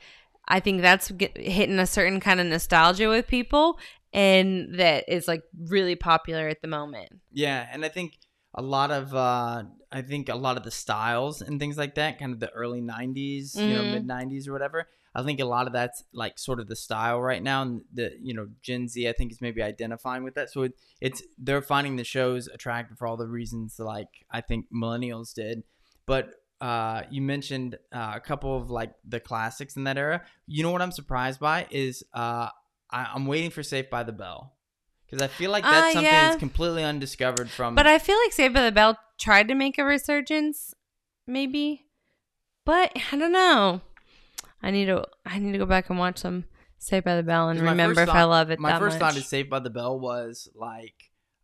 I 0.48 0.60
think 0.60 0.82
that's 0.82 1.12
get, 1.12 1.38
hitting 1.38 1.80
a 1.80 1.88
certain 1.88 2.20
kind 2.20 2.40
of 2.40 2.48
nostalgia 2.48 3.08
with 3.08 3.28
people. 3.28 3.80
And 4.14 4.78
that 4.78 5.06
is 5.08 5.26
like 5.26 5.44
really 5.58 5.96
popular 5.96 6.50
at 6.50 6.62
the 6.62 6.68
moment. 6.68 7.22
Yeah, 7.32 7.66
and 7.72 7.86
I 7.86 7.88
think 7.88 8.18
a 8.54 8.62
lot 8.62 8.92
of 8.92 9.14
uh 9.16 9.64
I 9.92 10.02
think 10.02 10.30
a 10.30 10.36
lot 10.36 10.56
of 10.58 10.64
the 10.64 10.72
styles 10.72 11.42
and 11.42 11.60
things 11.60 11.78
like 11.78 11.96
that, 11.96 12.18
kind 12.20 12.32
of 12.34 12.40
the 12.40 12.50
early 12.52 12.82
'90s, 12.82 13.56
you 13.66 13.76
know, 13.76 13.84
Mhm. 13.84 13.92
mid 13.92 14.08
'90s 14.08 14.48
or 14.48 14.54
whatever. 14.54 14.88
I 15.14 15.24
think 15.24 15.42
a 15.42 15.46
lot 15.46 15.68
of 15.68 15.74
that's 15.74 16.04
like 16.14 16.40
sort 16.40 16.62
of 16.62 16.68
the 16.70 16.76
style 16.76 17.20
right 17.22 17.44
now, 17.44 17.62
and 17.64 17.82
the 17.94 18.12
you 18.22 18.34
know 18.34 18.48
Gen 18.62 18.88
Z 18.88 19.08
I 19.08 19.14
think 19.14 19.32
is 19.32 19.42
maybe 19.42 19.62
identifying 19.62 20.24
with 20.24 20.36
that. 20.36 20.50
So 20.50 20.64
it, 20.64 20.74
it's 21.02 21.22
they're 21.38 21.62
finding 21.62 21.98
the 21.98 22.04
shows 22.06 22.48
attractive 22.48 22.98
for 22.98 23.08
all 23.08 23.18
the 23.18 23.28
reasons 23.28 23.78
like 23.80 24.26
I 24.32 24.40
think 24.42 24.68
millennials 24.74 25.34
did. 25.34 25.64
But 26.06 26.32
uh, 26.62 27.04
you 27.10 27.22
mentioned 27.22 27.78
uh, 27.92 28.14
a 28.16 28.20
couple 28.20 28.56
of 28.56 28.70
like 28.70 28.94
the 29.04 29.20
classics 29.20 29.76
in 29.76 29.84
that 29.86 29.98
era. 29.98 30.24
You 30.48 30.64
know 30.64 30.72
what 30.72 30.82
I'm 30.82 30.92
surprised 30.92 31.40
by 31.40 31.68
is 31.72 32.04
uh, 32.14 32.50
I, 32.92 33.10
I'm 33.14 33.26
waiting 33.26 33.50
for 33.50 33.64
Saved 33.64 33.90
by 33.90 34.04
the 34.04 34.12
Bell 34.14 34.56
because 35.12 35.22
I 35.22 35.28
feel 35.28 35.52
like 35.52 35.64
that's 35.64 35.90
Uh, 35.90 35.94
something 35.94 36.04
yeah. 36.12 36.28
that's 36.30 36.40
completely 36.40 36.84
undiscovered 36.84 37.50
from. 37.52 37.76
But 37.76 37.86
I 37.86 38.00
feel 38.00 38.18
like 38.24 38.32
Saved 38.32 38.54
by 38.56 38.64
the 38.64 38.72
Bell 38.72 38.98
tried 39.20 39.48
to 39.50 39.56
make 39.56 39.78
a 39.78 39.84
resurgence, 39.86 40.74
maybe. 41.28 41.86
But 42.66 42.92
I 43.12 43.18
don't 43.18 43.32
know. 43.34 43.82
I 44.64 44.72
need 44.72 44.86
to 44.86 45.06
I 45.26 45.38
need 45.40 45.52
to 45.52 45.58
go 45.58 45.66
back 45.66 45.90
and 45.90 46.00
watch 46.00 46.20
some 46.20 46.46
Saved 46.80 47.06
by 47.06 47.16
the 47.16 47.24
Bell 47.24 47.50
and 47.50 47.60
remember 47.60 48.02
if 48.02 48.10
I 48.10 48.24
love 48.24 48.50
it 48.52 48.60
my 48.60 48.80
first 48.80 48.96
much. 48.96 49.00
thought 49.00 49.18
is 49.18 49.28
Saved 49.28 49.50
by 49.50 49.60
the 49.60 49.70
Bell 49.70 50.00
was 50.00 50.48
like 50.56 50.96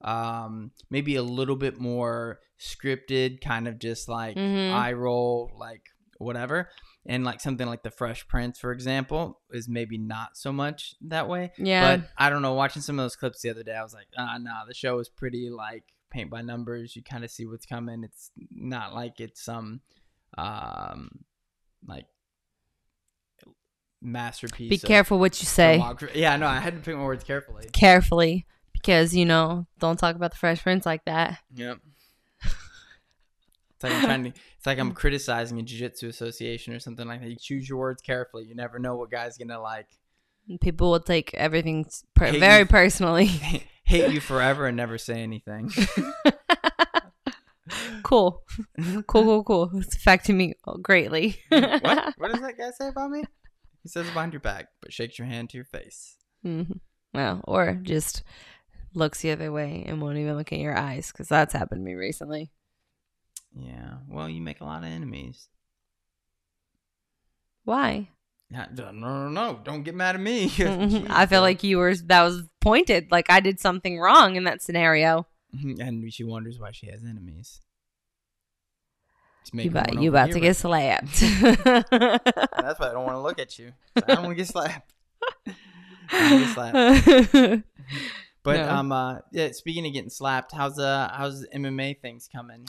um 0.01 0.71
maybe 0.89 1.15
a 1.15 1.23
little 1.23 1.55
bit 1.55 1.79
more 1.79 2.39
scripted, 2.59 3.41
kind 3.41 3.67
of 3.67 3.79
just 3.79 4.07
like 4.07 4.35
Mhm. 4.37 4.73
eye 4.73 4.93
roll, 4.93 5.51
like 5.57 5.81
whatever. 6.19 6.69
And 7.09 7.23
like 7.23 7.39
something 7.39 7.65
like 7.67 7.83
The 7.83 7.91
Fresh 7.91 8.27
Prince, 8.27 8.59
for 8.59 8.73
example, 8.73 9.39
is 9.51 9.69
maybe 9.69 9.97
not 9.97 10.35
so 10.35 10.51
much 10.51 10.95
that 11.01 11.29
way. 11.29 11.53
yeah. 11.57 11.97
But 11.97 12.09
I 12.17 12.29
don't 12.29 12.41
know. 12.41 12.53
Watching 12.53 12.81
some 12.81 12.99
of 12.99 13.03
those 13.03 13.15
clips 13.15 13.41
the 13.41 13.49
other 13.49 13.63
day, 13.63 13.73
I 13.73 13.81
was 13.81 13.93
like, 13.93 14.07
ah, 14.17 14.37
nah, 14.37 14.65
the 14.67 14.73
show 14.73 14.99
is 14.99 15.07
pretty 15.07 15.49
like 15.49 15.85
paint 16.09 16.29
by 16.29 16.41
numbers. 16.41 16.95
You 16.95 17.03
kind 17.03 17.23
of 17.23 17.31
see 17.31 17.45
what's 17.45 17.65
coming. 17.65 18.03
It's 18.03 18.31
not 18.51 18.93
like 18.93 19.21
it's 19.21 19.41
some 19.41 19.81
um 20.37 21.09
like 21.87 22.07
masterpiece. 24.01 24.69
Be 24.69 24.77
careful 24.77 25.19
what 25.19 25.39
you 25.41 25.45
say. 25.45 25.81
Yeah, 26.13 26.35
no, 26.35 26.47
I 26.47 26.59
had 26.59 26.73
to 26.75 26.79
pick 26.81 26.95
my 26.95 27.03
words 27.03 27.23
carefully. 27.23 27.67
Carefully. 27.71 28.45
Because, 28.73 29.15
you 29.15 29.25
know, 29.25 29.65
don't 29.79 29.97
talk 29.97 30.15
about 30.15 30.31
the 30.31 30.37
Fresh 30.37 30.61
Prince 30.61 30.85
like 30.85 31.05
that. 31.05 31.39
Yep. 31.55 31.79
It's 33.77 33.83
like 33.83 33.93
I'm 33.93 34.01
trying 34.03 34.23
to. 34.23 34.29
It's 34.29 34.65
like 34.65 34.79
I'm 34.79 34.91
criticizing 35.03 35.59
a 35.59 35.63
jiu-jitsu 35.63 36.07
association 36.09 36.73
or 36.73 36.79
something 36.79 37.07
like 37.07 37.21
that. 37.21 37.29
You 37.29 37.35
choose 37.39 37.69
your 37.69 37.77
words 37.77 38.01
carefully. 38.01 38.45
You 38.45 38.55
never 38.55 38.79
know 38.79 38.95
what 38.95 39.11
guy's 39.11 39.37
gonna 39.37 39.61
like 39.61 39.87
People 40.61 40.91
will 40.91 40.99
take 41.01 41.33
everything 41.33 41.85
per- 42.15 42.31
very 42.31 42.59
you. 42.59 42.65
personally. 42.79 43.25
hate 43.83 44.11
you 44.11 44.19
forever 44.31 44.65
and 44.65 44.75
never 44.77 44.97
say 44.97 45.21
anything. 45.21 45.69
cool. 48.03 48.43
Cool, 49.07 49.23
cool, 49.23 49.43
cool. 49.43 49.71
It's 49.75 49.95
affecting 49.95 50.37
me 50.37 50.53
greatly. 50.81 51.37
what? 51.49 52.13
What 52.17 52.31
does 52.31 52.41
that 52.41 52.57
guy 52.57 52.71
say 52.71 52.87
about 52.87 53.11
me? 53.11 53.23
He 53.83 53.89
says 53.89 54.05
behind 54.07 54.33
your 54.33 54.39
back, 54.39 54.67
but 54.81 54.93
shakes 54.93 55.19
your 55.19 55.27
hand 55.27 55.49
to 55.49 55.57
your 55.57 55.65
face. 55.65 56.15
Mm-hmm. 56.45 56.73
Well, 57.13 57.41
or 57.45 57.73
just 57.83 58.23
looks 58.93 59.21
the 59.21 59.31
other 59.31 59.51
way 59.51 59.83
and 59.85 60.01
won't 60.01 60.17
even 60.17 60.35
look 60.37 60.51
at 60.53 60.59
your 60.59 60.77
eyes 60.77 61.11
because 61.11 61.27
that's 61.27 61.53
happened 61.53 61.81
to 61.81 61.85
me 61.85 61.93
recently. 61.93 62.51
Yeah. 63.59 63.95
Well, 64.09 64.29
you 64.29 64.41
make 64.41 64.61
a 64.61 64.65
lot 64.65 64.83
of 64.83 64.89
enemies. 64.89 65.47
Why? 67.63 68.09
No, 68.49 68.65
no, 68.93 69.27
no! 69.27 69.59
Don't 69.63 69.83
get 69.83 69.93
mad 69.93 70.15
at 70.15 70.21
me. 70.21 70.45
I 71.09 71.25
feel 71.25 71.41
like 71.41 71.63
you 71.63 71.77
were 71.79 71.93
that 71.95 72.23
was 72.23 72.43
pointed, 72.61 73.11
like 73.11 73.29
I 73.29 73.41
did 73.41 73.59
something 73.59 73.99
wrong 73.99 74.35
in 74.35 74.45
that 74.45 74.61
scenario. 74.61 75.27
and 75.53 76.13
she 76.13 76.23
wonders 76.23 76.59
why 76.59 76.71
she 76.71 76.87
has 76.87 77.03
enemies. 77.03 77.59
You 79.53 79.69
about 79.69 80.01
you 80.01 80.09
about 80.09 80.31
to 80.31 80.39
get 80.41 80.55
slapped. 80.57 81.19
That's 81.21 81.89
why 81.91 82.89
I 82.89 82.91
don't 82.91 83.05
want 83.05 83.15
to 83.15 83.21
look 83.21 83.39
at 83.39 83.57
you. 83.57 83.71
I 83.95 84.01
don't 84.01 84.23
want 84.23 84.31
to 84.31 84.35
get 84.35 84.47
slapped. 84.47 84.93
I 86.11 86.39
get 86.39 86.53
slapped. 86.53 87.63
But 88.43 88.57
No. 88.65 88.69
um, 88.69 88.91
uh, 88.93 89.19
yeah. 89.33 89.51
Speaking 89.51 89.85
of 89.87 89.93
getting 89.93 90.09
slapped, 90.09 90.53
how's 90.53 90.79
uh, 90.79 91.09
how's 91.13 91.41
the 91.41 91.47
MMA 91.49 91.99
things 92.01 92.29
coming? 92.33 92.65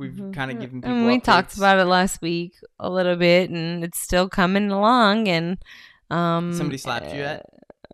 You- 0.00 0.12
We've 0.24 0.32
kind 0.32 0.50
of 0.50 0.58
given 0.60 0.80
people. 0.80 0.90
Mm-hmm. 0.90 0.98
and 1.00 1.06
we 1.08 1.20
talked 1.20 1.56
about 1.56 1.78
it 1.78 1.84
last 1.84 2.22
week 2.22 2.54
a 2.78 2.88
little 2.90 3.16
bit, 3.16 3.50
and 3.50 3.84
it's 3.84 4.00
still 4.00 4.28
coming 4.28 4.70
along. 4.70 5.28
And 5.28 5.58
um, 6.10 6.54
Somebody 6.54 6.78
slapped 6.78 7.12
you 7.12 7.20
yet? 7.20 7.46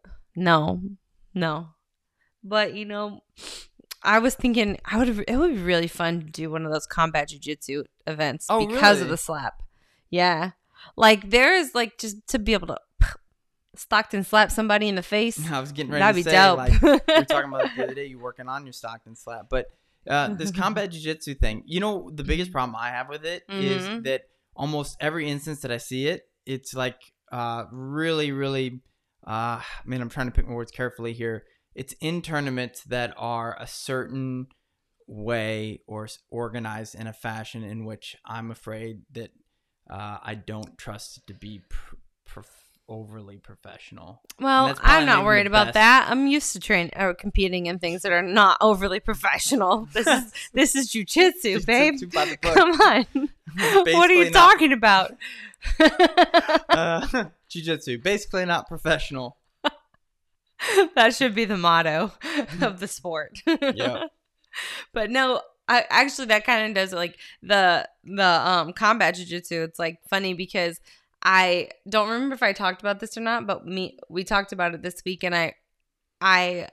uh, 0.04 0.08
No, 0.36 0.80
no. 1.34 1.68
But 2.44 2.74
you 2.74 2.84
know, 2.84 3.22
I 4.02 4.20
was 4.20 4.34
thinking 4.36 4.78
I 4.84 4.98
would. 4.98 5.24
It 5.26 5.36
would 5.36 5.54
be 5.56 5.60
really 5.62 5.88
fun 5.88 6.20
to 6.20 6.26
do 6.26 6.50
one 6.50 6.64
of 6.64 6.72
those 6.72 6.86
combat 6.86 7.28
jujitsu 7.28 7.84
events 8.06 8.46
Oh, 8.48 8.64
because 8.66 9.00
of 9.00 9.08
the 9.08 9.16
slap. 9.16 9.62
Yeah, 10.10 10.52
like 10.96 11.30
there 11.30 11.56
is 11.56 11.74
like 11.74 11.98
just 11.98 12.24
to 12.28 12.38
be 12.38 12.52
able 12.52 12.68
to 12.68 12.78
Stockton 13.74 14.22
slap 14.22 14.50
somebody 14.52 14.88
in 14.88 14.94
the 14.94 15.02
face. 15.02 15.50
I 15.50 15.58
was 15.60 15.72
getting 15.72 15.90
ready 15.90 16.02
That'd 16.02 16.22
to 16.24 16.28
be 16.28 16.30
say, 16.30 16.36
dope. 16.36 16.58
like 16.58 16.80
we 16.82 16.90
were 17.14 17.24
talking 17.24 17.48
about 17.48 17.68
the 17.76 17.82
other 17.84 17.94
day. 17.94 18.06
You 18.06 18.18
working 18.20 18.48
on 18.48 18.64
your 18.64 18.72
Stockton 18.72 19.16
slap, 19.16 19.46
but 19.50 19.66
uh, 20.08 20.34
this 20.34 20.50
combat 20.62 20.90
jiu-jitsu 20.90 21.34
thing. 21.34 21.62
You 21.66 21.80
know, 21.80 22.10
the 22.14 22.24
biggest 22.24 22.52
problem 22.52 22.76
I 22.76 22.90
have 22.90 23.08
with 23.08 23.24
it 23.24 23.44
is 23.48 23.88
Mhm. 23.88 24.04
that 24.04 24.22
almost 24.54 24.96
every 25.00 25.28
instance 25.28 25.60
that 25.60 25.70
I 25.70 25.78
see 25.78 26.06
it, 26.08 26.28
it's 26.44 26.74
like 26.74 27.00
uh, 27.32 27.64
really, 27.72 28.32
really. 28.32 28.80
Uh, 29.26 29.60
I 29.60 29.82
mean, 29.84 30.00
I'm 30.00 30.08
trying 30.08 30.26
to 30.26 30.32
pick 30.32 30.46
my 30.46 30.54
words 30.54 30.70
carefully 30.70 31.12
here. 31.12 31.44
It's 31.74 31.94
in 32.00 32.22
tournaments 32.22 32.82
that 32.84 33.12
are 33.16 33.56
a 33.60 33.66
certain 33.66 34.46
way 35.08 35.80
or 35.86 36.08
organized 36.30 36.94
in 36.94 37.06
a 37.06 37.12
fashion 37.12 37.62
in 37.62 37.84
which 37.84 38.16
I'm 38.24 38.50
afraid 38.50 39.02
that 39.12 39.30
uh, 39.90 40.18
I 40.22 40.34
don't 40.34 40.76
trust 40.78 41.26
to 41.26 41.34
be 41.34 41.60
pr- 41.68 41.96
prof- 42.24 42.65
overly 42.88 43.38
professional. 43.38 44.22
Well, 44.40 44.74
I'm 44.80 45.06
not 45.06 45.24
worried 45.24 45.46
about 45.46 45.66
best. 45.68 45.74
that. 45.74 46.06
I'm 46.08 46.26
used 46.26 46.52
to 46.52 46.60
training 46.60 46.92
or 46.96 47.14
competing 47.14 47.66
in 47.66 47.78
things 47.78 48.02
that 48.02 48.12
are 48.12 48.22
not 48.22 48.58
overly 48.60 49.00
professional. 49.00 49.88
This 49.92 50.06
is 50.06 50.32
this 50.52 50.74
is 50.76 50.88
jujitsu, 50.90 51.64
babe. 51.66 51.94
Jujitsu 51.94 52.12
by 52.12 52.24
the 52.26 52.38
book. 52.40 52.54
Come 52.54 52.72
on. 52.80 53.06
what 53.94 54.10
are 54.10 54.14
you 54.14 54.30
not- 54.30 54.50
talking 54.50 54.72
about? 54.72 55.14
Uh, 56.68 57.24
jiu-jitsu, 57.48 57.98
basically 57.98 58.44
not 58.44 58.68
professional. 58.68 59.36
that 60.94 61.14
should 61.14 61.34
be 61.34 61.44
the 61.44 61.56
motto 61.56 62.12
of 62.60 62.78
the 62.78 62.86
sport. 62.86 63.38
Yeah. 63.46 64.04
But 64.92 65.10
no, 65.10 65.40
I 65.68 65.84
actually 65.90 66.26
that 66.26 66.44
kind 66.44 66.68
of 66.68 66.74
does 66.74 66.92
it 66.92 66.96
like 66.96 67.18
the 67.42 67.88
the 68.04 68.24
um 68.24 68.72
combat 68.74 69.14
jiu-jitsu. 69.16 69.62
It's 69.62 69.78
like 69.78 69.98
funny 70.08 70.34
because 70.34 70.80
I 71.28 71.70
don't 71.88 72.08
remember 72.08 72.36
if 72.36 72.42
I 72.44 72.52
talked 72.52 72.80
about 72.80 73.00
this 73.00 73.16
or 73.16 73.20
not, 73.20 73.48
but 73.48 73.66
me 73.66 73.98
we 74.08 74.22
talked 74.22 74.52
about 74.52 74.74
it 74.74 74.82
this 74.82 75.02
week 75.04 75.24
and 75.24 75.34
I 75.34 75.54
I 76.20 76.68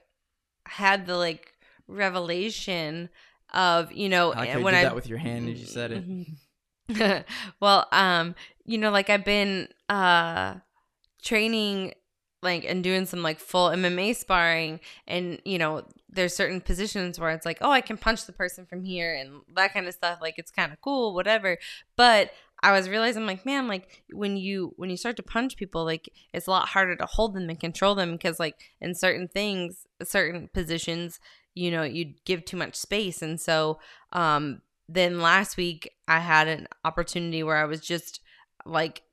had 0.68 1.08
the 1.08 1.18
like 1.18 1.54
revelation 1.88 3.10
of, 3.52 3.92
you 3.92 4.10
know, 4.10 4.32
I 4.32 4.38
like 4.38 4.50
how 4.50 4.60
you 4.60 4.64
when 4.64 4.74
did 4.76 4.82
I 4.82 4.84
that 4.84 4.96
with 4.96 5.10
your 5.10 5.18
hand 5.18 5.50
as 5.50 5.60
you 5.60 5.66
said 5.66 5.92
it. 5.92 6.04
it. 6.88 7.26
well, 7.60 7.88
um, 7.92 8.36
you 8.64 8.78
know, 8.78 8.92
like 8.92 9.10
I've 9.10 9.26
been 9.26 9.70
uh 9.90 10.56
training 11.24 11.96
like 12.44 12.64
and 12.64 12.84
doing 12.84 13.08
some 13.08 13.24
like 13.24 13.40
full 13.40 13.70
MMA 13.70 14.16
sparring 14.16 14.82
and 15.08 15.42
you 15.46 15.58
know, 15.58 15.84
there's 16.10 16.36
certain 16.36 16.62
positions 16.62 17.20
where 17.20 17.32
it's 17.32 17.46
like, 17.46 17.58
oh, 17.62 17.72
I 17.72 17.82
can 17.82 17.98
punch 17.98 18.28
the 18.28 18.34
person 18.34 18.68
from 18.68 18.84
here 18.84 19.16
and 19.16 19.42
that 19.56 19.74
kind 19.74 19.88
of 19.88 19.96
stuff. 19.96 20.20
Like 20.22 20.36
it's 20.38 20.52
kind 20.52 20.72
of 20.72 20.80
cool, 20.80 21.16
whatever. 21.16 21.58
But 21.96 22.32
I 22.64 22.72
was 22.72 22.88
realizing 22.88 23.26
like, 23.26 23.46
man, 23.46 23.68
like 23.68 24.04
when 24.12 24.38
you 24.38 24.74
when 24.78 24.90
you 24.90 24.96
start 24.96 25.18
to 25.18 25.24
punch 25.24 25.58
people, 25.58 25.84
like 25.84 26.10
it's 26.34 26.48
a 26.48 26.52
lot 26.52 26.70
harder 26.70 26.96
to 26.96 27.06
hold 27.06 27.36
them 27.36 27.50
and 27.50 27.60
control 27.60 27.94
them 27.94 28.14
because 28.14 28.40
like 28.40 28.56
in 28.80 28.96
certain 28.96 29.28
things, 29.28 29.86
certain 30.02 30.50
positions, 30.54 31.20
you 31.54 31.70
know, 31.70 31.84
you 31.84 32.14
give 32.26 32.46
too 32.46 32.56
much 32.56 32.76
space. 32.76 33.22
And 33.22 33.40
so 33.40 33.80
um 34.14 34.62
then 34.88 35.20
last 35.20 35.58
week 35.58 35.92
I 36.08 36.20
had 36.20 36.48
an 36.48 36.68
opportunity 36.86 37.44
where 37.44 37.58
I 37.58 37.66
was 37.66 37.82
just 37.82 38.22
like 38.66 39.04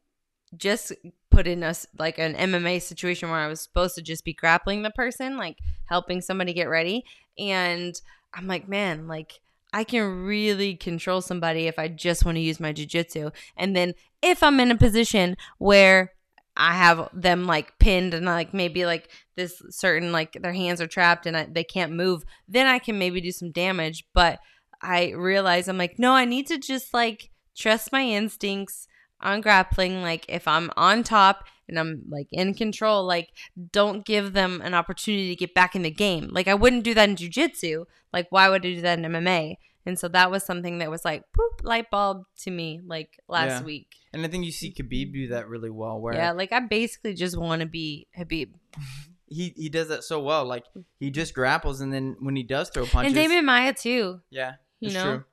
just 0.57 0.93
put 1.31 1.49
in 1.49 1.65
us 1.65 1.87
like 1.99 2.19
an 2.19 2.35
MMA 2.35 2.81
situation 2.81 3.31
where 3.31 3.41
I 3.41 3.49
was 3.49 3.61
supposed 3.61 3.97
to 3.97 4.03
just 4.03 4.25
be 4.25 4.33
grappling 4.33 4.83
the 4.83 4.91
person, 4.91 5.37
like 5.37 5.59
helping 5.87 6.21
somebody 6.21 6.53
get 6.53 6.69
ready. 6.69 7.05
And 7.37 8.01
I'm 8.33 8.47
like, 8.47 8.69
man, 8.69 9.09
like 9.09 9.41
I 9.73 9.85
can 9.85 10.25
really 10.25 10.75
control 10.75 11.21
somebody 11.21 11.67
if 11.67 11.79
I 11.79 11.89
just 11.89 12.25
want 12.25 12.37
to 12.37 12.43
use 12.43 12.61
my 12.61 12.73
jujitsu. 12.73 13.33
And 13.57 13.77
then 13.77 13.95
if 14.23 14.43
I'm 14.43 14.61
in 14.61 14.71
a 14.71 14.77
position 14.77 15.37
where 15.59 16.13
I 16.57 16.75
have 16.75 17.09
them 17.13 17.47
like 17.47 17.79
pinned 17.79 18.13
and 18.13 18.27
like 18.27 18.53
maybe 18.53 18.85
like 18.85 19.09
this 19.37 19.63
certain 19.71 20.13
like 20.13 20.33
their 20.33 20.53
hands 20.53 20.81
are 20.81 20.87
trapped 20.87 21.27
and 21.27 21.37
I, 21.37 21.47
they 21.51 21.65
can't 21.65 21.93
move, 21.93 22.25
then 22.49 22.67
I 22.67 22.79
can 22.79 22.99
maybe 22.99 23.21
do 23.21 23.33
some 23.33 23.53
damage. 23.53 24.05
But 24.13 24.41
I 24.83 25.13
realize 25.13 25.69
I'm 25.69 25.79
like, 25.79 25.99
no, 25.99 26.13
I 26.13 26.25
need 26.25 26.47
to 26.49 26.59
just 26.59 26.93
like 26.93 27.31
trust 27.57 27.93
my 27.93 28.03
instincts 28.03 28.89
on 29.21 29.41
grappling. 29.41 30.03
Like 30.03 30.27
if 30.29 30.49
I'm 30.49 30.71
on 30.77 31.03
top 31.03 31.45
and 31.71 31.79
I'm 31.79 32.03
like 32.09 32.29
in 32.33 32.53
control, 32.55 33.05
like 33.05 33.31
don't 33.73 34.05
give 34.05 34.33
them 34.35 34.61
an 34.63 34.75
opportunity 34.75 35.29
to 35.31 35.37
get 35.37 35.55
back 35.55 35.75
in 35.75 35.83
the 35.83 35.91
game. 35.91 36.29
Like 36.31 36.49
I 36.49 36.55
wouldn't 36.55 36.85
do 36.85 36.93
that 36.95 37.09
in 37.09 37.17
jujitsu. 37.17 37.87
Like 38.13 38.27
why 38.31 38.49
would 38.49 38.63
I 38.67 38.75
do 38.75 38.81
that 38.83 38.99
in 38.99 39.05
MMA? 39.05 39.57
And 39.87 39.99
so 39.99 40.09
that 40.09 40.31
was 40.31 40.45
something 40.45 40.79
that 40.79 40.91
was 40.91 41.05
like 41.07 41.25
poop 41.33 41.63
light 41.63 41.91
bulb 41.91 42.25
to 42.43 42.51
me 42.51 42.81
like 42.85 43.19
last 43.29 43.61
Yeah. 43.61 43.63
week. 43.65 43.87
And 44.13 44.25
I 44.27 44.29
think 44.29 44.45
you 44.45 44.53
see 44.53 44.73
Khabib 44.73 45.13
do 45.15 45.29
that 45.29 45.49
really 45.49 45.71
well, 45.71 45.99
where 46.01 46.15
Yeah, 46.15 46.33
like 46.33 46.53
I 46.53 46.61
basically 46.61 47.15
just 47.15 47.39
want 47.39 47.61
to 47.61 47.67
be 47.67 48.07
Khabib. 48.17 48.51
he 49.27 49.55
he 49.57 49.69
does 49.69 49.89
that 49.89 50.05
so 50.05 50.21
well. 50.21 50.45
Like 50.45 50.65
he 50.99 51.11
just 51.11 51.33
grapples, 51.35 51.81
and 51.81 51.93
then 51.93 52.17
when 52.21 52.37
he 52.37 52.43
does 52.43 52.69
throw 52.71 52.85
punches, 52.87 53.17
And 53.17 53.31
Demian 53.31 53.45
Maia 53.45 53.73
too. 53.73 54.21
yeah, 54.31 54.55
You 54.81 54.93
know? 54.93 55.03
true. 55.03 55.25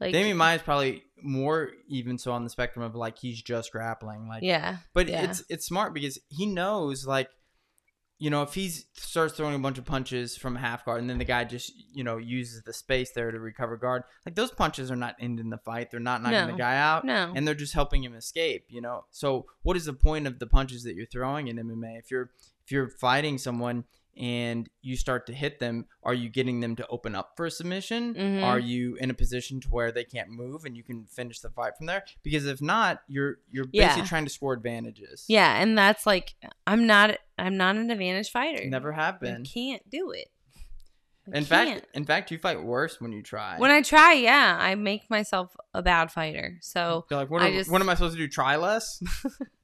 Like 0.00 0.12
Demian 0.14 0.36
Maia 0.36 0.56
is 0.56 0.62
probably 0.62 1.04
more 1.24 1.70
even 1.88 2.18
so 2.18 2.32
on 2.32 2.44
the 2.44 2.50
spectrum 2.50 2.84
of 2.84 2.94
like 2.94 3.18
he's 3.18 3.40
just 3.42 3.72
grappling, 3.72 4.28
like 4.28 4.42
Yeah. 4.42 4.76
But 4.92 5.08
Yeah. 5.08 5.24
it's 5.24 5.42
it's 5.48 5.66
smart 5.66 5.94
because 5.94 6.18
he 6.28 6.46
knows 6.46 7.06
like 7.06 7.28
you 8.18 8.30
know 8.30 8.42
if 8.42 8.54
he 8.54 8.68
starts 8.68 9.34
throwing 9.34 9.56
a 9.56 9.58
bunch 9.58 9.76
of 9.76 9.84
punches 9.84 10.36
from 10.36 10.54
half 10.54 10.84
guard 10.84 11.00
and 11.00 11.10
then 11.10 11.18
the 11.18 11.24
guy 11.24 11.42
just 11.42 11.72
you 11.92 12.04
know 12.04 12.16
uses 12.16 12.62
the 12.62 12.72
space 12.72 13.10
there 13.10 13.32
to 13.32 13.40
recover 13.40 13.76
guard 13.76 14.04
like 14.24 14.36
those 14.36 14.52
punches 14.52 14.88
are 14.88 14.96
not 14.96 15.16
ending 15.18 15.50
the 15.50 15.58
fight 15.58 15.90
they're 15.90 15.98
not 15.98 16.22
knocking 16.22 16.38
No. 16.38 16.46
the 16.52 16.56
guy 16.56 16.76
out 16.76 17.04
No. 17.04 17.32
and 17.34 17.46
they're 17.46 17.56
just 17.56 17.74
helping 17.74 18.04
him 18.04 18.14
escape 18.14 18.66
you 18.68 18.80
know 18.80 19.04
so 19.10 19.46
what 19.62 19.76
is 19.76 19.86
the 19.86 19.92
point 19.92 20.28
of 20.28 20.38
the 20.38 20.46
punches 20.46 20.84
that 20.84 20.94
you're 20.94 21.06
throwing 21.06 21.48
in 21.48 21.56
MMA 21.56 21.98
if 21.98 22.10
you're 22.10 22.30
if 22.64 22.70
you're 22.70 22.88
fighting 22.88 23.36
someone 23.36 23.82
and 24.16 24.68
you 24.82 24.96
start 24.96 25.26
to 25.26 25.32
hit 25.32 25.58
them 25.58 25.86
are 26.02 26.14
you 26.14 26.28
getting 26.28 26.60
them 26.60 26.76
to 26.76 26.86
open 26.88 27.14
up 27.14 27.32
for 27.36 27.46
a 27.46 27.50
submission 27.50 28.14
Mhm. 28.14 28.42
are 28.42 28.58
you 28.58 28.96
in 28.96 29.10
a 29.10 29.14
position 29.14 29.60
to 29.60 29.68
where 29.68 29.90
they 29.90 30.04
can't 30.04 30.28
move 30.30 30.64
and 30.64 30.76
you 30.76 30.82
can 30.84 31.06
finish 31.06 31.40
the 31.40 31.50
fight 31.50 31.72
from 31.76 31.86
there 31.86 32.04
because 32.22 32.46
if 32.46 32.60
not 32.62 33.00
you're 33.08 33.38
you're 33.50 33.64
basically 33.66 34.02
Yeah. 34.02 34.06
trying 34.06 34.24
to 34.24 34.30
score 34.30 34.52
advantages 34.52 35.24
Yeah, 35.28 35.60
and 35.60 35.76
that's 35.76 36.06
like 36.06 36.34
I'm 36.66 36.86
not 36.86 37.18
I'm 37.38 37.56
not 37.56 37.76
an 37.76 37.90
advantage 37.90 38.30
fighter. 38.30 38.64
never 38.66 38.92
have 38.92 39.16
I 39.16 39.18
been 39.18 39.44
can't 39.44 39.88
do 39.90 40.10
it. 40.12 40.28
I 41.26 41.38
in 41.38 41.44
can't. 41.44 41.46
fact 41.46 41.86
in 41.96 42.04
fact 42.04 42.30
you 42.30 42.38
fight 42.38 42.62
worse 42.62 43.00
when 43.00 43.10
you 43.12 43.22
try 43.22 43.58
when 43.58 43.70
I 43.70 43.80
try, 43.82 44.12
yeah, 44.12 44.56
I 44.60 44.74
make 44.74 45.08
myself 45.10 45.56
a 45.72 45.82
bad 45.82 46.12
fighter. 46.12 46.58
So 46.60 47.06
You're 47.10 47.20
like 47.20 47.30
what, 47.30 47.42
I 47.42 47.48
am- 47.48 47.52
just- 47.54 47.70
what 47.70 47.80
am 47.80 47.88
i 47.88 47.94
supposed 47.94 48.14
to 48.16 48.18
do 48.22 48.28
try 48.28 48.56
less 48.56 49.02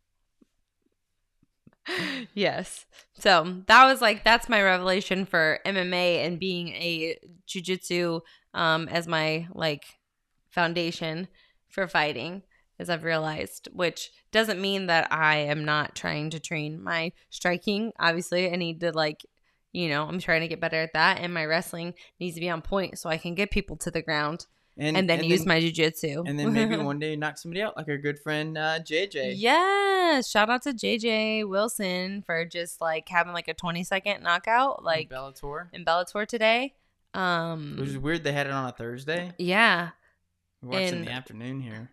yes. 2.34 2.86
So 3.14 3.62
that 3.66 3.86
was 3.86 4.00
like 4.00 4.24
that's 4.24 4.48
my 4.48 4.62
revelation 4.62 5.24
for 5.26 5.60
MMA 5.66 6.24
and 6.24 6.38
being 6.38 6.68
a 6.68 7.18
jujitsu 7.48 8.20
um 8.54 8.88
as 8.88 9.06
my 9.06 9.46
like 9.54 9.84
foundation 10.50 11.28
for 11.68 11.86
fighting, 11.86 12.42
as 12.78 12.90
I've 12.90 13.04
realized, 13.04 13.68
which 13.72 14.10
doesn't 14.32 14.60
mean 14.60 14.86
that 14.86 15.12
I 15.12 15.36
am 15.36 15.64
not 15.64 15.94
trying 15.94 16.30
to 16.30 16.40
train 16.40 16.82
my 16.82 17.12
striking. 17.30 17.92
Obviously, 17.98 18.52
I 18.52 18.56
need 18.56 18.80
to 18.80 18.92
like 18.92 19.24
you 19.72 19.88
know, 19.88 20.04
I'm 20.04 20.18
trying 20.18 20.40
to 20.40 20.48
get 20.48 20.60
better 20.60 20.82
at 20.82 20.94
that 20.94 21.20
and 21.20 21.32
my 21.32 21.44
wrestling 21.44 21.94
needs 22.18 22.34
to 22.34 22.40
be 22.40 22.50
on 22.50 22.60
point 22.60 22.98
so 22.98 23.08
I 23.08 23.18
can 23.18 23.36
get 23.36 23.52
people 23.52 23.76
to 23.76 23.90
the 23.90 24.02
ground 24.02 24.46
and, 24.80 25.08
then 25.08 25.22
use 25.24 25.44
my 25.46 25.60
jujitsu. 25.60 26.24
and 26.26 26.38
then 26.38 26.52
maybe 26.52 26.76
one 26.76 26.98
day 26.98 27.14
knock 27.16 27.38
somebody 27.38 27.62
out 27.62 27.76
like 27.76 27.88
our 27.88 27.98
good 27.98 28.18
friend 28.18 28.56
uh, 28.58 28.78
jj 28.80 29.34
Yes, 29.36 30.28
shout 30.28 30.50
out 30.50 30.62
to 30.62 30.70
JJ 30.72 31.48
Wilson 31.48 32.22
for 32.22 32.44
just 32.44 32.80
like 32.80 33.08
having 33.08 33.32
like 33.32 33.48
a 33.48 33.54
20 33.54 33.84
second 33.84 34.22
knockout 34.22 34.82
like 34.84 35.08
bellator 35.10 35.68
in 35.72 35.84
Bellator 35.84 36.26
today. 36.26 36.74
which 37.12 37.20
Um 37.20 37.78
is 37.80 37.98
weird 37.98 38.24
they 38.24 38.32
had 38.32 38.46
it 38.46 38.52
on 38.52 38.68
a 38.68 38.72
thursday 38.72 39.32
yeah. 39.38 39.90
we 40.62 40.68
watched 40.70 40.92
it 40.92 40.94
in 40.94 41.04
the 41.04 41.10
afternoon 41.12 41.60
here 41.60 41.90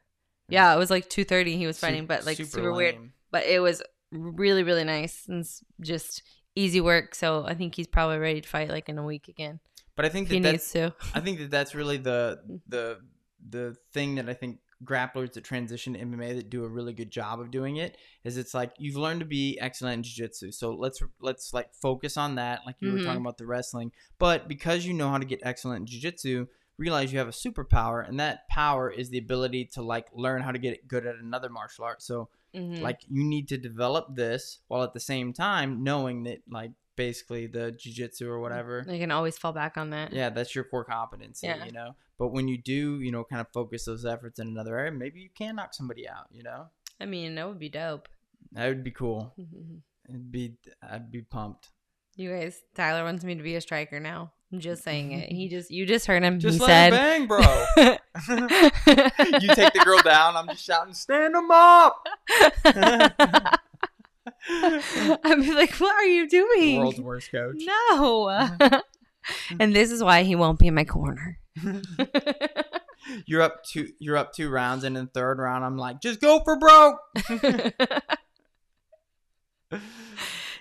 Yeah, 0.49 0.73
it 0.73 0.77
was 0.77 0.89
like 0.89 1.09
2:30 1.09 1.57
he 1.57 1.67
was 1.67 1.79
fighting 1.79 2.05
but 2.05 2.25
like 2.25 2.37
super, 2.37 2.49
super 2.49 2.73
weird. 2.73 2.95
But 3.31 3.45
it 3.45 3.59
was 3.59 3.83
really 4.11 4.63
really 4.63 4.83
nice 4.85 5.25
and 5.27 5.45
just 5.81 6.23
easy 6.55 6.81
work, 6.81 7.13
so 7.13 7.45
I 7.45 7.53
think 7.53 7.75
he's 7.75 7.85
probably 7.87 8.17
ready 8.17 8.41
to 8.41 8.47
fight 8.49 8.69
like 8.69 8.89
in 8.89 8.97
a 8.97 9.03
week 9.03 9.27
again. 9.27 9.59
But 9.97 10.05
i 10.05 10.09
think 10.09 10.27
If 10.27 10.31
he 10.31 10.39
that 10.39 10.51
needs 10.51 10.71
that's 10.71 10.71
to. 10.71 10.93
I 11.13 11.19
think 11.19 11.39
that 11.39 11.51
that's 11.51 11.75
really 11.75 11.97
the 11.97 12.39
the 12.67 13.01
the 13.49 13.75
thing 13.93 14.15
that 14.15 14.27
I 14.29 14.33
think 14.33 14.59
grapplers 14.83 15.33
that 15.33 15.43
transition 15.43 15.93
to 15.93 15.99
MMA 15.99 16.35
that 16.35 16.49
do 16.49 16.63
a 16.63 16.67
really 16.67 16.93
good 16.93 17.11
job 17.11 17.39
of 17.39 17.49
doing 17.51 17.77
it 17.77 17.97
is 18.23 18.35
it's 18.37 18.53
like 18.53 18.71
you've 18.77 18.95
learned 18.95 19.19
to 19.21 19.25
be 19.25 19.57
excellent 19.59 19.95
in 19.97 20.03
jiu-jitsu. 20.03 20.51
So 20.51 20.71
let's 20.73 21.01
let's 21.19 21.53
like 21.53 21.73
focus 21.73 22.17
on 22.17 22.35
that 22.35 22.61
like 22.65 22.75
you 22.79 22.91
were 22.91 22.97
Mhm. 22.99 23.03
talking 23.05 23.21
about 23.21 23.37
the 23.37 23.45
wrestling. 23.47 23.91
But 24.19 24.47
because 24.47 24.85
you 24.85 24.93
know 24.93 25.09
how 25.09 25.17
to 25.17 25.25
get 25.25 25.39
excellent 25.43 25.81
in 25.81 25.85
jiu-jitsu, 25.87 26.47
realize 26.77 27.11
you 27.13 27.19
have 27.19 27.27
a 27.27 27.31
superpower 27.31 28.07
and 28.07 28.19
that 28.19 28.47
power 28.49 28.89
is 28.89 29.09
the 29.09 29.17
ability 29.19 29.65
to 29.73 29.81
like 29.81 30.07
learn 30.13 30.41
how 30.41 30.51
to 30.51 30.59
get 30.59 30.87
good 30.87 31.05
at 31.07 31.15
another 31.15 31.49
martial 31.49 31.85
art. 31.85 32.01
So 32.01 32.29
Mhm. 32.55 32.81
like 32.81 33.01
you 33.09 33.23
need 33.23 33.47
to 33.49 33.57
develop 33.57 34.15
this 34.15 34.59
while 34.67 34.83
at 34.83 34.93
the 34.93 34.99
same 34.99 35.31
time 35.33 35.83
knowing 35.83 36.23
that 36.23 36.39
like 36.49 36.71
basically 36.97 37.47
the 37.47 37.71
jiu-jitsu 37.71 38.29
or 38.29 38.37
mm, 38.37 38.41
whatever 38.41 38.83
they 38.85 38.99
can 38.99 39.11
always 39.11 39.37
fall 39.37 39.53
back 39.53 39.77
on 39.77 39.91
that. 39.91 40.11
yeah 40.11 40.29
that's 40.29 40.53
your 40.53 40.65
core 40.65 40.83
competency 40.83 41.47
Yeah. 41.47 41.63
you 41.63 41.71
know 41.71 41.95
but 42.19 42.29
when 42.29 42.47
you 42.49 42.57
do 42.57 42.99
you 42.99 43.11
know 43.11 43.23
kind 43.23 43.39
of 43.39 43.47
focus 43.53 43.85
those 43.85 44.05
efforts 44.05 44.39
in 44.39 44.47
another 44.47 44.77
area 44.77 44.91
maybe 44.91 45.21
you 45.21 45.29
can 45.37 45.55
knock 45.55 45.73
somebody 45.73 46.09
out 46.09 46.25
you 46.31 46.43
know 46.43 46.65
I 46.99 47.05
mean, 47.05 47.35
that 47.35 47.47
would 47.47 47.59
be 47.59 47.69
dope. 47.69 48.09
that 48.53 48.67
would 48.67 48.83
be 48.83 48.91
cool 48.91 49.33
mm-hmm. 49.39 49.77
it'd 50.09 50.31
be 50.31 50.55
i'd 50.91 51.09
be 51.11 51.21
pumped 51.21 51.69
You 52.17 52.31
guys, 52.31 52.61
Tyler 52.75 53.03
wants 53.03 53.23
me 53.23 53.35
to 53.35 53.43
be 53.43 53.53
a 53.55 53.61
striker 53.61 53.99
now. 53.99 54.31
I'm 54.51 54.59
just 54.59 54.81
saying 54.83 55.11
it. 55.11 55.31
He 55.31 55.47
just 55.55 55.69
you 55.69 55.85
just 55.85 56.07
heard 56.07 56.23
him. 56.23 56.39
just 56.39 56.57
he 56.57 56.65
let 56.65 56.67
said 56.67 56.91
bang 56.91 57.27
bro 57.27 57.37
you 57.77 59.47
take 59.53 59.73
the 59.73 59.81
girl 59.85 59.99
down 60.01 60.35
i'm 60.35 60.47
just 60.47 60.63
shouting 60.63 60.93
stand 60.95 61.35
them 61.35 61.51
up 61.51 62.03
I'd 64.49 65.41
be 65.41 65.53
like, 65.53 65.73
what 65.75 65.95
are 65.95 66.05
you 66.05 66.27
doing? 66.29 66.79
world's 66.79 67.01
worst 67.01 67.31
coach 67.31 67.61
No. 67.91 68.49
and 69.59 69.75
this 69.75 69.91
is 69.91 70.03
why 70.03 70.23
he 70.23 70.35
won't 70.35 70.59
be 70.59 70.67
in 70.67 70.73
my 70.75 70.85
corner. 70.85 71.39
you're 73.25 73.41
up 73.41 73.63
two 73.63 73.89
you're 73.99 74.17
up 74.17 74.31
two 74.33 74.49
rounds 74.49 74.83
and 74.83 74.95
in 74.97 75.05
the 75.05 75.11
third 75.11 75.39
round 75.39 75.63
i'm 75.63 75.77
like 75.77 75.99
just 76.01 76.19
go 76.21 76.41
for 76.43 76.59
broke 76.59 76.99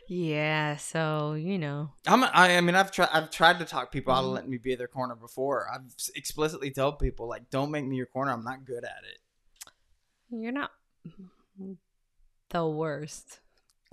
yeah, 0.08 0.76
so 0.76 1.34
you 1.34 1.58
know. 1.58 1.90
I'm, 2.06 2.22
I, 2.22 2.56
I 2.56 2.60
mean, 2.60 2.76
I've 2.76 2.92
tried. 2.92 3.08
I've 3.12 3.30
tried 3.30 3.58
to 3.58 3.64
talk 3.64 3.90
people 3.90 4.12
out 4.12 4.22
of 4.24 4.30
Mhm. 4.30 4.34
letting 4.34 4.50
me 4.50 4.58
be 4.58 4.74
their 4.76 4.86
corner 4.86 5.16
before. 5.16 5.66
I've 5.72 5.82
explicitly 6.14 6.70
told 6.70 6.98
people 7.00 7.28
like, 7.28 7.50
"Don't 7.50 7.70
make 7.72 7.84
me 7.84 7.96
your 7.96 8.06
corner. 8.06 8.30
I'm 8.32 8.44
not 8.44 8.64
good 8.64 8.84
at 8.84 9.02
it." 9.04 9.18
You're 10.30 10.52
not 10.52 10.70
the 12.50 12.66
worst. 12.68 13.40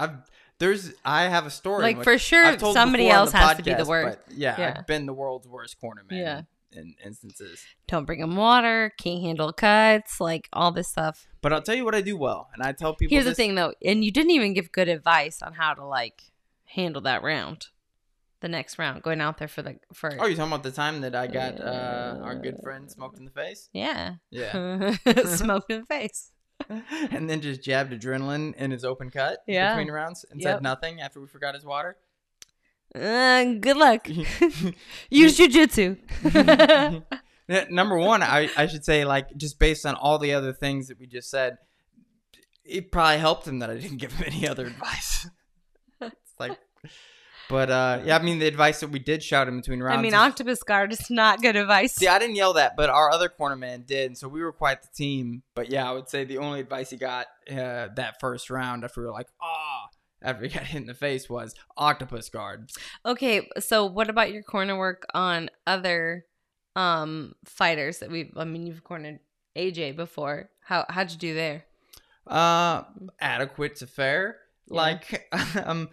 I've 0.04 0.16
there's 0.60 0.94
I 1.04 1.24
have 1.24 1.46
a 1.46 1.50
story. 1.50 1.82
Like 1.84 2.04
for 2.04 2.18
sure 2.18 2.58
somebody 2.60 3.10
else 3.10 3.32
has 3.32 3.58
to 3.58 3.64
be 3.64 3.74
the 3.74 3.86
worst. 3.86 4.20
yeah, 4.30 4.56
Yeah. 4.60 4.76
I've 4.80 4.88
been 4.88 5.06
the 5.06 5.14
world's 5.14 5.48
worst 5.48 5.80
corner 5.80 6.04
man. 6.10 6.20
Yeah. 6.20 6.42
In 6.76 6.96
instances, 7.06 7.64
Don't 7.88 8.06
bring 8.06 8.20
them 8.20 8.36
water, 8.36 8.94
can't 8.98 9.22
handle 9.22 9.54
cuts, 9.54 10.20
like 10.20 10.50
all 10.52 10.72
this 10.72 10.88
stuff. 10.88 11.28
but 11.42 11.54
I'll 11.54 11.62
tell 11.62 11.76
you 11.76 11.86
what 11.86 11.94
I 11.94 12.02
do 12.02 12.18
well, 12.18 12.50
and 12.52 12.64
I 12.64 12.72
tell 12.72 12.96
people. 12.96 13.14
Here's 13.14 13.26
the 13.26 13.36
thing 13.36 13.54
though, 13.54 13.76
and 13.86 14.04
you 14.04 14.10
didn't 14.12 14.32
even 14.32 14.54
give 14.56 14.72
good 14.72 14.90
advice 14.90 15.44
on 15.44 15.54
how 15.54 15.76
to 15.76 15.86
like 15.86 16.24
handle 16.66 17.02
that 17.04 17.22
round. 17.22 17.68
The 18.40 18.48
next 18.50 18.80
round, 18.80 19.04
going 19.04 19.22
out 19.22 19.38
there 19.38 19.48
for 19.48 19.62
the 19.62 19.78
for 19.94 20.18
Oh, 20.20 20.26
you 20.26 20.36
talking 20.36 20.52
about 20.52 20.64
the 20.64 20.72
time 20.72 21.02
that 21.02 21.14
I 21.16 21.28
got 21.28 21.62
uh, 21.62 22.18
our 22.24 22.36
good 22.36 22.58
friend 22.64 22.90
smoked 22.92 23.20
in 23.20 23.26
the 23.26 23.32
face? 23.32 23.70
yeah, 23.72 24.16
Yeah. 24.32 24.96
smoked 25.26 25.72
in 25.72 25.82
the 25.82 25.86
face. 25.86 26.32
and 27.12 27.30
then 27.30 27.42
just 27.42 27.62
jabbed 27.64 27.92
adrenaline 27.94 28.56
in 28.56 28.72
his 28.72 28.84
open 28.86 29.10
cut 29.10 29.40
Yeah. 29.48 29.76
between 29.76 29.92
rounds 29.94 30.26
and 30.30 30.40
Yep. 30.42 30.56
said 30.58 30.64
nothing 30.64 31.02
after 31.02 31.20
we 31.22 31.28
forgot 31.28 31.56
his 31.56 31.66
water. 31.66 31.98
Uh, 32.96 33.44
good 33.60 33.78
luck. 33.78 34.08
Use 35.10 35.38
jujitsu. 35.40 35.98
Number 37.70 37.98
one, 37.98 38.24
I, 38.24 38.50
I 38.56 38.68
should 38.68 38.86
say, 38.86 39.04
like, 39.06 39.36
just 39.36 39.60
based 39.60 39.86
on 39.86 39.96
all 39.96 40.18
the 40.18 40.34
other 40.34 40.54
things 40.54 40.88
that 40.88 41.00
we 41.00 41.08
just 41.08 41.30
said, 41.30 41.58
it 42.64 42.92
probably 42.92 43.18
helped 43.18 43.48
him 43.48 43.60
that 43.60 43.70
I 43.70 43.76
didn't 43.78 43.98
give 43.98 44.14
him 44.14 44.26
any 44.34 44.48
other 44.48 44.66
advice. 44.68 45.28
it's 46.02 46.16
like, 46.40 46.58
but 47.50 47.70
uh, 47.70 48.02
yeah, 48.06 48.18
I 48.18 48.22
mean, 48.22 48.40
the 48.40 48.48
advice 48.48 48.80
that 48.80 48.90
we 48.90 49.00
did 49.00 49.22
shout 49.24 49.48
in 49.48 49.58
between 49.58 49.82
rounds. 49.82 50.00
I 50.00 50.02
mean, 50.02 50.14
is- 50.14 50.20
octopus 50.20 50.64
guard 50.64 50.92
is 50.92 51.10
not 51.10 51.42
good 51.42 51.56
advice. 51.56 51.94
See, 51.96 52.08
I 52.08 52.20
didn't 52.20 52.36
yell 52.36 52.54
that, 52.54 52.76
but 52.76 52.90
our 52.90 53.12
other 53.12 53.30
corner 53.30 53.56
man 53.56 53.84
did, 53.86 54.08
and 54.08 54.18
so 54.18 54.28
we 54.28 54.42
were 54.44 54.52
quite 54.54 54.82
the 54.82 54.90
team. 54.96 55.44
But 55.56 55.70
yeah, 55.70 55.90
I 55.90 55.94
would 55.94 56.10
say 56.10 56.24
the 56.24 56.38
only 56.40 56.60
advice 56.60 56.90
he 56.90 56.98
got 56.98 57.28
uh, 57.50 57.90
that 57.96 58.16
first 58.20 58.50
round 58.50 58.84
after 58.84 59.02
we 59.02 59.08
were 59.08 59.14
like, 59.14 59.28
ah, 59.42 59.88
after 60.22 60.44
he 60.44 60.50
got 60.54 60.64
hit 60.64 60.82
in 60.82 60.88
the 60.88 60.94
face 60.94 61.30
was 61.30 61.54
octopus 61.78 62.30
guard. 62.30 62.70
Okay, 63.06 63.50
so 63.60 63.86
what 63.86 64.10
about 64.10 64.32
your 64.32 64.44
corner 64.44 64.78
work 64.78 65.06
on 65.14 65.50
other 65.68 66.26
um 66.76 67.36
fighters 67.46 68.00
that 68.00 68.10
we've 68.10 68.32
I 68.36 68.46
mean 68.46 68.66
you've 68.66 68.84
cornered 68.84 69.20
AJ 69.56 69.96
before. 69.96 70.50
How 70.66 70.86
how'd 70.90 71.12
you 71.12 71.18
do 71.18 71.34
there? 71.36 71.66
Uh, 72.26 72.84
adequate 73.20 73.76
to 73.78 73.86
fair. 73.88 74.38
Yeah. 74.68 74.82
Like, 74.82 75.28
um, 75.66 75.90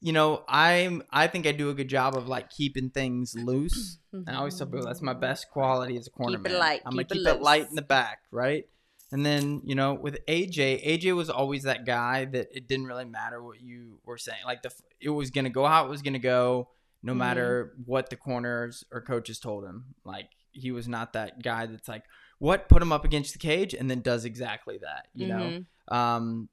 you 0.00 0.12
know, 0.12 0.44
I'm. 0.48 1.02
I 1.10 1.26
think 1.26 1.46
I 1.46 1.52
do 1.52 1.70
a 1.70 1.74
good 1.74 1.88
job 1.88 2.16
of 2.16 2.28
like 2.28 2.50
keeping 2.50 2.90
things 2.90 3.34
loose. 3.34 3.98
I 4.26 4.34
always 4.34 4.56
tell 4.56 4.66
people 4.66 4.86
that's 4.86 5.02
my 5.02 5.14
best 5.14 5.50
quality 5.50 5.96
as 5.96 6.06
a 6.06 6.10
corner 6.10 6.38
Keep 6.38 6.46
it 6.48 6.58
light, 6.58 6.82
I'm 6.86 6.92
gonna 6.92 7.04
keep 7.04 7.22
it 7.22 7.24
keep 7.24 7.34
it 7.36 7.42
light 7.42 7.68
in 7.68 7.74
the 7.74 7.82
back, 7.82 8.18
right? 8.30 8.66
And 9.10 9.24
then 9.24 9.62
you 9.64 9.74
know, 9.74 9.94
with 9.94 10.18
AJ, 10.26 10.86
AJ 10.86 11.14
was 11.16 11.30
always 11.30 11.64
that 11.64 11.84
guy 11.86 12.24
that 12.24 12.48
it 12.52 12.68
didn't 12.68 12.86
really 12.86 13.04
matter 13.04 13.42
what 13.42 13.60
you 13.60 13.98
were 14.04 14.18
saying. 14.18 14.40
Like 14.44 14.62
the 14.62 14.72
it 15.00 15.10
was 15.10 15.30
gonna 15.30 15.50
go 15.50 15.64
how 15.66 15.86
it 15.86 15.88
was 15.88 16.02
gonna 16.02 16.18
go, 16.18 16.68
no 17.02 17.12
Mhm. 17.12 17.16
matter 17.18 17.74
what 17.84 18.10
the 18.10 18.16
corners 18.16 18.84
or 18.92 19.00
coaches 19.00 19.38
told 19.38 19.64
him. 19.64 19.94
Like 20.04 20.28
he 20.52 20.70
was 20.70 20.86
not 20.86 21.12
that 21.14 21.42
guy 21.42 21.66
that's 21.66 21.88
like, 21.88 22.04
what 22.38 22.68
put 22.68 22.80
him 22.82 22.92
up 22.92 23.04
against 23.04 23.32
the 23.32 23.38
cage 23.40 23.74
and 23.74 23.90
then 23.90 24.00
does 24.00 24.24
exactly 24.24 24.78
that. 24.78 25.08
You 25.14 25.26
know. 25.28 25.62
Mhm. 25.90 25.94
Um, 25.94 26.48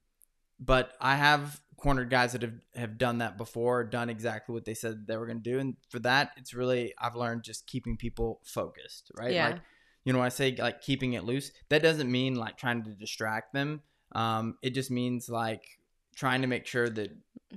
but 0.61 0.93
I 1.01 1.15
have 1.15 1.59
cornered 1.75 2.11
guys 2.11 2.33
that 2.33 2.43
have, 2.43 2.53
have 2.75 2.97
done 2.97 3.17
that 3.17 3.37
before, 3.37 3.83
done 3.83 4.09
exactly 4.09 4.53
what 4.53 4.65
they 4.65 4.75
said 4.75 5.07
they 5.07 5.17
were 5.17 5.25
going 5.25 5.41
to 5.41 5.49
do. 5.51 5.59
And 5.59 5.75
for 5.89 5.99
that, 5.99 6.31
it's 6.37 6.53
really, 6.53 6.93
I've 6.99 7.15
learned 7.15 7.43
just 7.43 7.65
keeping 7.65 7.97
people 7.97 8.39
focused, 8.45 9.11
right? 9.17 9.33
Yeah. 9.33 9.47
Like, 9.47 9.61
you 10.05 10.13
know, 10.13 10.19
when 10.19 10.27
I 10.27 10.29
say 10.29 10.55
like 10.57 10.81
keeping 10.81 11.13
it 11.13 11.23
loose, 11.23 11.51
that 11.69 11.81
doesn't 11.81 12.09
mean 12.09 12.35
like 12.35 12.57
trying 12.57 12.83
to 12.83 12.91
distract 12.91 13.53
them. 13.53 13.81
Um, 14.13 14.57
it 14.61 14.71
just 14.75 14.91
means 14.91 15.27
like 15.27 15.63
trying 16.15 16.41
to 16.41 16.47
make 16.47 16.67
sure 16.67 16.87
that 16.87 17.11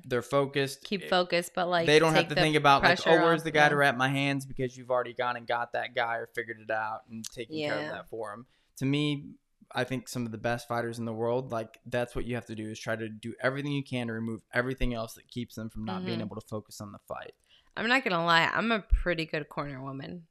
they're 0.06 0.22
focused. 0.22 0.84
Keep 0.84 1.08
focused, 1.08 1.52
but 1.54 1.68
like 1.68 1.86
they 1.86 1.98
don't 1.98 2.14
have 2.14 2.28
to 2.28 2.34
think 2.34 2.56
about 2.56 2.82
like, 2.82 3.06
oh, 3.06 3.22
where's 3.22 3.40
off, 3.40 3.44
the 3.44 3.50
guy 3.50 3.68
to 3.68 3.76
wrap 3.76 3.96
my 3.96 4.08
hands 4.08 4.46
because 4.46 4.76
you've 4.76 4.90
already 4.90 5.12
gone 5.12 5.36
and 5.36 5.46
got 5.46 5.72
that 5.72 5.94
guy 5.94 6.16
or 6.16 6.28
figured 6.34 6.58
it 6.60 6.70
out 6.70 7.00
and 7.10 7.24
taken 7.30 7.56
care 7.56 7.78
of 7.78 7.90
that 7.90 8.08
for 8.08 8.32
him. 8.32 8.46
To 8.78 8.86
me, 8.86 9.34
I 9.74 9.84
think 9.84 10.08
some 10.08 10.24
of 10.24 10.32
the 10.32 10.38
best 10.38 10.68
fighters 10.68 10.98
in 10.98 11.04
the 11.04 11.12
world, 11.12 11.50
like 11.50 11.78
that's 11.86 12.14
what 12.14 12.24
you 12.26 12.36
have 12.36 12.46
to 12.46 12.54
do 12.54 12.70
is 12.70 12.78
try 12.78 12.94
to 12.94 13.08
do 13.08 13.34
everything 13.42 13.72
you 13.72 13.82
can 13.82 14.06
to 14.06 14.12
remove 14.12 14.42
everything 14.52 14.94
else 14.94 15.14
that 15.14 15.26
keeps 15.28 15.56
them 15.56 15.68
from 15.68 15.84
not 15.84 16.04
being 16.04 16.18
Mhm. 16.20 16.26
able 16.26 16.36
to 16.36 16.46
focus 16.46 16.80
on 16.80 16.92
the 16.92 16.98
fight. 17.08 17.34
I'm 17.76 17.88
not 17.88 18.04
gonna 18.04 18.24
lie, 18.24 18.48
I'm 18.54 18.70
a 18.70 18.80
pretty 18.80 19.26
good 19.26 19.48
corner 19.48 19.82
woman. 19.82 20.26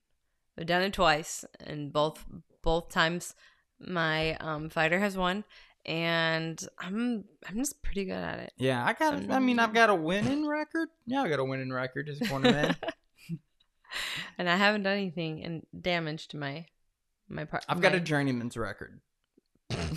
I've 0.58 0.66
done 0.68 0.84
it 0.84 0.94
twice, 0.94 1.44
and 1.60 1.92
both 1.92 2.26
both 2.62 2.90
times 2.90 3.36
my 3.80 4.36
um, 4.36 4.70
fighter 4.70 5.00
has 5.00 5.18
won, 5.18 5.44
and 5.86 6.66
I'm 6.80 7.26
I'm 7.46 7.58
just 7.58 7.82
pretty 7.84 8.06
good 8.06 8.14
at 8.24 8.40
it. 8.40 8.54
Yeah, 8.56 8.86
I 8.86 8.94
got. 8.94 9.30
I 9.30 9.40
mean, 9.40 9.60
I've 9.60 9.74
got 9.74 9.90
a 9.90 9.96
winning 9.96 10.48
record. 10.48 10.88
Yeah, 11.06 11.24
I 11.24 11.28
got 11.28 11.40
a 11.40 11.44
winning 11.44 11.74
record 11.74 12.08
as 12.08 12.22
a 12.22 12.26
corner 12.28 12.52
man. 12.52 12.78
and 14.38 14.50
I 14.50 14.56
haven't 14.56 14.84
done 14.84 14.94
anything 14.98 15.44
and 15.44 15.66
damage 15.82 16.28
to 16.30 16.38
my 16.38 16.66
my 17.28 17.46
part. 17.46 17.66
I've 17.68 17.82
got 17.82 17.96
a 17.96 18.00
journeyman's 18.00 18.56
record. 18.56 19.02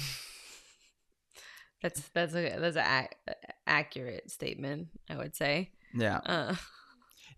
That's 1.82 2.00
that's 2.14 2.34
a 2.34 2.56
that's 2.58 2.76
a 2.76 2.80
ac- 3.28 3.34
accurate 3.66 4.30
statement. 4.30 4.88
I 5.10 5.16
would 5.16 5.36
say. 5.36 5.70
Yeah. 5.94 6.18
Uh, 6.18 6.54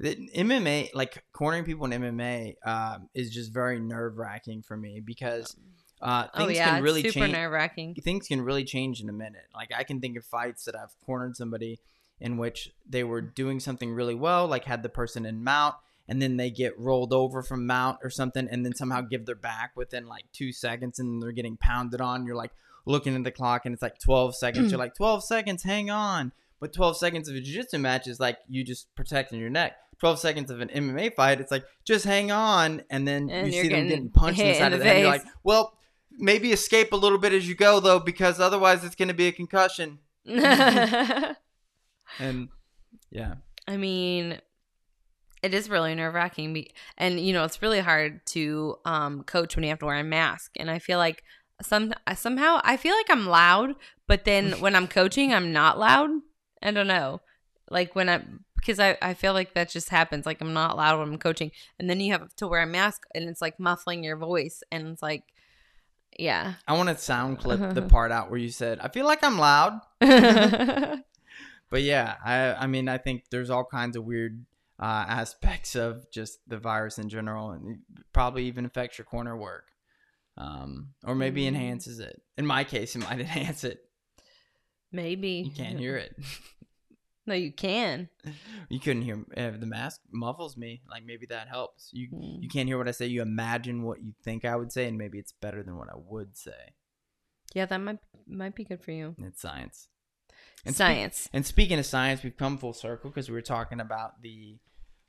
The 0.01 0.15
MMA, 0.37 0.91
like 0.95 1.25
cornering 1.33 1.65
people 1.65 1.85
in 1.87 2.01
MMA, 2.03 2.55
um, 2.65 3.09
is 3.15 3.31
just 3.31 3.53
very 3.53 3.81
nerve 3.81 4.17
wracking 4.17 4.63
for 4.63 4.77
me 4.77 5.01
because 5.01 5.57
uh, 6.01 6.29
oh 6.35 6.47
things 6.47 6.57
yeah, 6.57 6.75
can 6.75 6.83
really 6.85 7.03
super 7.03 7.19
change. 7.19 7.33
nerve 7.33 7.51
wracking. 7.51 7.95
Things 7.97 8.29
can 8.29 8.41
really 8.43 8.65
change 8.65 9.01
in 9.01 9.09
a 9.09 9.13
minute. 9.13 9.47
Like 9.53 9.71
I 9.77 9.83
can 9.83 10.01
think 10.01 10.17
of 10.17 10.25
fights 10.25 10.65
that 10.67 10.77
I've 10.77 10.95
cornered 11.05 11.37
somebody 11.37 11.81
in 12.21 12.37
which 12.37 12.71
they 12.89 13.03
were 13.03 13.21
doing 13.21 13.59
something 13.59 13.93
really 13.93 14.15
well, 14.15 14.47
like 14.47 14.65
had 14.65 14.85
the 14.85 14.89
person 14.89 15.27
in 15.27 15.43
mount, 15.43 15.75
and 16.09 16.21
then 16.23 16.37
they 16.37 16.51
get 16.51 16.79
rolled 16.79 17.13
over 17.13 17.43
from 17.43 17.67
mount 17.67 17.99
or 18.03 18.11
something, 18.11 18.49
and 18.51 18.65
then 18.65 18.75
somehow 18.75 19.01
give 19.01 19.27
their 19.27 19.35
back 19.35 19.73
within 19.77 20.07
like 20.07 20.25
two 20.33 20.53
seconds, 20.53 20.99
and 20.99 21.23
they're 21.23 21.33
getting 21.33 21.57
pounded 21.57 22.01
on. 22.01 22.25
You're 22.25 22.37
like 22.37 22.53
looking 22.87 23.15
at 23.15 23.25
the 23.25 23.31
clock, 23.31 23.67
and 23.67 23.73
it's 23.73 23.83
like 23.83 23.99
12 23.99 24.37
seconds. 24.37 24.71
You're 24.71 24.79
mm. 24.79 24.85
like 24.85 24.95
12 24.95 25.25
seconds, 25.25 25.63
hang 25.63 25.91
on. 25.91 26.33
But 26.61 26.73
12 26.73 26.97
seconds 26.97 27.29
of 27.29 27.37
a 27.37 27.41
jiu-jitsu 27.41 27.79
match 27.79 28.09
is 28.09 28.19
like 28.19 28.39
you 28.49 28.65
just 28.65 28.93
protecting 28.95 29.39
your 29.39 29.51
neck. 29.51 29.77
12 30.01 30.19
seconds 30.19 30.51
of 30.51 30.61
an 30.61 30.69
MMA 30.69 31.15
fight, 31.15 31.41
it's 31.41 31.51
like 31.51 31.65
just 31.85 32.05
hang 32.05 32.31
on, 32.31 32.83
and 32.91 33.07
then 33.07 33.29
And 33.31 33.53
you 33.53 33.63
see 33.63 33.69
them 33.69 33.89
getting 33.89 34.11
punched 34.11 34.41
in 34.41 34.49
the 34.49 34.55
side 34.55 34.69
in 34.69 34.73
of 34.75 34.79
the 34.79 34.85
the 34.85 34.91
head. 34.91 35.03
You're 35.03 35.13
face. 35.13 35.25
like, 35.25 35.33
well, 35.43 35.77
maybe 36.13 36.53
escape 36.53 36.93
a 36.93 36.97
little 36.97 37.19
bit 37.19 37.33
as 37.33 37.49
you 37.49 37.55
go 37.55 37.81
though, 37.81 37.99
because 37.99 38.41
otherwise 38.41 38.85
it's 38.85 38.95
going 38.95 39.09
to 39.09 39.15
be 39.15 39.27
a 39.27 39.33
concussion. 39.33 39.99
And 42.19 42.49
yeah, 43.11 43.35
I 43.67 43.77
mean, 43.77 44.39
it 45.43 45.55
is 45.55 45.71
really 45.71 45.95
nerve 45.95 46.15
wracking, 46.15 46.67
and 46.97 47.21
you 47.21 47.33
know 47.33 47.45
it's 47.45 47.63
really 47.63 47.81
hard 47.81 48.25
to 48.27 48.77
um, 48.85 49.23
coach 49.25 49.57
when 49.57 49.63
you 49.65 49.71
have 49.71 49.79
to 49.81 49.87
wear 49.87 49.99
a 49.99 50.05
mask. 50.05 50.53
And 50.57 50.71
I 50.71 50.79
feel 50.79 50.99
like 50.99 51.23
some 51.63 51.93
somehow 52.15 52.61
I 52.65 52.77
feel 52.77 52.95
like 52.95 53.11
I'm 53.11 53.27
loud, 53.27 53.75
but 54.07 54.25
then 54.25 54.53
when 54.61 54.75
I'm 54.75 54.89
coaching, 54.89 55.33
I'm 55.33 55.53
not 55.53 55.79
loud. 55.79 56.11
I 56.63 56.71
don't 56.71 56.89
know, 56.89 57.21
like 57.71 57.95
when 57.95 58.09
I 58.09 58.23
because 58.57 58.81
I 58.81 58.97
I 59.01 59.15
feel 59.15 59.33
like 59.33 59.55
that 59.55 59.71
just 59.71 59.91
happens. 59.91 60.27
Like 60.27 60.41
I'm 60.41 60.55
not 60.55 60.77
loud 60.77 60.99
when 60.99 61.09
I'm 61.09 61.19
coaching, 61.19 61.51
and 61.79 61.89
then 61.89 62.01
you 62.01 62.13
have 62.13 62.35
to 62.37 62.49
wear 62.49 62.63
a 62.63 62.67
mask, 62.67 63.03
and 63.15 63.29
it's 63.29 63.43
like 63.43 63.61
muffling 63.61 64.05
your 64.05 64.17
voice, 64.17 64.63
and 64.73 64.89
it's 64.89 65.03
like, 65.03 65.23
yeah. 66.19 66.55
I 66.67 66.77
want 66.77 66.89
to 66.89 66.99
sound 66.99 67.39
clip 67.39 67.75
the 67.75 67.83
part 67.89 68.13
out 68.13 68.31
where 68.31 68.41
you 68.41 68.51
said, 68.51 68.81
"I 68.81 68.89
feel 68.89 69.07
like 69.07 69.23
I'm 69.23 69.39
loud." 69.39 69.81
But 71.71 71.83
yeah, 71.83 72.17
I 72.25 72.65
I 72.65 72.67
mean, 72.67 72.89
I 72.89 72.99
think 72.99 73.25
there's 73.31 73.51
all 73.51 73.65
kinds 73.65 73.97
of 73.97 74.05
weird 74.05 74.45
uh, 74.81 75.05
aspects 75.09 75.75
of 75.77 76.11
just 76.13 76.39
the 76.49 76.59
virus 76.59 76.99
in 76.99 77.09
general, 77.09 77.51
and 77.51 77.79
probably 78.13 78.45
even 78.47 78.65
affects 78.65 78.99
your 78.99 79.05
corner 79.05 79.37
work, 79.37 79.71
um, 80.37 80.91
or 81.05 81.15
maybe 81.15 81.43
Mm. 81.45 81.49
enhances 81.49 81.99
it. 82.01 82.21
In 82.37 82.47
my 82.47 82.65
case, 82.65 82.95
it 82.97 83.01
might 83.01 83.21
enhance 83.27 83.65
it. 83.65 83.81
Maybe 84.91 85.43
You 85.45 85.51
can't 85.51 85.79
hear 85.79 85.97
it. 85.97 86.17
No, 87.27 87.35
you 87.35 87.53
can. 87.53 88.09
you 88.71 88.81
couldn't 88.81 89.03
hear 89.03 89.23
uh, 89.37 89.51
the 89.51 89.67
mask 89.67 90.01
muffles 90.11 90.57
me. 90.57 90.81
Like 90.91 91.05
maybe 91.05 91.27
that 91.27 91.47
helps. 91.47 91.91
You 91.93 92.09
Mm. 92.09 92.43
you 92.43 92.49
can't 92.49 92.67
hear 92.67 92.79
what 92.79 92.89
I 92.89 92.93
say. 92.93 93.05
You 93.05 93.21
imagine 93.21 93.83
what 93.83 94.01
you 94.03 94.15
think 94.25 94.47
I 94.47 94.57
would 94.57 94.73
say, 94.73 94.89
and 94.89 94.97
maybe 94.97 95.19
it's 95.19 95.33
better 95.33 95.63
than 95.63 95.77
what 95.77 95.91
I 95.91 95.97
would 95.97 96.39
say. 96.39 96.73
Yeah, 97.55 97.67
that 97.67 97.77
might 97.83 97.99
might 98.27 98.55
be 98.55 98.65
good 98.65 98.83
for 98.83 98.93
you. 98.93 99.15
It's 99.19 99.43
science. 99.43 99.89
And 100.65 100.75
Science. 100.75 101.29
And 101.33 101.47
speaking 101.47 101.79
of 101.79 101.87
science, 101.87 102.23
we've 102.23 102.37
come 102.37 102.59
full 102.59 102.73
circle 102.73 103.11
because 103.11 103.29
we 103.29 103.35
were 103.35 103.43
talking 103.43 103.81
about 103.81 104.23
the, 104.23 104.57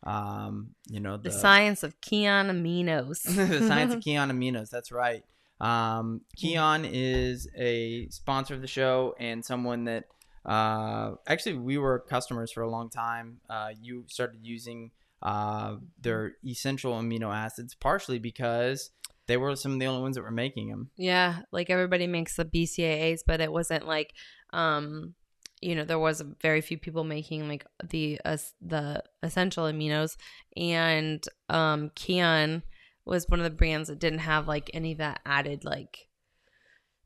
um, 0.04 0.70
you 0.88 1.00
know, 1.00 1.18
the, 1.18 1.30
the, 1.30 1.32
science 1.32 1.84
of 1.84 2.00
Kion 2.02 2.50
aminos. 2.50 3.24
the 3.24 3.68
science 3.68 3.93
of 3.93 4.00
Kion 4.06 4.32
aminos. 4.32 4.70
That's 4.70 4.91
right. 4.91 5.24
Um, 5.60 6.22
Kion 6.38 6.89
is 6.89 7.47
a 7.58 8.08
sponsor 8.10 8.54
of 8.54 8.62
the 8.62 8.68
show 8.68 9.16
and 9.20 9.43
someone 9.43 9.86
that 9.86 10.06
uh, 10.45 11.16
actually 11.28 11.56
we 11.56 11.78
were 11.78 12.00
customers 12.00 12.52
for 12.52 12.62
a 12.62 12.70
long 12.70 12.89
time. 12.89 13.41
Uh, 13.50 13.70
you 13.82 14.06
started 14.08 14.39
using 14.43 14.91
uh, 15.22 15.76
their 16.00 16.34
essential 16.45 16.93
amino 16.93 17.36
acids 17.36 17.76
partially 17.76 18.20
because 18.20 18.91
they 19.28 19.38
were 19.38 19.56
some 19.56 19.74
of 19.74 19.80
the 19.80 19.86
only 19.86 20.02
ones 20.02 20.16
that 20.16 20.24
were 20.24 20.32
making 20.32 20.70
them. 20.70 20.89
Yeah, 20.95 21.41
like 21.52 21.70
everybody 21.70 22.08
makes 22.08 22.36
the 22.36 22.45
BCAAs, 22.45 23.22
but 23.28 23.41
it 23.41 23.52
wasn't 23.52 23.86
like, 23.86 24.14
um, 24.54 25.14
you 25.62 25.76
know, 25.76 25.84
there 25.84 25.99
was 25.99 26.22
very 26.41 26.62
few 26.62 26.78
people 26.78 27.03
making 27.03 27.47
like 27.47 27.66
the 27.84 28.20
uh, 28.26 28.38
the 28.62 29.03
essential 29.24 29.66
aminos, 29.66 30.16
and 30.55 31.24
um, 31.49 31.89
Kion 31.91 32.64
was 33.05 33.28
one 33.28 33.39
of 33.39 33.43
the 33.43 33.49
brands 33.49 33.89
that 33.89 33.99
didn't 33.99 34.20
have 34.20 34.47
like 34.47 34.70
any 34.74 34.93
of 34.93 34.99
that 34.99 35.20
added 35.26 35.66
like 35.66 36.07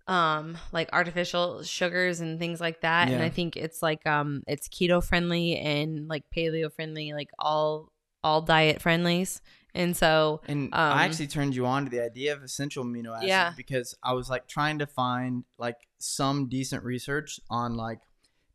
um 0.05 0.57
like 0.73 0.89
artificial 0.91 1.63
sugars 1.63 2.19
and 2.19 2.37
things 2.37 2.59
like 2.59 2.81
that 2.81 3.07
and 3.07 3.23
i 3.23 3.29
think 3.29 3.55
it's 3.55 3.81
like 3.81 4.05
um 4.05 4.43
it's 4.47 4.67
keto 4.67 5.01
friendly 5.01 5.55
and 5.55 6.09
like 6.09 6.23
paleo 6.35 6.69
friendly 6.73 7.13
like 7.13 7.29
all 7.39 7.89
all 8.21 8.41
diet 8.41 8.81
friendlies 8.81 9.41
and 9.73 9.95
so 9.95 10.41
And 10.45 10.73
Um, 10.73 10.97
I 10.97 11.05
actually 11.05 11.27
turned 11.27 11.55
you 11.55 11.65
on 11.65 11.85
to 11.85 11.89
the 11.89 12.01
idea 12.01 12.33
of 12.33 12.43
essential 12.43 12.83
amino 12.83 13.15
acids 13.15 13.29
Yeah. 13.29 13.53
because 13.55 13.95
I 14.03 14.11
was 14.13 14.29
like 14.29 14.45
trying 14.47 14.79
to 14.79 14.87
find 14.87 15.45
like 15.57 15.77
some 15.99 16.49
decent 16.49 16.83
research 16.83 17.39
on 17.49 17.75
like 17.77 17.99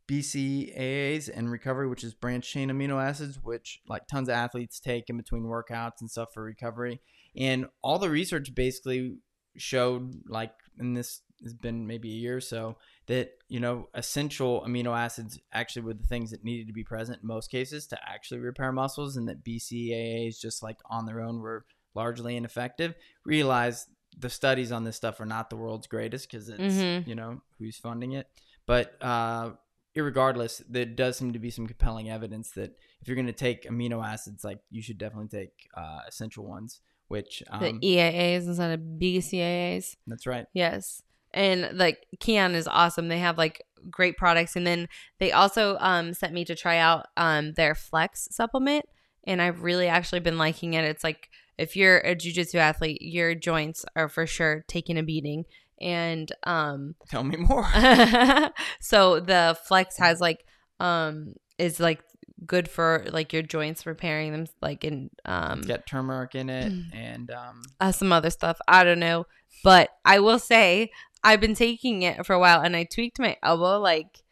BCAAs 0.08 1.28
and 1.34 1.50
recovery, 1.50 1.86
which 1.88 2.04
is 2.04 2.14
branch 2.14 2.50
chain 2.50 2.70
amino 2.70 3.02
acids, 3.02 3.38
which 3.42 3.80
like 3.86 4.06
tons 4.06 4.28
of 4.28 4.34
athletes 4.34 4.80
take 4.80 5.08
in 5.10 5.16
between 5.16 5.44
workouts 5.44 6.00
and 6.00 6.10
stuff 6.10 6.32
for 6.32 6.42
recovery. 6.42 7.00
And 7.36 7.66
all 7.82 7.98
the 7.98 8.10
research 8.10 8.54
basically 8.54 9.18
showed 9.56 10.14
like 10.28 10.52
and 10.78 10.96
this 10.96 11.20
has 11.42 11.52
been 11.54 11.86
maybe 11.86 12.10
a 12.10 12.16
year 12.16 12.36
or 12.36 12.40
so 12.40 12.76
that 13.06 13.30
you 13.48 13.58
know 13.58 13.88
essential 13.94 14.62
amino 14.66 14.96
acids 14.96 15.38
actually 15.52 15.82
were 15.82 15.94
the 15.94 16.06
things 16.06 16.30
that 16.30 16.44
needed 16.44 16.66
to 16.68 16.72
be 16.72 16.84
present 16.84 17.20
in 17.22 17.26
most 17.26 17.50
cases 17.50 17.86
to 17.88 17.98
actually 18.08 18.38
repair 18.38 18.70
muscles 18.72 19.16
and 19.16 19.28
that 19.28 19.44
BCAAs 19.44 20.38
just 20.40 20.62
like 20.62 20.78
on 20.88 21.06
their 21.06 21.20
own 21.20 21.40
were 21.40 21.64
largely 21.94 22.36
ineffective 22.36 22.94
realize 23.24 23.86
the 24.16 24.30
studies 24.30 24.70
on 24.70 24.84
this 24.84 24.96
stuff 24.96 25.20
are 25.20 25.26
not 25.26 25.50
the 25.50 25.56
world's 25.56 25.86
greatest 25.88 26.30
because 26.30 26.48
it's 26.48 26.60
Mhm. 26.60 27.06
you 27.06 27.14
know 27.16 27.40
who's 27.58 27.76
funding 27.78 28.12
it 28.12 28.28
but 28.66 28.96
uh 29.02 29.52
irregardless 29.98 30.62
there 30.68 30.84
does 30.84 31.16
seem 31.16 31.32
to 31.32 31.38
be 31.38 31.50
some 31.50 31.66
compelling 31.66 32.08
evidence 32.08 32.50
that 32.52 32.70
if 33.00 33.08
you're 33.08 33.14
going 33.14 33.26
to 33.26 33.32
take 33.32 33.68
amino 33.68 34.06
acids 34.06 34.44
like 34.44 34.60
you 34.70 34.80
should 34.80 34.98
definitely 34.98 35.28
take 35.28 35.68
uh 35.74 36.00
essential 36.06 36.46
ones 36.46 36.80
which 37.08 37.42
the 37.60 37.70
um, 37.70 37.80
eaas 37.80 38.46
instead 38.46 38.72
of 38.72 38.80
bcaas 38.80 39.96
that's 40.06 40.26
right 40.26 40.46
Yes. 40.54 41.02
And 41.32 41.76
like 41.76 42.06
Kion 42.18 42.54
is 42.54 42.66
awesome. 42.66 43.08
They 43.08 43.18
have 43.18 43.38
like 43.38 43.62
great 43.90 44.16
products. 44.16 44.56
And 44.56 44.66
then 44.66 44.88
they 45.18 45.32
also 45.32 45.76
um 45.80 46.14
sent 46.14 46.32
me 46.32 46.44
to 46.44 46.54
try 46.54 46.78
out 46.78 47.06
um 47.16 47.52
their 47.52 47.74
flex 47.74 48.28
supplement. 48.30 48.86
And 49.24 49.42
I've 49.42 49.62
really 49.62 49.88
actually 49.88 50.20
been 50.20 50.38
liking 50.38 50.74
it. 50.74 50.84
It's 50.84 51.04
like 51.04 51.28
if 51.58 51.76
you're 51.76 51.98
a 51.98 52.14
jujitsu 52.14 52.56
athlete, 52.56 53.02
your 53.02 53.34
joints 53.34 53.84
are 53.94 54.08
for 54.08 54.26
sure 54.26 54.64
taking 54.68 54.98
a 54.98 55.02
beating. 55.02 55.44
And 55.80 56.30
um 56.44 56.94
tell 57.08 57.24
me 57.24 57.36
more 57.36 57.64
so 58.80 59.20
the 59.20 59.56
flex 59.66 59.96
has 59.98 60.20
like 60.20 60.44
um 60.80 61.34
is 61.58 61.80
like 61.80 62.00
good 62.46 62.68
for 62.68 63.04
like 63.10 63.32
your 63.32 63.42
joints 63.42 63.84
repairing 63.84 64.30
them 64.32 64.46
like 64.62 64.84
in 64.84 65.10
um 65.24 65.58
it's 65.58 65.66
got 65.66 65.86
turmeric 65.86 66.34
in 66.36 66.48
it 66.48 66.72
Mm. 66.72 66.94
and 66.94 67.30
um 67.30 67.62
uh, 67.80 67.92
some 67.92 68.12
other 68.12 68.30
stuff. 68.30 68.58
I 68.68 68.84
don't 68.84 69.00
know. 69.00 69.26
But 69.64 69.90
I 70.04 70.20
will 70.20 70.38
say 70.38 70.90
I've 71.24 71.40
been 71.40 71.54
taking 71.56 72.02
it 72.02 72.24
for 72.24 72.32
a 72.34 72.38
while 72.38 72.60
and 72.60 72.76
I 72.76 72.84
tweaked 72.84 73.18
my 73.18 73.36
elbow 73.42 73.80
like 73.80 74.22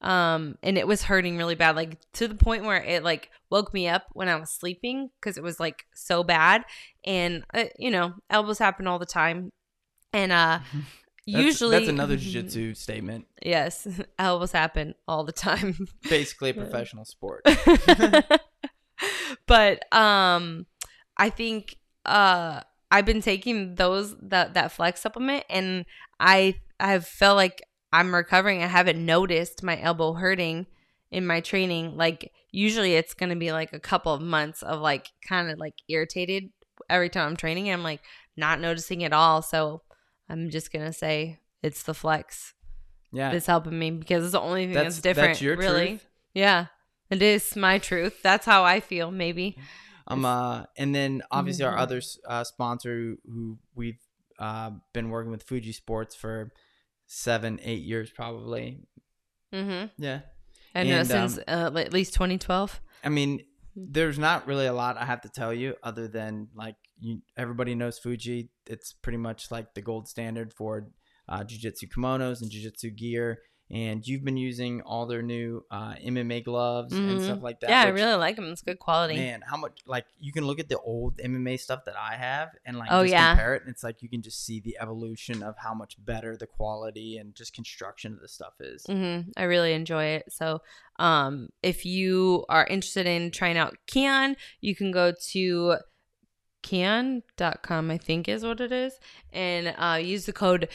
um 0.00 0.56
and 0.64 0.76
it 0.76 0.86
was 0.88 1.04
hurting 1.04 1.36
really 1.36 1.54
bad 1.54 1.76
like 1.76 1.98
to 2.14 2.26
the 2.26 2.34
point 2.34 2.64
where 2.64 2.82
it 2.82 3.04
like 3.04 3.30
woke 3.50 3.72
me 3.72 3.86
up 3.88 4.06
when 4.14 4.28
I 4.28 4.34
was 4.36 4.50
sleeping 4.50 5.10
cuz 5.20 5.36
it 5.36 5.42
was 5.44 5.60
like 5.60 5.86
so 5.94 6.24
bad 6.24 6.64
and 7.04 7.44
uh, 7.54 7.66
you 7.78 7.90
know 7.92 8.14
elbows 8.28 8.58
happen 8.58 8.88
all 8.88 8.98
the 8.98 9.06
time 9.06 9.52
and 10.12 10.32
uh 10.32 10.58
That's- 11.24 11.44
usually 11.44 11.76
that's 11.78 11.88
another 11.88 12.16
jiu-jitsu 12.22 12.74
statement 12.74 13.26
yes 13.44 13.86
elbows 14.18 14.50
happen 14.50 14.96
all 15.06 15.22
the 15.22 15.30
time 15.32 15.76
basically 16.08 16.50
a 16.50 16.54
professional 16.54 17.04
sport 17.04 17.46
but 19.46 19.92
um 19.94 20.66
I 21.16 21.30
think 21.30 21.76
uh 22.06 22.60
I've 22.90 23.06
been 23.06 23.22
taking 23.22 23.76
those 23.76 24.16
that 24.20 24.54
that 24.54 24.72
flex 24.72 25.00
supplement 25.00 25.44
and 25.48 25.84
I 26.20 26.56
I've 26.80 27.06
felt 27.06 27.36
like 27.36 27.62
I'm 27.92 28.14
recovering. 28.14 28.62
I 28.62 28.66
haven't 28.66 29.04
noticed 29.04 29.62
my 29.62 29.80
elbow 29.80 30.14
hurting 30.14 30.66
in 31.10 31.26
my 31.26 31.40
training. 31.40 31.96
Like 31.96 32.32
usually 32.50 32.94
it's 32.94 33.14
gonna 33.14 33.36
be 33.36 33.52
like 33.52 33.72
a 33.72 33.80
couple 33.80 34.12
of 34.12 34.20
months 34.20 34.62
of 34.62 34.80
like 34.80 35.08
kind 35.26 35.50
of 35.50 35.58
like 35.58 35.74
irritated 35.88 36.50
every 36.88 37.08
time 37.08 37.28
I'm 37.28 37.36
training. 37.36 37.68
And 37.68 37.78
I'm 37.80 37.84
like 37.84 38.00
not 38.36 38.60
noticing 38.60 39.04
at 39.04 39.12
all. 39.12 39.42
So 39.42 39.82
I'm 40.32 40.50
just 40.50 40.72
gonna 40.72 40.92
say 40.92 41.38
it's 41.62 41.82
the 41.84 41.94
flex 41.94 42.54
yeah 43.12 43.30
that's 43.30 43.46
helping 43.46 43.78
me 43.78 43.90
because 43.90 44.24
it's 44.24 44.32
the 44.32 44.40
only 44.40 44.64
thing 44.64 44.74
that's, 44.74 45.00
different. 45.00 45.28
That's 45.30 45.42
your 45.42 45.56
really. 45.56 45.86
truth. 45.88 46.06
Yeah. 46.34 46.66
It 47.10 47.20
is 47.20 47.54
my 47.56 47.76
truth. 47.78 48.22
That's 48.22 48.46
how 48.46 48.64
I 48.64 48.80
feel, 48.80 49.10
maybe. 49.10 49.58
Um, 50.08 50.24
uh, 50.24 50.64
and 50.78 50.94
then 50.94 51.22
obviously 51.30 51.64
our 51.66 51.74
Mhm. 51.76 51.80
other 51.80 52.00
uh, 52.26 52.42
sponsor 52.44 53.16
who, 53.26 53.58
we've 53.74 54.00
uh, 54.38 54.70
been 54.94 55.10
working 55.10 55.30
with 55.30 55.42
Fuji 55.42 55.72
Sports 55.72 56.14
for 56.16 56.52
seven, 57.06 57.60
eight 57.62 57.82
years 57.82 58.10
probably. 58.10 58.80
Mm-hmm. 59.52 60.02
Yeah. 60.02 60.20
I 60.74 60.84
know 60.84 61.00
And, 61.00 61.06
since 61.08 61.38
um, 61.46 61.76
uh, 61.76 61.78
at 61.80 61.92
least 61.92 62.14
2012. 62.14 62.80
I 63.04 63.08
mean, 63.10 63.44
Hmm. 63.74 63.84
there's 63.90 64.18
not 64.18 64.46
really 64.46 64.66
a 64.66 64.72
lot 64.72 64.96
I 64.96 65.04
have 65.04 65.20
to 65.22 65.28
tell 65.28 65.52
you 65.52 65.76
other 65.82 66.08
than 66.08 66.48
like 66.54 66.76
you, 67.02 67.20
everybody 67.36 67.74
knows 67.74 67.98
Fuji. 67.98 68.48
It's 68.66 68.92
pretty 68.92 69.18
much 69.18 69.50
like 69.50 69.74
the 69.74 69.82
gold 69.82 70.08
standard 70.08 70.52
for 70.52 70.88
uh, 71.28 71.44
jiu-jitsu 71.44 71.86
kimonos 71.88 72.40
and 72.42 72.50
jiu-jitsu 72.50 72.90
gear. 72.90 73.40
And 73.70 74.06
you've 74.06 74.22
been 74.22 74.36
using 74.36 74.82
all 74.82 75.06
their 75.06 75.22
new 75.22 75.64
uh, 75.70 75.94
MMA 75.94 76.44
gloves 76.44 76.92
and 76.92 77.18
Mhm. 77.18 77.24
stuff 77.24 77.42
like 77.42 77.60
that. 77.60 77.70
Yeah, 77.70 77.82
I 77.84 77.88
really 77.88 78.16
like 78.16 78.36
them. 78.36 78.44
It's 78.52 78.60
good 78.60 78.78
quality. 78.78 79.14
Man, 79.14 79.40
how 79.48 79.56
much 79.56 79.78
like 79.86 80.04
you 80.20 80.30
can 80.30 80.44
look 80.44 80.60
at 80.60 80.68
the 80.68 80.78
old 80.78 81.16
MMA 81.16 81.56
stuff 81.58 81.86
that 81.86 81.96
I 81.96 82.16
have 82.16 82.50
and 82.66 82.76
like 82.76 82.88
Oh, 82.92 83.00
just 83.02 83.12
yeah. 83.12 83.30
compare 83.30 83.54
it, 83.54 83.62
and 83.62 83.70
it's 83.70 83.82
like 83.82 84.02
you 84.02 84.10
can 84.10 84.20
just 84.20 84.44
see 84.44 84.60
the 84.60 84.76
evolution 84.78 85.42
of 85.42 85.54
how 85.56 85.72
much 85.72 85.96
better 86.04 86.36
the 86.36 86.46
quality 86.46 87.16
and 87.16 87.34
just 87.34 87.54
construction 87.54 88.12
of 88.12 88.20
the 88.20 88.28
stuff 88.28 88.52
is. 88.60 88.84
Mm-hmm. 88.90 89.30
I 89.38 89.44
really 89.44 89.72
enjoy 89.72 90.04
it. 90.04 90.24
So, 90.30 90.60
um, 90.98 91.48
if 91.62 91.86
you 91.86 92.44
are 92.50 92.66
interested 92.66 93.06
in 93.06 93.30
trying 93.30 93.56
out 93.56 93.78
Kion, 93.90 94.36
you 94.60 94.76
can 94.76 94.90
go 94.90 95.14
to 95.30 95.76
Kion.com, 96.62 97.90
I 97.90 97.98
think 97.98 98.28
is 98.28 98.44
what 98.44 98.60
it 98.60 98.72
is, 98.72 98.98
and 99.32 99.74
uh, 99.76 99.98
use 100.00 100.26
the 100.26 100.32
code 100.32 100.68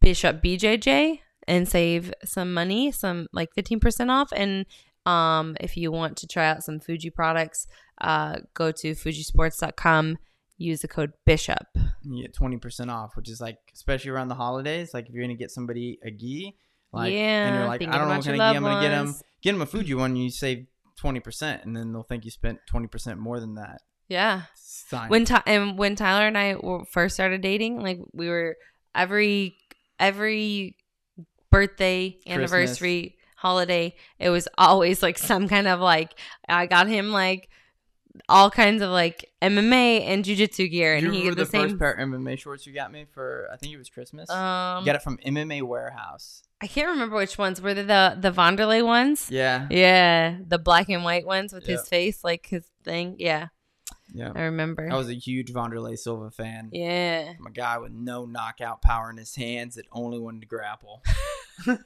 Bishop 0.00 0.42
BJJ 0.42 1.20
and 1.46 1.68
save 1.68 2.12
some 2.24 2.54
money, 2.54 2.90
some 2.90 3.28
like 3.32 3.54
15% 3.54 4.10
off. 4.10 4.32
And 4.34 4.66
um, 5.06 5.56
if 5.60 5.76
you 5.76 5.92
want 5.92 6.16
to 6.18 6.26
try 6.26 6.46
out 6.46 6.64
some 6.64 6.80
Fuji 6.80 7.10
products, 7.10 7.66
uh, 8.00 8.38
go 8.54 8.72
to 8.72 8.92
fujisports.com, 8.92 10.18
use 10.56 10.80
the 10.80 10.88
code 10.88 11.12
Bishop. 11.24 11.66
You 12.02 12.22
get 12.22 12.34
twenty 12.34 12.56
percent 12.56 12.90
off, 12.90 13.16
which 13.16 13.28
is 13.28 13.40
like 13.40 13.58
especially 13.72 14.10
around 14.10 14.28
the 14.28 14.34
holidays. 14.34 14.92
Like 14.94 15.08
if 15.08 15.14
you're 15.14 15.24
gonna 15.24 15.34
get 15.34 15.50
somebody 15.50 15.98
a 16.04 16.10
gi, 16.10 16.56
like 16.92 17.12
yeah, 17.12 17.46
and 17.46 17.56
you're 17.56 17.66
like, 17.66 17.82
I 17.82 17.98
don't 17.98 18.08
know 18.08 18.16
what 18.16 18.24
kind 18.24 18.40
of 18.40 18.52
gi 18.52 18.56
I'm 18.56 18.62
gonna 18.62 18.82
get 18.82 18.90
them. 18.90 19.14
Get 19.42 19.52
them 19.52 19.62
a 19.62 19.66
Fuji 19.66 19.94
one, 19.94 20.16
you 20.16 20.30
save 20.30 20.66
twenty 20.96 21.20
percent, 21.20 21.64
and 21.64 21.76
then 21.76 21.92
they'll 21.92 22.02
think 22.02 22.24
you 22.24 22.30
spent 22.30 22.60
twenty 22.66 22.86
percent 22.88 23.18
more 23.18 23.40
than 23.40 23.54
that. 23.54 23.82
Yeah. 24.08 24.42
Sign. 24.54 25.08
when 25.08 25.24
Ty- 25.24 25.42
and 25.46 25.78
when 25.78 25.96
Tyler 25.96 26.26
and 26.26 26.36
I 26.36 26.56
first 26.90 27.14
started 27.14 27.40
dating, 27.40 27.80
like 27.80 28.00
we 28.12 28.28
were 28.28 28.56
every 28.94 29.56
every 29.98 30.76
birthday, 31.50 32.18
anniversary, 32.26 33.16
holiday, 33.36 33.94
it 34.18 34.30
was 34.30 34.48
always 34.58 35.02
like 35.02 35.18
some 35.18 35.48
kind 35.48 35.68
of 35.68 35.80
like 35.80 36.18
I 36.48 36.66
got 36.66 36.88
him 36.88 37.12
like 37.12 37.48
all 38.28 38.50
kinds 38.50 38.82
of 38.82 38.90
like 38.90 39.30
MMA 39.42 40.02
and 40.02 40.24
jujitsu 40.24 40.70
gear, 40.70 40.94
and 40.94 41.06
you 41.06 41.12
he 41.12 41.18
remember 41.20 41.40
the, 41.40 41.44
the, 41.44 41.50
same. 41.50 41.68
first 41.70 41.78
pair 41.78 41.92
of 41.92 42.08
MMA 42.08 42.38
shorts 42.38 42.66
you 42.66 42.72
got 42.72 42.92
me 42.92 43.06
for? 43.12 43.48
I 43.52 43.56
think 43.56 43.72
it 43.72 43.78
was 43.78 43.90
Christmas. 43.90 44.30
um, 44.30 44.80
you 44.80 44.86
got 44.86 44.96
it 44.96 45.02
from 45.02 45.18
MMA 45.18 45.62
Warehouse. 45.62 46.42
I 46.60 46.66
can't 46.66 46.88
remember 46.88 47.16
which 47.16 47.36
ones 47.36 47.60
were 47.60 47.74
they 47.74 47.82
the 47.82 48.16
the 48.18 48.30
Wanderlei 48.30 48.84
ones. 48.84 49.28
Yeah. 49.30 49.66
Yeah, 49.70 50.36
the 50.46 50.58
black 50.58 50.88
and 50.88 51.04
white 51.04 51.26
ones 51.26 51.52
with 51.52 51.66
his 51.66 51.86
face, 51.88 52.24
like 52.24 52.46
his 52.46 52.64
thing. 52.84 53.16
Yeah, 53.18 53.48
Yeah. 54.12 54.32
I 54.34 54.42
remember. 54.42 54.88
I 54.90 54.96
was 54.96 55.08
a 55.08 55.14
huge 55.14 55.52
Wanderlei 55.52 55.98
Silva 55.98 56.30
fan. 56.30 56.70
yeah. 56.72 57.32
I'm 57.38 57.46
a 57.46 57.50
guy 57.50 57.78
with 57.78 57.92
no 57.92 58.26
knockout 58.26 58.80
power 58.80 59.10
in 59.10 59.16
his 59.16 59.34
hands 59.34 59.74
that 59.74 59.86
only 59.92 60.18
wanted 60.18 60.42
to 60.42 60.46
grapple. 60.46 61.02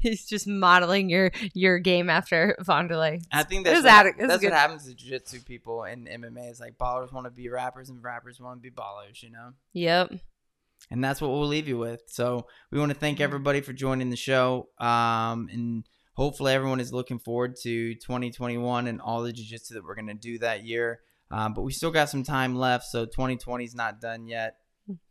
He's 0.00 0.26
just 0.26 0.48
modeling 0.48 1.08
your 1.08 1.30
your 1.54 1.78
game 1.78 2.10
after 2.10 2.56
Vonderlei. 2.60 3.22
I 3.32 3.44
think 3.44 3.64
that's, 3.64 3.84
what, 3.84 4.16
was 4.16 4.28
that's 4.28 4.42
what 4.42 4.52
happens 4.52 4.84
to 4.86 4.94
jiu-jitsu 4.94 5.42
people 5.42 5.84
in 5.84 6.06
MMA. 6.06 6.50
Is 6.50 6.60
like 6.60 6.76
ballers 6.76 7.12
want 7.12 7.26
to 7.26 7.30
be 7.30 7.48
rappers 7.48 7.88
and 7.88 8.02
rappers 8.02 8.40
want 8.40 8.60
to 8.60 8.62
be 8.62 8.74
ballers. 8.74 9.22
You 9.22 9.30
know. 9.30 9.52
Yep. 9.74 10.14
and 10.90 11.04
that's 11.04 11.20
what 11.20 11.30
we'll 11.30 11.46
leave 11.46 11.68
you 11.68 11.78
with. 11.78 12.02
So 12.08 12.46
we 12.72 12.78
want 12.80 12.92
to 12.92 12.98
thank 12.98 13.20
everybody 13.20 13.60
for 13.60 13.72
joining 13.72 14.10
the 14.10 14.16
show. 14.16 14.68
Um, 14.78 15.48
and 15.52 15.84
hopefully 16.16 16.52
everyone 16.52 16.80
is 16.80 16.92
looking 16.92 17.18
forward 17.18 17.56
to 17.62 17.94
2021 17.94 18.86
and 18.86 19.00
all 19.00 19.22
the 19.22 19.32
jiu-jitsu 19.32 19.74
that 19.74 19.84
we're 19.84 19.94
going 19.94 20.06
to 20.08 20.14
do 20.14 20.38
that 20.38 20.64
year. 20.64 21.00
Um, 21.30 21.54
but 21.54 21.62
we 21.62 21.72
still 21.72 21.90
got 21.90 22.08
some 22.08 22.22
time 22.22 22.56
left, 22.56 22.86
so 22.86 23.04
2020 23.04 23.64
is 23.64 23.74
not 23.74 24.00
done 24.00 24.26
yet. 24.26 24.56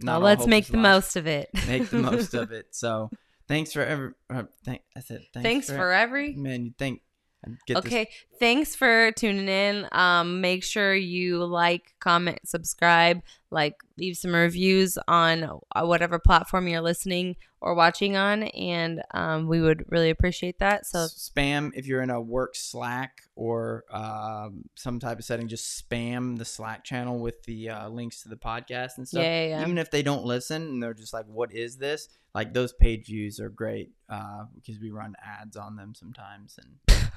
Not 0.02 0.16
all 0.16 0.22
let's 0.22 0.48
make 0.48 0.68
the 0.68 0.78
lost. 0.78 0.84
most 0.84 1.16
of 1.18 1.28
it. 1.28 1.50
Make 1.68 1.90
the 1.90 1.98
most 1.98 2.34
of 2.34 2.52
it. 2.52 2.68
So 2.72 3.10
thanks 3.48 3.74
for 3.74 3.82
every. 3.82 4.12
Uh, 4.30 4.44
thank, 4.64 4.82
I 4.96 5.02
said 5.02 5.22
thanks, 5.34 5.44
Thanks 5.44 5.68
for 5.70 5.92
every. 5.92 6.34
man. 6.34 6.66
You 6.66 6.74
think? 6.78 7.02
I 7.46 7.52
Get 7.68 7.84
this- 7.84 7.86
Okay, 7.86 8.10
thanks 8.40 8.74
for 8.76 9.12
tuning 9.12 9.48
in. 9.50 9.88
Um, 9.92 10.42
make 10.42 10.64
sure 10.64 10.96
you 10.96 11.44
like, 11.46 11.94
comment, 12.00 12.40
subscribe, 12.46 13.22
like, 13.52 13.76
leave 13.98 14.18
some 14.18 14.34
reviews 14.34 14.98
on 15.08 15.44
uh, 15.44 15.86
whatever 15.86 16.18
platform 16.20 16.68
you're 16.68 16.82
listening 16.82 17.36
or 17.66 17.74
watching 17.74 18.16
on, 18.16 18.44
and 18.44 19.02
um, 19.16 19.48
we 19.48 19.60
would 19.60 19.86
really 19.90 20.12
appreciate 20.12 20.60
that. 20.60 20.86
So 20.86 21.00
spam 21.08 21.72
if 21.74 21.88
you're 21.88 22.04
in 22.04 22.12
a 22.12 22.22
work 22.22 22.56
Slack 22.56 23.24
or 23.36 23.86
um, 23.90 24.66
some 24.76 25.00
type 25.00 25.18
of 25.18 25.26
setting. 25.26 25.48
Just 25.48 25.90
spam 25.90 26.38
the 26.38 26.46
Slack 26.46 26.84
channel 26.84 27.18
with 27.18 27.42
the 27.44 27.72
uh, 27.72 27.90
links 27.90 28.22
to 28.22 28.30
the 28.30 28.36
podcast 28.36 28.98
and 28.98 29.08
stuff. 29.08 29.24
yeah, 29.24 29.42
yeah, 29.42 29.48
yeah. 29.48 29.62
Even 29.64 29.80
if 29.80 29.90
they 29.90 30.04
don't 30.04 30.24
listen 30.24 30.62
and 30.62 30.84
they're 30.84 30.94
just 30.94 31.12
like, 31.12 31.26
"What 31.26 31.52
is 31.54 31.78
this?" 31.78 32.08
Like 32.36 32.54
those 32.54 32.72
page 32.72 33.08
views 33.08 33.40
are 33.40 33.50
great 33.50 33.90
uh, 34.10 34.44
because 34.54 34.80
we 34.80 34.92
run 34.92 35.16
ads 35.26 35.58
on 35.58 35.76
them 35.76 35.96
sometimes. 35.96 36.60
And 36.62 37.02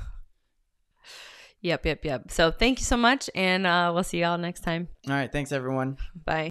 Yep, 1.61 1.86
yep, 1.86 2.05
yep. 2.05 2.30
So 2.30 2.53
thank 2.53 2.78
you 2.78 2.84
so 2.84 2.96
much, 2.96 3.28
and 3.34 3.66
uh, 3.66 3.90
we'll 3.92 4.05
see 4.05 4.20
y'all 4.20 4.38
next 4.38 4.61
time. 4.61 4.88
all 5.09 5.12
right, 5.12 5.30
thanks 5.30 5.53
everyone. 5.53 5.99
Bye. 6.24 6.46